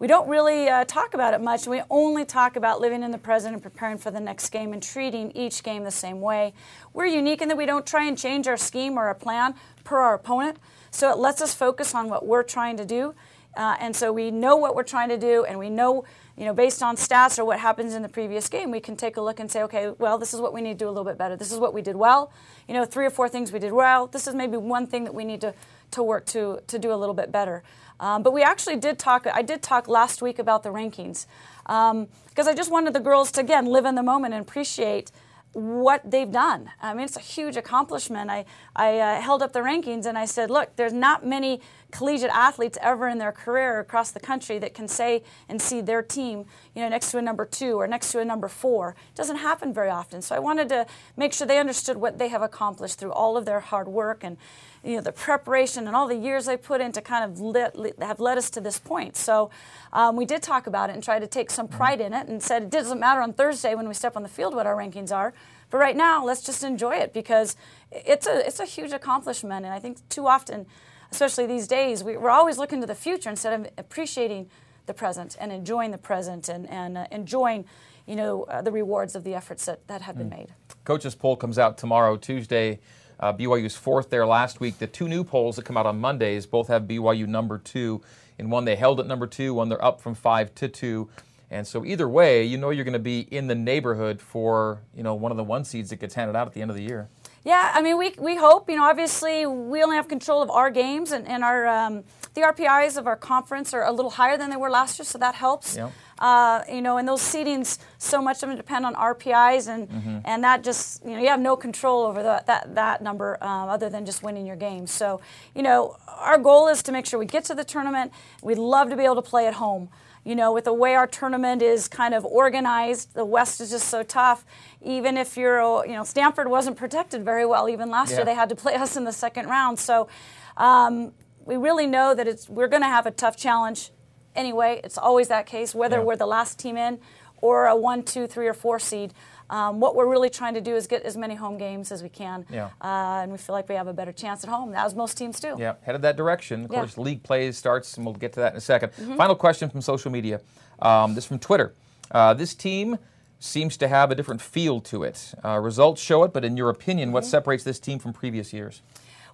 We 0.00 0.08
don't 0.08 0.28
really 0.28 0.68
uh, 0.68 0.84
talk 0.84 1.14
about 1.14 1.34
it 1.34 1.40
much. 1.40 1.68
We 1.68 1.80
only 1.88 2.24
talk 2.24 2.56
about 2.56 2.80
living 2.80 3.04
in 3.04 3.12
the 3.12 3.18
present 3.18 3.54
and 3.54 3.62
preparing 3.62 3.96
for 3.96 4.10
the 4.10 4.18
next 4.18 4.48
game 4.50 4.72
and 4.72 4.82
treating 4.82 5.30
each 5.36 5.62
game 5.62 5.84
the 5.84 5.90
same 5.92 6.20
way. 6.20 6.52
We're 6.92 7.06
unique 7.06 7.42
in 7.42 7.48
that 7.48 7.56
we 7.56 7.64
don't 7.64 7.86
try 7.86 8.04
and 8.04 8.18
change 8.18 8.48
our 8.48 8.56
scheme 8.56 8.98
or 8.98 9.06
our 9.06 9.14
plan 9.14 9.54
per 9.84 9.98
our 9.98 10.14
opponent. 10.14 10.58
So 10.90 11.10
it 11.10 11.18
lets 11.18 11.40
us 11.40 11.54
focus 11.54 11.94
on 11.94 12.08
what 12.08 12.26
we're 12.26 12.42
trying 12.42 12.76
to 12.78 12.84
do. 12.84 13.14
Uh, 13.56 13.76
and 13.78 13.94
so 13.94 14.12
we 14.12 14.32
know 14.32 14.56
what 14.56 14.74
we're 14.74 14.82
trying 14.82 15.10
to 15.10 15.16
do, 15.16 15.44
and 15.44 15.60
we 15.60 15.70
know, 15.70 16.04
you 16.36 16.44
know, 16.44 16.52
based 16.52 16.82
on 16.82 16.96
stats 16.96 17.38
or 17.38 17.44
what 17.44 17.60
happens 17.60 17.94
in 17.94 18.02
the 18.02 18.08
previous 18.08 18.48
game, 18.48 18.70
we 18.70 18.80
can 18.80 18.96
take 18.96 19.16
a 19.16 19.20
look 19.20 19.38
and 19.38 19.50
say, 19.50 19.62
okay, 19.62 19.90
well, 19.98 20.18
this 20.18 20.34
is 20.34 20.40
what 20.40 20.52
we 20.52 20.60
need 20.60 20.78
to 20.78 20.84
do 20.84 20.88
a 20.88 20.90
little 20.90 21.04
bit 21.04 21.16
better. 21.16 21.36
This 21.36 21.52
is 21.52 21.58
what 21.58 21.72
we 21.72 21.80
did 21.80 21.94
well. 21.94 22.32
You 22.66 22.74
know, 22.74 22.84
three 22.84 23.06
or 23.06 23.10
four 23.10 23.28
things 23.28 23.52
we 23.52 23.60
did 23.60 23.72
well. 23.72 24.08
This 24.08 24.26
is 24.26 24.34
maybe 24.34 24.56
one 24.56 24.86
thing 24.86 25.04
that 25.04 25.14
we 25.14 25.24
need 25.24 25.40
to, 25.42 25.54
to 25.92 26.02
work 26.02 26.26
to 26.26 26.60
to 26.66 26.78
do 26.78 26.92
a 26.92 26.96
little 26.96 27.14
bit 27.14 27.30
better. 27.30 27.62
Um, 28.00 28.22
but 28.22 28.32
we 28.32 28.42
actually 28.42 28.76
did 28.76 28.98
talk. 28.98 29.26
I 29.32 29.42
did 29.42 29.62
talk 29.62 29.86
last 29.86 30.20
week 30.20 30.38
about 30.38 30.64
the 30.64 30.70
rankings 30.70 31.26
because 31.62 32.48
I 32.48 32.54
just 32.54 32.70
wanted 32.70 32.94
the 32.94 33.00
girls 33.00 33.30
to 33.32 33.40
again 33.40 33.66
live 33.66 33.84
in 33.84 33.94
the 33.94 34.02
moment 34.02 34.34
and 34.34 34.42
appreciate 34.42 35.12
what 35.54 36.08
they've 36.08 36.30
done. 36.30 36.70
I 36.82 36.94
mean, 36.94 37.04
it's 37.04 37.16
a 37.16 37.20
huge 37.20 37.56
accomplishment. 37.56 38.28
I, 38.28 38.44
I 38.74 38.98
uh, 38.98 39.20
held 39.20 39.40
up 39.40 39.52
the 39.52 39.60
rankings 39.60 40.04
and 40.04 40.18
I 40.18 40.24
said, 40.24 40.50
look, 40.50 40.74
there's 40.76 40.92
not 40.92 41.24
many 41.24 41.60
collegiate 41.92 42.30
athletes 42.32 42.76
ever 42.82 43.08
in 43.08 43.18
their 43.18 43.30
career 43.30 43.78
across 43.78 44.10
the 44.10 44.18
country 44.18 44.58
that 44.58 44.74
can 44.74 44.88
say 44.88 45.22
and 45.48 45.62
see 45.62 45.80
their 45.80 46.02
team, 46.02 46.44
you 46.74 46.82
know, 46.82 46.88
next 46.88 47.12
to 47.12 47.18
a 47.18 47.22
number 47.22 47.46
two 47.46 47.80
or 47.80 47.86
next 47.86 48.10
to 48.12 48.18
a 48.18 48.24
number 48.24 48.48
four. 48.48 48.96
It 49.10 49.16
doesn't 49.16 49.36
happen 49.36 49.72
very 49.72 49.90
often. 49.90 50.22
So 50.22 50.34
I 50.34 50.40
wanted 50.40 50.68
to 50.70 50.86
make 51.16 51.32
sure 51.32 51.46
they 51.46 51.58
understood 51.58 51.96
what 51.96 52.18
they 52.18 52.28
have 52.28 52.42
accomplished 52.42 52.98
through 52.98 53.12
all 53.12 53.36
of 53.36 53.44
their 53.44 53.60
hard 53.60 53.86
work 53.86 54.24
and, 54.24 54.36
you 54.84 54.96
know, 54.96 55.02
the 55.02 55.12
preparation 55.12 55.86
and 55.86 55.96
all 55.96 56.06
the 56.06 56.16
years 56.16 56.44
they 56.44 56.56
put 56.56 56.80
in 56.80 56.92
to 56.92 57.00
kind 57.00 57.24
of 57.24 57.40
lit, 57.40 57.74
lit- 57.74 58.02
have 58.02 58.20
led 58.20 58.36
us 58.36 58.50
to 58.50 58.60
this 58.60 58.78
point. 58.78 59.16
So 59.16 59.50
um, 59.92 60.14
we 60.14 60.26
did 60.26 60.42
talk 60.42 60.66
about 60.66 60.90
it 60.90 60.92
and 60.94 61.02
try 61.02 61.18
to 61.18 61.26
take 61.26 61.50
some 61.50 61.68
pride 61.68 62.00
in 62.00 62.12
it 62.12 62.28
and 62.28 62.42
said 62.42 62.64
it 62.64 62.70
doesn't 62.70 63.00
matter 63.00 63.22
on 63.22 63.32
Thursday 63.32 63.74
when 63.74 63.88
we 63.88 63.94
step 63.94 64.16
on 64.16 64.22
the 64.22 64.28
field 64.28 64.54
what 64.54 64.66
our 64.66 64.76
rankings 64.76 65.10
are. 65.10 65.32
But 65.70 65.78
right 65.78 65.96
now, 65.96 66.24
let's 66.24 66.42
just 66.42 66.62
enjoy 66.62 66.96
it 66.96 67.12
because 67.12 67.56
it's 67.90 68.26
a 68.26 68.46
it's 68.46 68.60
a 68.60 68.64
huge 68.64 68.92
accomplishment, 68.92 69.64
and 69.64 69.74
I 69.74 69.80
think 69.80 70.08
too 70.08 70.28
often, 70.28 70.66
especially 71.10 71.46
these 71.46 71.66
days, 71.66 72.04
we, 72.04 72.16
we're 72.16 72.30
always 72.30 72.58
looking 72.58 72.80
to 72.80 72.86
the 72.86 72.94
future 72.94 73.30
instead 73.30 73.58
of 73.58 73.68
appreciating 73.78 74.50
the 74.86 74.94
present 74.94 75.36
and 75.40 75.50
enjoying 75.50 75.90
the 75.90 75.98
present 75.98 76.48
and 76.48 76.68
and 76.70 76.98
uh, 76.98 77.06
enjoying, 77.10 77.64
you 78.06 78.14
know, 78.14 78.44
uh, 78.44 78.62
the 78.62 78.70
rewards 78.70 79.16
of 79.16 79.24
the 79.24 79.34
efforts 79.34 79.64
that, 79.64 79.86
that 79.88 80.02
have 80.02 80.16
been 80.16 80.28
made. 80.28 80.54
Coaches 80.84 81.14
poll 81.14 81.34
comes 81.36 81.58
out 81.58 81.78
tomorrow, 81.78 82.16
Tuesday. 82.16 82.78
Uh, 83.24 83.32
BYU's 83.32 83.74
fourth 83.74 84.10
there 84.10 84.26
last 84.26 84.60
week. 84.60 84.78
The 84.78 84.86
two 84.86 85.08
new 85.08 85.24
polls 85.24 85.56
that 85.56 85.64
come 85.64 85.78
out 85.78 85.86
on 85.86 85.98
Mondays 85.98 86.44
both 86.44 86.68
have 86.68 86.82
BYU 86.82 87.26
number 87.26 87.56
two. 87.56 88.02
In 88.38 88.50
one, 88.50 88.66
they 88.66 88.76
held 88.76 89.00
at 89.00 89.06
number 89.06 89.26
two. 89.26 89.54
One, 89.54 89.70
they're 89.70 89.82
up 89.82 89.98
from 89.98 90.14
five 90.14 90.54
to 90.56 90.68
two. 90.68 91.08
And 91.50 91.66
so 91.66 91.86
either 91.86 92.06
way, 92.06 92.44
you 92.44 92.58
know 92.58 92.68
you're 92.68 92.84
going 92.84 92.92
to 92.92 92.98
be 92.98 93.20
in 93.20 93.46
the 93.46 93.54
neighborhood 93.54 94.20
for 94.20 94.82
you 94.94 95.02
know 95.02 95.14
one 95.14 95.30
of 95.30 95.38
the 95.38 95.42
one 95.42 95.64
seeds 95.64 95.88
that 95.88 96.00
gets 96.00 96.14
handed 96.14 96.36
out 96.36 96.46
at 96.46 96.52
the 96.52 96.60
end 96.60 96.70
of 96.70 96.76
the 96.76 96.82
year. 96.82 97.08
Yeah, 97.44 97.72
I 97.74 97.80
mean, 97.80 97.96
we, 97.96 98.14
we 98.18 98.36
hope, 98.36 98.68
you 98.70 98.76
know, 98.76 98.84
obviously 98.84 99.44
we 99.44 99.82
only 99.82 99.96
have 99.96 100.08
control 100.08 100.42
of 100.42 100.50
our 100.50 100.70
games 100.70 101.12
and, 101.12 101.26
and 101.28 101.44
our, 101.44 101.66
um, 101.66 102.04
the 102.32 102.40
RPIs 102.40 102.96
of 102.96 103.06
our 103.06 103.16
conference 103.16 103.74
are 103.74 103.84
a 103.84 103.92
little 103.92 104.12
higher 104.12 104.38
than 104.38 104.48
they 104.48 104.56
were 104.56 104.70
last 104.70 104.98
year, 104.98 105.04
so 105.04 105.18
that 105.18 105.34
helps. 105.34 105.76
Uh, 106.18 106.62
you 106.70 106.80
know, 106.80 106.96
and 106.96 107.08
those 107.08 107.20
seedings, 107.22 107.78
so 107.98 108.22
much 108.22 108.42
of 108.42 108.48
them 108.48 108.56
depend 108.56 108.86
on 108.86 108.94
RPIs, 108.94 109.68
and 109.68 110.22
and 110.24 110.44
that 110.44 110.62
just, 110.62 111.04
you 111.04 111.10
know, 111.12 111.18
you 111.20 111.28
have 111.28 111.40
no 111.40 111.56
control 111.56 112.04
over 112.04 112.22
the, 112.22 112.42
that 112.46 112.74
that 112.74 113.02
number 113.02 113.36
um, 113.42 113.68
other 113.68 113.90
than 113.90 114.06
just 114.06 114.22
winning 114.22 114.46
your 114.46 114.56
games. 114.56 114.90
So, 114.90 115.20
you 115.54 115.62
know, 115.62 115.96
our 116.08 116.38
goal 116.38 116.68
is 116.68 116.82
to 116.84 116.92
make 116.92 117.06
sure 117.06 117.18
we 117.18 117.26
get 117.26 117.44
to 117.46 117.54
the 117.54 117.64
tournament. 117.64 118.12
We'd 118.42 118.58
love 118.58 118.90
to 118.90 118.96
be 118.96 119.04
able 119.04 119.16
to 119.16 119.22
play 119.22 119.46
at 119.46 119.54
home. 119.54 119.88
You 120.24 120.34
know, 120.34 120.52
with 120.54 120.64
the 120.64 120.72
way 120.72 120.94
our 120.94 121.06
tournament 121.06 121.60
is 121.60 121.86
kind 121.86 122.14
of 122.14 122.24
organized, 122.24 123.12
the 123.12 123.26
West 123.26 123.60
is 123.60 123.68
just 123.70 123.88
so 123.88 124.02
tough. 124.02 124.46
Even 124.82 125.18
if 125.18 125.36
you're, 125.36 125.60
uh, 125.62 125.82
you 125.82 125.92
know, 125.92 126.04
Stanford 126.04 126.48
wasn't 126.48 126.78
protected 126.78 127.24
very 127.24 127.44
well. 127.44 127.68
Even 127.68 127.90
last 127.90 128.10
Yeah. 128.10 128.18
year, 128.18 128.24
they 128.24 128.34
had 128.34 128.48
to 128.48 128.54
play 128.56 128.74
us 128.84 128.96
in 128.96 129.04
the 129.04 129.12
second 129.12 129.48
round. 129.48 129.78
So, 129.78 130.08
um, 130.56 131.12
we 131.44 131.56
really 131.58 131.86
know 131.86 132.14
that 132.14 132.26
it's 132.26 132.48
we're 132.48 132.68
going 132.68 132.80
to 132.82 132.88
have 132.88 133.04
a 133.04 133.10
tough 133.10 133.36
challenge 133.36 133.90
anyway. 134.34 134.80
It's 134.84 134.98
always 134.98 135.28
that 135.28 135.46
case, 135.46 135.74
whether 135.74 135.96
Yeah. 135.98 136.02
we're 136.04 136.16
the 136.16 136.26
last 136.26 136.58
team 136.58 136.76
in 136.76 136.98
or 137.40 137.66
a 137.66 137.76
one, 137.76 138.02
two, 138.02 138.26
three, 138.26 138.46
or 138.48 138.54
four 138.54 138.78
seed. 138.78 139.12
Um, 139.50 139.78
what 139.78 139.94
we're 139.94 140.06
really 140.06 140.30
trying 140.30 140.54
to 140.54 140.60
do 140.62 140.74
is 140.74 140.86
get 140.86 141.02
as 141.02 141.16
many 141.16 141.34
home 141.34 141.58
games 141.58 141.92
as 141.92 142.02
we 142.02 142.08
can, 142.08 142.46
Yeah. 142.48 142.70
uh, 142.80 143.20
and 143.22 143.30
we 143.30 143.36
feel 143.36 143.54
like 143.54 143.68
we 143.68 143.74
have 143.74 143.86
a 143.88 143.92
better 143.92 144.12
chance 144.12 144.42
at 144.42 144.48
home, 144.48 144.74
as 144.74 144.94
most 144.94 145.18
teams 145.18 145.38
do. 145.38 145.54
Yeah, 145.58 145.74
headed 145.82 146.00
that 146.02 146.16
direction. 146.16 146.64
Of 146.64 146.72
Yeah. 146.72 146.78
course, 146.78 146.96
league 146.96 147.22
play 147.22 147.52
starts, 147.52 147.96
and 147.96 148.06
we'll 148.06 148.14
get 148.14 148.32
to 148.34 148.40
that 148.40 148.52
in 148.52 148.56
a 148.56 148.60
2nd 148.60 148.92
Final 149.18 149.34
question 149.36 149.68
from 149.68 149.82
social 149.82 150.10
media. 150.10 150.40
Um, 150.80 151.14
this 151.14 151.24
is 151.24 151.28
from 151.28 151.38
Twitter. 151.38 151.74
Uh, 152.10 152.32
this 152.32 152.54
team 152.54 152.98
seems 153.38 153.76
to 153.76 153.88
have 153.88 154.10
a 154.10 154.14
different 154.14 154.40
feel 154.40 154.80
to 154.80 155.02
it. 155.02 155.34
Uh, 155.44 155.58
results 155.58 156.00
show 156.00 156.24
it, 156.24 156.32
but 156.32 156.44
in 156.46 156.56
your 156.56 156.70
opinion, 156.70 157.12
what 157.12 157.26
separates 157.26 157.62
this 157.64 157.78
team 157.78 157.98
from 157.98 158.14
previous 158.14 158.54
years? 158.54 158.80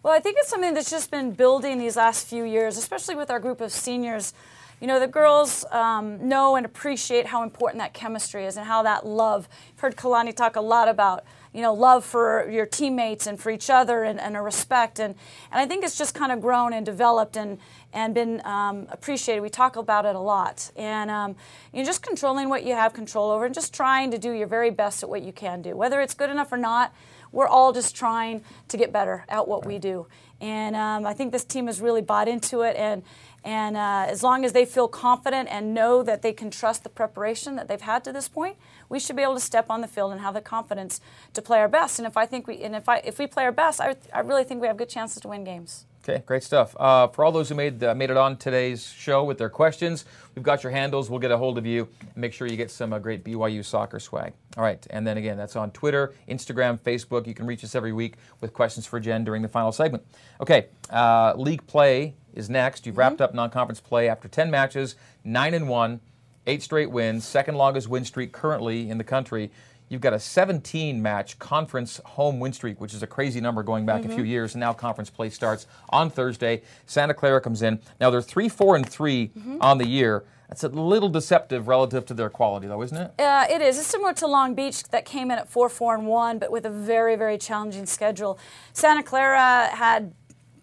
Well, 0.02 0.12
I 0.12 0.18
think 0.18 0.36
it's 0.40 0.48
something 0.48 0.74
that's 0.74 0.90
just 0.90 1.12
been 1.12 1.30
building 1.32 1.78
these 1.78 1.94
last 1.96 2.26
few 2.26 2.42
years, 2.42 2.76
especially 2.76 3.14
with 3.14 3.30
our 3.30 3.38
group 3.38 3.60
of 3.60 3.70
seniors. 3.70 4.32
You 4.80 4.86
know, 4.86 4.98
the 4.98 5.06
girls 5.06 5.64
um, 5.70 6.26
know 6.26 6.56
and 6.56 6.64
appreciate 6.64 7.26
how 7.26 7.42
important 7.42 7.80
that 7.80 7.92
chemistry 7.92 8.46
is 8.46 8.56
and 8.56 8.66
how 8.66 8.82
that 8.82 9.06
love. 9.06 9.48
I've 9.74 9.80
heard 9.80 9.96
Kalani 9.96 10.34
talk 10.34 10.56
a 10.56 10.60
lot 10.60 10.88
about 10.88 11.24
you 11.52 11.62
know, 11.62 11.74
love 11.74 12.04
for 12.04 12.48
your 12.48 12.64
teammates 12.64 13.26
and 13.26 13.38
for 13.38 13.50
each 13.50 13.70
other 13.70 14.04
and, 14.04 14.20
and 14.20 14.36
a 14.36 14.40
respect. 14.40 15.00
And, 15.00 15.14
and 15.50 15.60
I 15.60 15.66
think 15.66 15.84
it's 15.84 15.98
just 15.98 16.14
kind 16.14 16.30
of 16.30 16.40
grown 16.40 16.72
and 16.72 16.86
developed 16.86 17.36
and, 17.36 17.58
and 17.92 18.14
been 18.14 18.40
um, 18.44 18.86
appreciated. 18.90 19.40
We 19.40 19.48
talk 19.48 19.76
about 19.76 20.06
it 20.06 20.14
a 20.14 20.20
lot. 20.20 20.70
And 20.76 21.10
um, 21.10 21.34
you 21.72 21.80
know, 21.80 21.84
just 21.84 22.02
controlling 22.02 22.48
what 22.48 22.64
you 22.64 22.74
have 22.74 22.92
control 22.92 23.30
over 23.30 23.46
and 23.46 23.54
just 23.54 23.74
trying 23.74 24.12
to 24.12 24.18
do 24.18 24.30
your 24.30 24.46
very 24.46 24.70
best 24.70 25.02
at 25.02 25.08
what 25.08 25.22
you 25.22 25.32
can 25.32 25.60
do. 25.60 25.76
Whether 25.76 26.00
it's 26.00 26.14
good 26.14 26.30
enough 26.30 26.52
or 26.52 26.56
not, 26.56 26.94
we're 27.32 27.48
all 27.48 27.72
just 27.72 27.96
trying 27.96 28.42
to 28.68 28.76
get 28.76 28.92
better 28.92 29.24
at 29.28 29.46
what 29.46 29.66
we 29.66 29.78
do. 29.78 30.06
And 30.40 30.74
um, 30.74 31.06
I 31.06 31.12
think 31.12 31.32
this 31.32 31.44
team 31.44 31.66
has 31.66 31.80
really 31.80 32.00
bought 32.00 32.28
into 32.28 32.62
it. 32.62 32.76
And, 32.76 33.02
and 33.44 33.76
uh, 33.76 34.06
as 34.08 34.22
long 34.22 34.44
as 34.44 34.52
they 34.52 34.64
feel 34.64 34.88
confident 34.88 35.48
and 35.50 35.74
know 35.74 36.02
that 36.02 36.22
they 36.22 36.32
can 36.32 36.50
trust 36.50 36.82
the 36.82 36.88
preparation 36.88 37.56
that 37.56 37.68
they've 37.68 37.80
had 37.80 38.04
to 38.04 38.12
this 38.12 38.28
point, 38.28 38.56
we 38.88 38.98
should 38.98 39.16
be 39.16 39.22
able 39.22 39.34
to 39.34 39.40
step 39.40 39.66
on 39.68 39.80
the 39.80 39.88
field 39.88 40.12
and 40.12 40.20
have 40.20 40.34
the 40.34 40.40
confidence 40.40 41.00
to 41.34 41.42
play 41.42 41.58
our 41.58 41.68
best. 41.68 41.98
And 41.98 42.06
if 42.06 42.16
I 42.16 42.26
think 42.26 42.46
we 42.46 42.62
and 42.62 42.74
if 42.74 42.88
I 42.88 42.98
if 42.98 43.18
we 43.18 43.26
play 43.26 43.44
our 43.44 43.52
best, 43.52 43.80
I, 43.80 43.96
I 44.12 44.20
really 44.20 44.44
think 44.44 44.60
we 44.60 44.66
have 44.66 44.76
good 44.76 44.88
chances 44.88 45.20
to 45.22 45.28
win 45.28 45.44
games. 45.44 45.86
Okay, 46.02 46.22
great 46.24 46.42
stuff. 46.42 46.74
Uh, 46.80 47.08
for 47.08 47.24
all 47.24 47.32
those 47.32 47.50
who 47.50 47.54
made 47.54 47.84
uh, 47.84 47.94
made 47.94 48.10
it 48.10 48.16
on 48.16 48.38
today's 48.38 48.86
show 48.86 49.22
with 49.22 49.36
their 49.36 49.50
questions, 49.50 50.06
we've 50.34 50.42
got 50.42 50.62
your 50.62 50.72
handles. 50.72 51.10
We'll 51.10 51.20
get 51.20 51.30
a 51.30 51.36
hold 51.36 51.58
of 51.58 51.66
you. 51.66 51.88
Make 52.16 52.32
sure 52.32 52.46
you 52.46 52.56
get 52.56 52.70
some 52.70 52.94
uh, 52.94 52.98
great 52.98 53.22
BYU 53.22 53.62
soccer 53.62 54.00
swag. 54.00 54.32
All 54.56 54.64
right, 54.64 54.84
and 54.88 55.06
then 55.06 55.18
again, 55.18 55.36
that's 55.36 55.56
on 55.56 55.70
Twitter, 55.72 56.14
Instagram, 56.26 56.80
Facebook. 56.80 57.26
You 57.26 57.34
can 57.34 57.46
reach 57.46 57.62
us 57.64 57.74
every 57.74 57.92
week 57.92 58.14
with 58.40 58.54
questions 58.54 58.86
for 58.86 58.98
Jen 58.98 59.24
during 59.24 59.42
the 59.42 59.48
final 59.48 59.72
segment. 59.72 60.02
Okay, 60.40 60.68
uh, 60.88 61.34
league 61.36 61.66
play 61.66 62.14
is 62.32 62.48
next. 62.48 62.86
You've 62.86 62.96
wrapped 62.96 63.16
mm-hmm. 63.16 63.24
up 63.24 63.34
non-conference 63.34 63.80
play 63.80 64.08
after 64.08 64.26
10 64.26 64.50
matches, 64.50 64.96
nine 65.22 65.52
and 65.52 65.68
one 65.68 66.00
eight 66.46 66.62
straight 66.62 66.90
wins, 66.90 67.24
second 67.24 67.54
longest 67.54 67.88
win 67.88 68.04
streak 68.04 68.32
currently 68.32 68.90
in 68.90 68.98
the 68.98 69.04
country. 69.04 69.50
You've 69.90 70.00
got 70.00 70.12
a 70.12 70.20
17 70.20 71.02
match 71.02 71.38
conference 71.40 72.00
home 72.06 72.38
win 72.38 72.52
streak, 72.52 72.80
which 72.80 72.94
is 72.94 73.02
a 73.02 73.08
crazy 73.08 73.40
number 73.40 73.64
going 73.64 73.84
back 73.84 74.02
mm-hmm. 74.02 74.12
a 74.12 74.14
few 74.14 74.22
mm-hmm. 74.22 74.30
years. 74.30 74.54
And 74.54 74.60
now 74.60 74.72
conference 74.72 75.10
play 75.10 75.30
starts 75.30 75.66
on 75.88 76.10
Thursday. 76.10 76.62
Santa 76.86 77.12
Clara 77.12 77.40
comes 77.40 77.60
in. 77.60 77.80
Now 78.00 78.08
they're 78.08 78.22
3 78.22 78.48
4 78.48 78.76
and 78.76 78.88
3 78.88 79.28
mm-hmm. 79.28 79.58
on 79.60 79.78
the 79.78 79.86
year. 79.86 80.24
That's 80.48 80.62
a 80.62 80.68
little 80.68 81.08
deceptive 81.08 81.66
relative 81.66 82.06
to 82.06 82.14
their 82.14 82.30
quality, 82.30 82.68
though, 82.68 82.82
isn't 82.82 82.96
it? 82.96 83.20
Uh, 83.20 83.46
it 83.50 83.60
is. 83.60 83.78
It's 83.78 83.86
similar 83.86 84.12
to 84.14 84.26
Long 84.26 84.54
Beach 84.54 84.84
that 84.84 85.04
came 85.04 85.32
in 85.32 85.38
at 85.38 85.48
4 85.48 85.68
4 85.68 85.96
and 85.96 86.06
1, 86.06 86.38
but 86.38 86.52
with 86.52 86.66
a 86.66 86.70
very, 86.70 87.16
very 87.16 87.36
challenging 87.36 87.86
schedule. 87.86 88.38
Santa 88.72 89.02
Clara 89.02 89.66
had, 89.72 90.14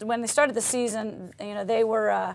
when 0.02 0.22
they 0.22 0.28
started 0.28 0.56
the 0.56 0.62
season, 0.62 1.34
you 1.40 1.54
know, 1.54 1.66
they 1.66 1.84
were. 1.84 2.10
Uh, 2.12 2.34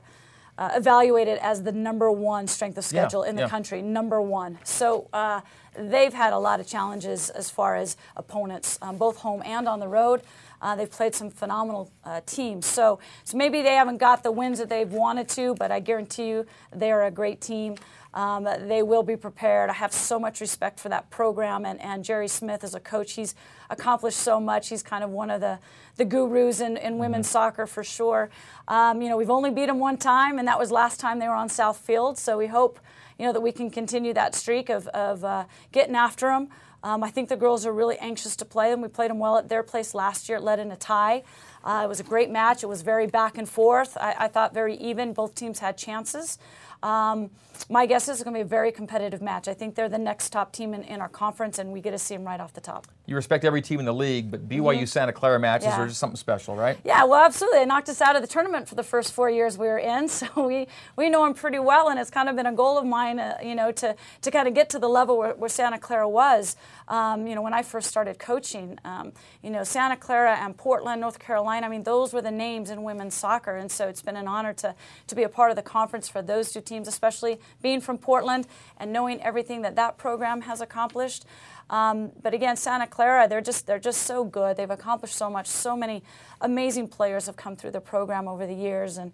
uh, 0.63 0.71
evaluated 0.77 1.39
as 1.39 1.65
the 1.65 1.73
number 1.73 2.09
one 2.13 2.47
strength 2.47 2.79
of 2.79 2.85
schedule 2.85 3.25
yeah, 3.25 3.31
in 3.31 3.37
the 3.37 3.43
yeah. 3.43 3.49
country, 3.49 3.83
number 3.83 4.23
one. 4.23 4.57
So 4.63 5.09
uh, 5.13 5.41
they've 5.77 6.15
had 6.15 6.33
a 6.33 6.39
lot 6.39 6.61
of 6.61 6.69
challenges 6.69 7.31
as 7.31 7.51
far 7.51 7.75
as 7.75 7.97
opponents, 8.15 8.79
um, 8.81 8.97
both 8.97 9.17
home 9.17 9.43
and 9.45 9.67
on 9.67 9.81
the 9.81 9.89
road. 9.89 10.23
Uh, 10.63 10.77
they've 10.77 10.91
played 10.91 11.15
some 11.15 11.29
phenomenal 11.29 11.91
uh, 12.05 12.21
teams. 12.25 12.67
So, 12.67 13.01
so 13.25 13.37
maybe 13.37 13.61
they 13.61 13.75
haven't 13.75 13.99
got 13.99 14.23
the 14.23 14.31
wins 14.31 14.59
that 14.61 14.69
they've 14.69 14.91
wanted 14.91 15.29
to, 15.31 15.55
but 15.57 15.73
I 15.73 15.81
guarantee 15.81 16.29
you 16.29 16.47
they 16.75 16.93
are 16.93 17.05
a 17.05 17.11
great 17.11 17.41
team. 17.41 17.75
Um, 18.15 18.45
they 18.45 18.83
will 18.83 19.03
be 19.03 19.17
prepared. 19.17 19.71
I 19.71 19.73
have 19.73 19.93
so 19.93 20.19
much 20.19 20.41
respect 20.41 20.79
for 20.79 20.91
that 20.91 21.11
program 21.11 21.65
and, 21.65 21.81
and 21.81 22.05
Jerry 22.05 22.29
Smith 22.29 22.63
as 22.63 22.75
a 22.75 22.81
coach. 22.81 23.15
He's 23.15 23.35
accomplished 23.71 24.19
so 24.19 24.39
much. 24.39 24.69
He's 24.69 24.83
kind 24.83 25.03
of 25.03 25.11
one 25.11 25.31
of 25.31 25.41
the, 25.41 25.59
the 25.97 26.05
gurus 26.05 26.61
in, 26.61 26.77
in 26.77 26.99
women's 26.99 27.27
mm-hmm. 27.27 27.33
soccer 27.33 27.67
for 27.67 27.83
sure. 27.83 28.31
Um, 28.69 29.01
you 29.01 29.09
know, 29.09 29.17
we've 29.17 29.31
only 29.31 29.51
beat 29.51 29.67
them 29.67 29.79
one 29.79 29.97
time, 29.97 30.39
and 30.39 30.47
that 30.47 30.59
was 30.59 30.71
last 30.71 31.01
time 31.01 31.19
they 31.19 31.29
were 31.29 31.35
on 31.35 31.49
South 31.49 31.79
Field. 31.79 32.19
So 32.19 32.37
we 32.37 32.49
hope, 32.49 32.79
you 33.19 33.25
know, 33.25 33.33
that 33.33 33.41
we 33.41 33.51
can 33.51 33.71
continue 33.71 34.13
that 34.13 34.35
streak 34.35 34.69
of, 34.69 34.87
of 34.89 35.25
uh, 35.25 35.47
getting 35.73 35.97
after 35.97 36.29
them. 36.29 36.49
Um, 36.85 37.03
I 37.05 37.11
think 37.11 37.29
the 37.29 37.37
girls 37.37 37.65
are 37.65 37.73
really 37.73 37.99
anxious 37.99 38.35
to 38.37 38.45
play 38.45 38.71
them. 38.71 38.81
We 38.81 38.89
played 38.89 39.11
them 39.11 39.19
well 39.19 39.37
at 39.37 39.49
their 39.49 39.63
place 39.63 39.95
last 39.95 40.29
year. 40.29 40.39
It 40.39 40.43
led 40.43 40.59
in 40.59 40.71
a 40.73 40.77
tie. 40.77 41.23
Uh, 41.65 41.83
it 41.85 41.89
was 41.89 42.01
a 42.01 42.05
great 42.05 42.31
match. 42.31 42.63
It 42.63 42.67
was 42.67 42.83
very 42.83 43.07
back 43.07 43.39
and 43.39 43.49
forth. 43.49 43.97
I, 43.97 44.15
I 44.19 44.29
thought 44.29 44.53
very 44.53 44.77
even. 44.77 45.13
Both 45.13 45.35
teams 45.35 45.61
had 45.61 45.77
chances. 45.77 46.39
Um, 46.83 47.31
my 47.69 47.87
guess 47.87 48.05
is 48.05 48.17
it's 48.17 48.25
going 48.25 48.35
to 48.35 48.39
be 48.39 48.43
a 48.43 48.45
very 48.45 48.73
competitive 48.73 49.23
match. 49.23 49.49
I 49.49 49.55
think 49.55 49.75
they're 49.75 49.89
the 49.89 49.99
next 49.99 50.31
top 50.31 50.53
team 50.53 50.75
in, 50.75 50.83
in 50.85 51.01
our 51.01 51.09
conference, 51.09 51.59
and 51.59 51.73
we 51.73 51.81
get 51.81 51.93
to 51.93 51.99
see 51.99 52.17
them 52.17 52.25
right 52.25 52.41
off 52.41 52.53
the 52.53 52.61
top. 52.61 52.87
You 53.07 53.17
respect 53.17 53.45
every 53.45 53.63
team 53.63 53.81
in 53.81 53.87
the 53.87 53.95
league, 53.95 54.31
but 54.31 54.49
BYU 54.49 54.77
mm-hmm. 54.77 54.85
Santa 54.85 55.13
Clara 55.13 55.39
matches 55.39 55.67
yeah. 55.67 55.81
are 55.81 55.87
just 55.87 55.99
something 55.99 56.17
special, 56.17 56.57
right? 56.57 56.79
Yeah, 56.85 57.05
well, 57.05 57.25
absolutely. 57.25 57.61
They 57.61 57.67
knocked 57.67 57.89
us 57.89 58.01
out 58.01 58.17
of 58.17 58.23
the 58.23 58.29
tournament 58.29 58.69
for 58.69 58.75
the 58.75 58.83
first 58.83 59.13
four 59.13 59.31
years 59.31 59.59
we 59.59 59.67
were 59.67 59.79
in, 59.79 60.09
so 60.09 60.27
we, 60.37 60.67
we 60.97 61.11
know 61.11 61.25
them 61.25 61.35
pretty 61.35 61.59
well, 61.59 61.89
and 61.89 61.99
it's 61.99 62.11
kind 62.11 62.29
of 62.29 62.37
been 62.37 62.47
a 62.47 62.53
goal 62.53 62.79
of 62.79 62.85
mine, 62.85 63.19
uh, 63.19 63.39
you 63.43 63.55
know, 63.55 63.73
to, 63.73 63.95
to 64.23 64.31
kind 64.31 64.49
of 64.49 64.55
get 64.55 64.69
to 64.71 64.79
the 64.79 64.89
level 64.89 65.19
where, 65.19 65.35
where 65.35 65.51
Santa 65.51 65.79
Clara 65.79 66.09
was. 66.09 66.57
Um, 66.89 67.27
you 67.27 67.35
know, 67.35 67.43
when 67.43 67.55
I 67.55 67.63
first 67.63 67.89
started 67.89 68.19
coaching, 68.19 68.79
um, 68.85 69.13
you 69.43 69.51
know, 69.51 69.65
Santa 69.65 69.97
Clara 69.97 70.37
and 70.37 70.57
Portland, 70.57 71.01
North 71.01 71.19
Carolina, 71.19 71.67
I 71.67 71.71
mean, 71.71 71.85
those 71.85 72.13
were 72.13 72.23
the 72.23 72.31
names 72.31 72.71
in 72.71 72.83
women's 72.83 73.15
soccer, 73.15 73.57
and 73.57 73.71
so 73.71 73.89
it's 73.89 74.03
been 74.03 74.17
an 74.17 74.29
honor 74.29 74.53
to, 74.55 74.75
to 75.07 75.15
be 75.15 75.23
a 75.23 75.29
part 75.29 75.51
of 75.51 75.57
the 75.57 75.63
conference 75.63 76.09
for 76.09 76.23
those 76.23 76.53
two 76.53 76.61
teams, 76.61 76.89
especially 76.89 77.41
being 77.61 77.81
from 77.81 77.99
Portland 77.99 78.47
and 78.79 78.93
knowing 78.93 79.21
everything 79.23 79.63
that 79.63 79.77
that 79.77 79.99
program 79.99 80.43
has 80.43 80.61
accomplished. 80.61 81.25
Um, 81.71 82.13
but 82.23 82.35
again, 82.35 82.57
Santa 82.57 82.87
Clara, 82.87 83.29
they're 83.29 83.41
just 83.41 83.67
they're 83.67 83.79
just 83.79 84.03
so 84.03 84.25
good. 84.25 84.57
They've 84.57 84.71
accomplished 84.71 85.17
so 85.17 85.31
much. 85.31 85.47
So 85.47 85.77
many 85.77 86.03
amazing 86.41 86.89
players 86.89 87.27
have 87.27 87.37
come 87.37 87.57
through 87.57 87.71
the 87.71 87.81
program 87.81 88.29
over 88.29 88.47
the 88.47 88.55
years, 88.55 88.99
and 88.99 89.13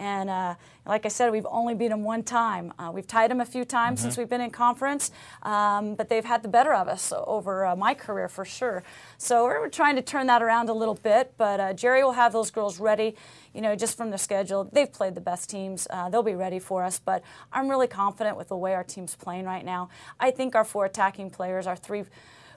and 0.00 0.30
uh, 0.30 0.54
like 0.86 1.04
I 1.04 1.08
said, 1.08 1.30
we've 1.30 1.46
only 1.50 1.74
beat 1.74 1.88
them 1.88 2.02
one 2.02 2.22
time. 2.22 2.72
Uh, 2.78 2.90
we've 2.92 3.06
tied 3.06 3.30
them 3.30 3.40
a 3.40 3.44
few 3.44 3.66
times 3.66 3.98
mm-hmm. 3.98 4.06
since 4.06 4.16
we've 4.16 4.28
been 4.28 4.40
in 4.40 4.50
conference, 4.50 5.10
um, 5.42 5.94
but 5.94 6.08
they've 6.08 6.24
had 6.24 6.42
the 6.42 6.48
better 6.48 6.72
of 6.72 6.88
us 6.88 7.12
over 7.26 7.66
uh, 7.66 7.76
my 7.76 7.94
career 7.94 8.26
for 8.26 8.44
sure. 8.44 8.82
So 9.18 9.44
we're 9.44 9.68
trying 9.68 9.96
to 9.96 10.02
turn 10.02 10.26
that 10.28 10.42
around 10.42 10.70
a 10.70 10.72
little 10.72 10.94
bit. 10.94 11.34
But 11.36 11.60
uh, 11.60 11.72
Jerry 11.74 12.02
will 12.02 12.12
have 12.12 12.32
those 12.32 12.50
girls 12.50 12.80
ready, 12.80 13.14
you 13.54 13.60
know, 13.60 13.76
just 13.76 13.96
from 13.96 14.10
the 14.10 14.18
schedule. 14.18 14.68
They've 14.72 14.90
played 14.90 15.14
the 15.14 15.20
best 15.20 15.50
teams. 15.50 15.86
Uh, 15.90 16.08
they'll 16.08 16.22
be 16.22 16.34
ready 16.34 16.58
for 16.58 16.82
us. 16.82 16.98
But 16.98 17.22
I'm 17.52 17.68
really 17.68 17.86
confident 17.86 18.38
with 18.38 18.48
the 18.48 18.56
way 18.56 18.74
our 18.74 18.84
team's 18.84 19.14
playing 19.14 19.44
right 19.44 19.64
now. 19.64 19.90
I 20.18 20.30
think 20.30 20.54
our 20.54 20.64
four 20.64 20.86
attacking 20.86 21.30
players, 21.30 21.66
our 21.66 21.76
three 21.76 22.04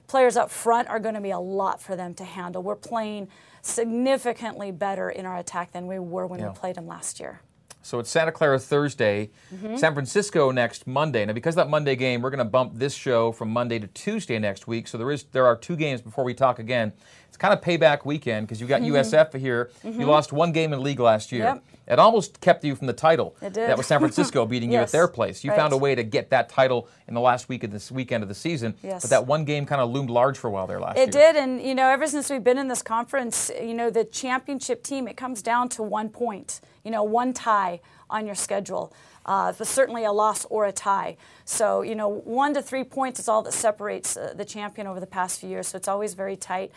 players 0.08 0.38
up 0.38 0.50
front, 0.50 0.88
are 0.90 1.00
going 1.00 1.16
to 1.16 1.22
be 1.22 1.32
a 1.32 1.40
lot 1.40 1.82
for 1.82 1.96
them 1.96 2.14
to 2.16 2.24
handle. 2.24 2.62
We're 2.64 2.76
playing 2.76 3.28
significantly 3.62 4.72
better 4.72 5.10
in 5.10 5.26
our 5.26 5.38
attack 5.38 5.72
than 5.72 5.88
we 5.88 6.00
were 6.00 6.28
when 6.28 6.40
yeah. 6.40 6.50
we 6.50 6.54
played 6.54 6.76
them 6.76 6.88
last 6.88 7.20
year. 7.20 7.42
So 7.86 8.00
it's 8.00 8.10
Santa 8.10 8.32
Clara 8.32 8.60
Thursday, 8.60 9.30
mm-hmm. 9.54 9.76
San 9.76 9.94
Francisco 9.94 10.52
next 10.52 10.88
Monday. 10.88 11.26
Now, 11.26 11.34
because 11.34 11.56
that 11.56 11.70
Monday 11.70 11.98
game, 11.98 12.22
we're 12.22 12.30
going 12.30 12.38
to 12.38 12.46
bump 12.46 12.72
this 12.76 12.94
show 12.94 13.34
from 13.34 13.50
Monday 13.50 13.78
to 13.78 13.88
Tuesday 13.88 14.40
next 14.40 14.68
week. 14.68 14.88
So 14.88 14.98
there 14.98 15.12
is 15.12 15.24
there 15.34 15.46
are 15.46 15.58
two 15.58 15.76
games 15.76 16.02
before 16.02 16.24
we 16.24 16.34
talk 16.34 16.60
again. 16.60 16.94
It's 17.34 17.38
kind 17.40 17.52
of 17.52 17.62
payback 17.62 18.06
weekend 18.06 18.46
because 18.46 18.62
you 18.62 18.68
got 18.68 18.82
mm-hmm. 18.82 18.94
USF 18.94 19.40
here. 19.40 19.72
Mm-hmm. 19.84 20.00
You 20.00 20.06
lost 20.06 20.32
one 20.32 20.52
game 20.52 20.72
in 20.72 20.84
league 20.84 21.00
last 21.00 21.32
year. 21.32 21.46
Yep. 21.46 21.64
It 21.88 21.98
almost 21.98 22.40
kept 22.42 22.64
you 22.64 22.76
from 22.76 22.86
the 22.86 22.94
title. 22.94 23.36
It 23.42 23.54
did. 23.54 23.68
That 23.68 23.76
was 23.76 23.88
San 23.88 23.98
Francisco 23.98 24.46
beating 24.52 24.72
yes. 24.72 24.78
you 24.78 24.84
at 24.84 24.92
their 24.92 25.08
place. 25.08 25.44
You 25.44 25.50
right. 25.50 25.58
found 25.58 25.74
a 25.74 25.78
way 25.78 25.96
to 25.96 26.04
get 26.04 26.30
that 26.30 26.48
title 26.48 26.88
in 27.08 27.16
the 27.16 27.20
last 27.20 27.50
week 27.50 27.64
of 27.64 27.72
this 27.72 27.92
weekend 27.92 28.22
of 28.22 28.30
the 28.30 28.36
season. 28.36 28.76
Yes. 28.84 29.02
But 29.02 29.10
that 29.10 29.26
one 29.26 29.46
game 29.46 29.66
kind 29.66 29.82
of 29.82 29.90
loomed 29.90 30.12
large 30.12 30.38
for 30.38 30.48
a 30.48 30.52
while 30.52 30.68
there 30.68 30.80
last 30.80 30.96
it 30.96 31.00
year. 31.00 31.08
It 31.08 31.12
did, 31.12 31.36
and 31.38 31.60
you 31.60 31.74
know, 31.74 31.88
ever 31.88 32.06
since 32.06 32.30
we've 32.30 32.44
been 32.44 32.60
in 32.60 32.68
this 32.68 32.84
conference, 32.84 33.50
you 33.60 33.74
know, 33.74 33.90
the 33.90 34.06
championship 34.06 34.84
team, 34.84 35.08
it 35.08 35.18
comes 35.18 35.42
down 35.42 35.70
to 35.70 35.82
one 35.82 36.10
point. 36.10 36.62
You 36.84 36.92
know, 36.92 37.02
one 37.02 37.34
tie 37.34 37.82
on 38.12 38.28
your 38.28 38.36
schedule. 38.36 38.94
Uh, 39.26 39.54
but 39.58 39.66
certainly 39.66 40.04
a 40.04 40.12
loss 40.12 40.46
or 40.52 40.66
a 40.66 40.72
tie. 40.72 41.18
So, 41.46 41.82
you 41.82 41.96
know, 41.96 42.10
one 42.10 42.54
to 42.54 42.62
three 42.62 42.84
points 42.84 43.20
is 43.20 43.28
all 43.28 43.42
that 43.42 43.54
separates 43.54 44.18
uh, 44.18 44.34
the 44.36 44.44
champion 44.46 44.86
over 44.86 45.00
the 45.00 45.08
past 45.08 45.40
few 45.40 45.50
years. 45.50 45.68
So 45.68 45.78
it's 45.78 45.88
always 45.88 46.14
very 46.14 46.36
tight 46.36 46.72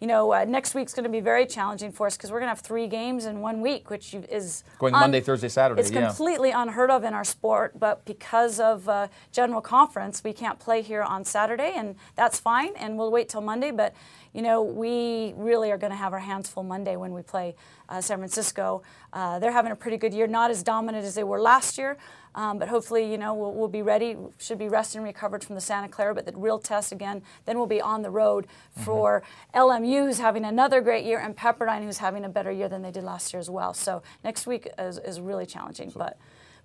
you 0.00 0.06
know, 0.06 0.32
uh, 0.32 0.46
next 0.46 0.74
week's 0.74 0.94
going 0.94 1.04
to 1.04 1.10
be 1.10 1.20
very 1.20 1.44
challenging 1.44 1.92
for 1.92 2.06
us 2.06 2.16
because 2.16 2.32
we're 2.32 2.38
going 2.38 2.48
to 2.48 2.54
have 2.54 2.60
three 2.60 2.86
games 2.86 3.26
in 3.26 3.40
one 3.40 3.60
week, 3.60 3.90
which 3.90 4.14
is 4.14 4.64
going 4.78 4.94
un- 4.94 5.00
Monday, 5.00 5.20
Thursday, 5.20 5.48
Saturday. 5.48 5.82
It's 5.82 5.90
yeah. 5.90 6.06
completely 6.06 6.52
unheard 6.52 6.90
of 6.90 7.04
in 7.04 7.12
our 7.12 7.24
sport, 7.24 7.78
but 7.78 8.04
because 8.06 8.58
of 8.60 8.88
uh, 8.88 9.08
general 9.30 9.60
conference, 9.60 10.24
we 10.24 10.32
can't 10.32 10.58
play 10.58 10.80
here 10.80 11.02
on 11.02 11.22
Saturday, 11.24 11.74
and 11.76 11.96
that's 12.16 12.40
fine. 12.40 12.72
And 12.76 12.96
we'll 12.96 13.10
wait 13.10 13.28
till 13.28 13.42
Monday, 13.42 13.70
but 13.70 13.94
you 14.32 14.42
know, 14.42 14.62
we 14.62 15.34
really 15.36 15.70
are 15.70 15.78
going 15.78 15.90
to 15.90 15.96
have 15.96 16.12
our 16.12 16.20
hands 16.20 16.48
full 16.48 16.62
Monday 16.62 16.96
when 16.96 17.12
we 17.12 17.20
play 17.20 17.54
uh, 17.88 18.00
San 18.00 18.18
Francisco. 18.18 18.82
Uh, 19.12 19.38
they're 19.38 19.52
having 19.52 19.72
a 19.72 19.76
pretty 19.76 19.96
good 19.96 20.14
year, 20.14 20.26
not 20.26 20.50
as 20.50 20.62
dominant 20.62 21.04
as 21.04 21.14
they 21.14 21.24
were 21.24 21.40
last 21.40 21.76
year, 21.76 21.98
um, 22.34 22.58
but 22.58 22.68
hopefully, 22.68 23.10
you 23.10 23.18
know, 23.18 23.34
we'll, 23.34 23.52
we'll, 23.52 23.68
be 23.68 23.82
ready. 23.82 24.16
Should 24.38 24.58
be 24.58 24.68
rested 24.68 24.98
and 24.98 25.04
recovered 25.04 25.42
from 25.42 25.54
the 25.54 25.60
Santa 25.60 25.88
Clara, 25.88 26.14
but 26.14 26.26
the 26.26 26.32
real 26.36 26.58
test 26.58 26.92
again. 26.92 27.22
Then 27.44 27.58
we'll 27.58 27.66
be 27.66 27.80
on 27.80 28.02
the 28.02 28.10
road 28.10 28.46
mm-hmm. 28.46 28.84
for 28.84 29.22
mm-hmm. 29.54 29.84
LMU, 29.84 30.06
who's 30.06 30.18
having 30.18 30.44
another 30.44 30.80
great 30.80 31.04
year, 31.04 31.18
and 31.18 31.36
Pepperdine, 31.36 31.82
who's 31.82 31.98
having 31.98 32.24
a 32.24 32.28
better 32.28 32.52
year 32.52 32.68
than 32.68 32.82
they 32.82 32.90
did 32.90 33.04
last 33.04 33.32
year 33.32 33.40
as 33.40 33.50
well. 33.50 33.74
So 33.74 34.02
next 34.22 34.46
week 34.46 34.68
is, 34.78 34.98
is 34.98 35.20
really 35.20 35.46
challenging, 35.46 35.90
so, 35.90 35.98
but 35.98 36.18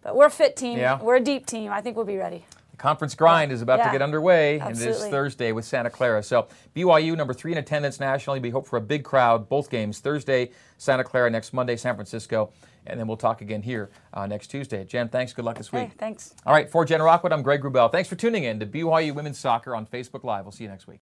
but 0.06 0.16
we're 0.16 0.28
a 0.28 0.32
fit 0.32 0.56
team. 0.56 0.78
Yeah. 0.78 1.02
We're 1.02 1.16
a 1.16 1.20
deep 1.20 1.48
team. 1.48 1.72
I 1.72 1.82
think 1.82 1.96
we'll 1.96 2.06
be 2.06 2.18
ready. 2.18 2.46
The 2.70 2.78
conference 2.78 3.16
grind 3.16 3.52
is 3.52 3.64
about 3.64 3.78
to 3.78 3.90
get 3.92 4.02
underway, 4.02 4.60
and 4.60 4.78
it 4.78 4.86
is 4.86 5.06
Thursday 5.06 5.52
with 5.52 5.66
Santa 5.66 5.90
Clara. 5.90 6.22
So 6.22 6.48
BYU 6.76 7.18
number 7.18 7.34
three 7.34 7.54
in 7.54 7.58
attendance 7.58 8.00
nationally. 8.00 8.40
We 8.40 8.52
hope 8.52 8.68
for 8.68 8.78
a 8.78 8.82
big 8.82 9.04
crowd. 9.04 9.50
Both 9.50 9.70
games 9.72 10.00
Thursday, 10.00 10.52
Santa 10.78 11.04
Clara 11.04 11.30
next 11.32 11.54
Monday, 11.54 11.76
San 11.76 11.96
Francisco, 11.96 12.52
and 12.88 13.00
then 13.00 13.08
we'll 13.08 13.18
talk 13.18 13.42
again 13.42 13.62
here 13.62 13.90
uh, 14.14 14.26
next 14.28 14.48
Tuesday. 14.48 14.84
Jen, 14.86 15.10
thanks. 15.10 15.34
Good 15.34 15.46
luck 15.46 15.58
this 15.58 15.72
week. 15.72 15.90
Hey, 15.90 15.92
thanks. 15.98 16.36
All 16.46 16.54
right, 16.54 16.70
for 16.70 16.86
Jen 16.86 17.02
Rockwood, 17.02 17.34
I'm 17.34 17.42
Greg 17.42 17.62
Wrubell. 17.62 17.92
Thanks 17.92 18.10
for 18.10 18.16
tuning 18.16 18.44
in 18.44 18.60
to 18.60 18.66
BYU 18.66 19.14
Women's 19.14 19.40
Soccer 19.40 19.76
on 19.76 19.86
Facebook 19.86 20.24
Live. 20.24 20.46
We'll 20.46 20.52
see 20.52 20.64
you 20.64 20.70
next 20.70 20.88
week. 20.88 20.94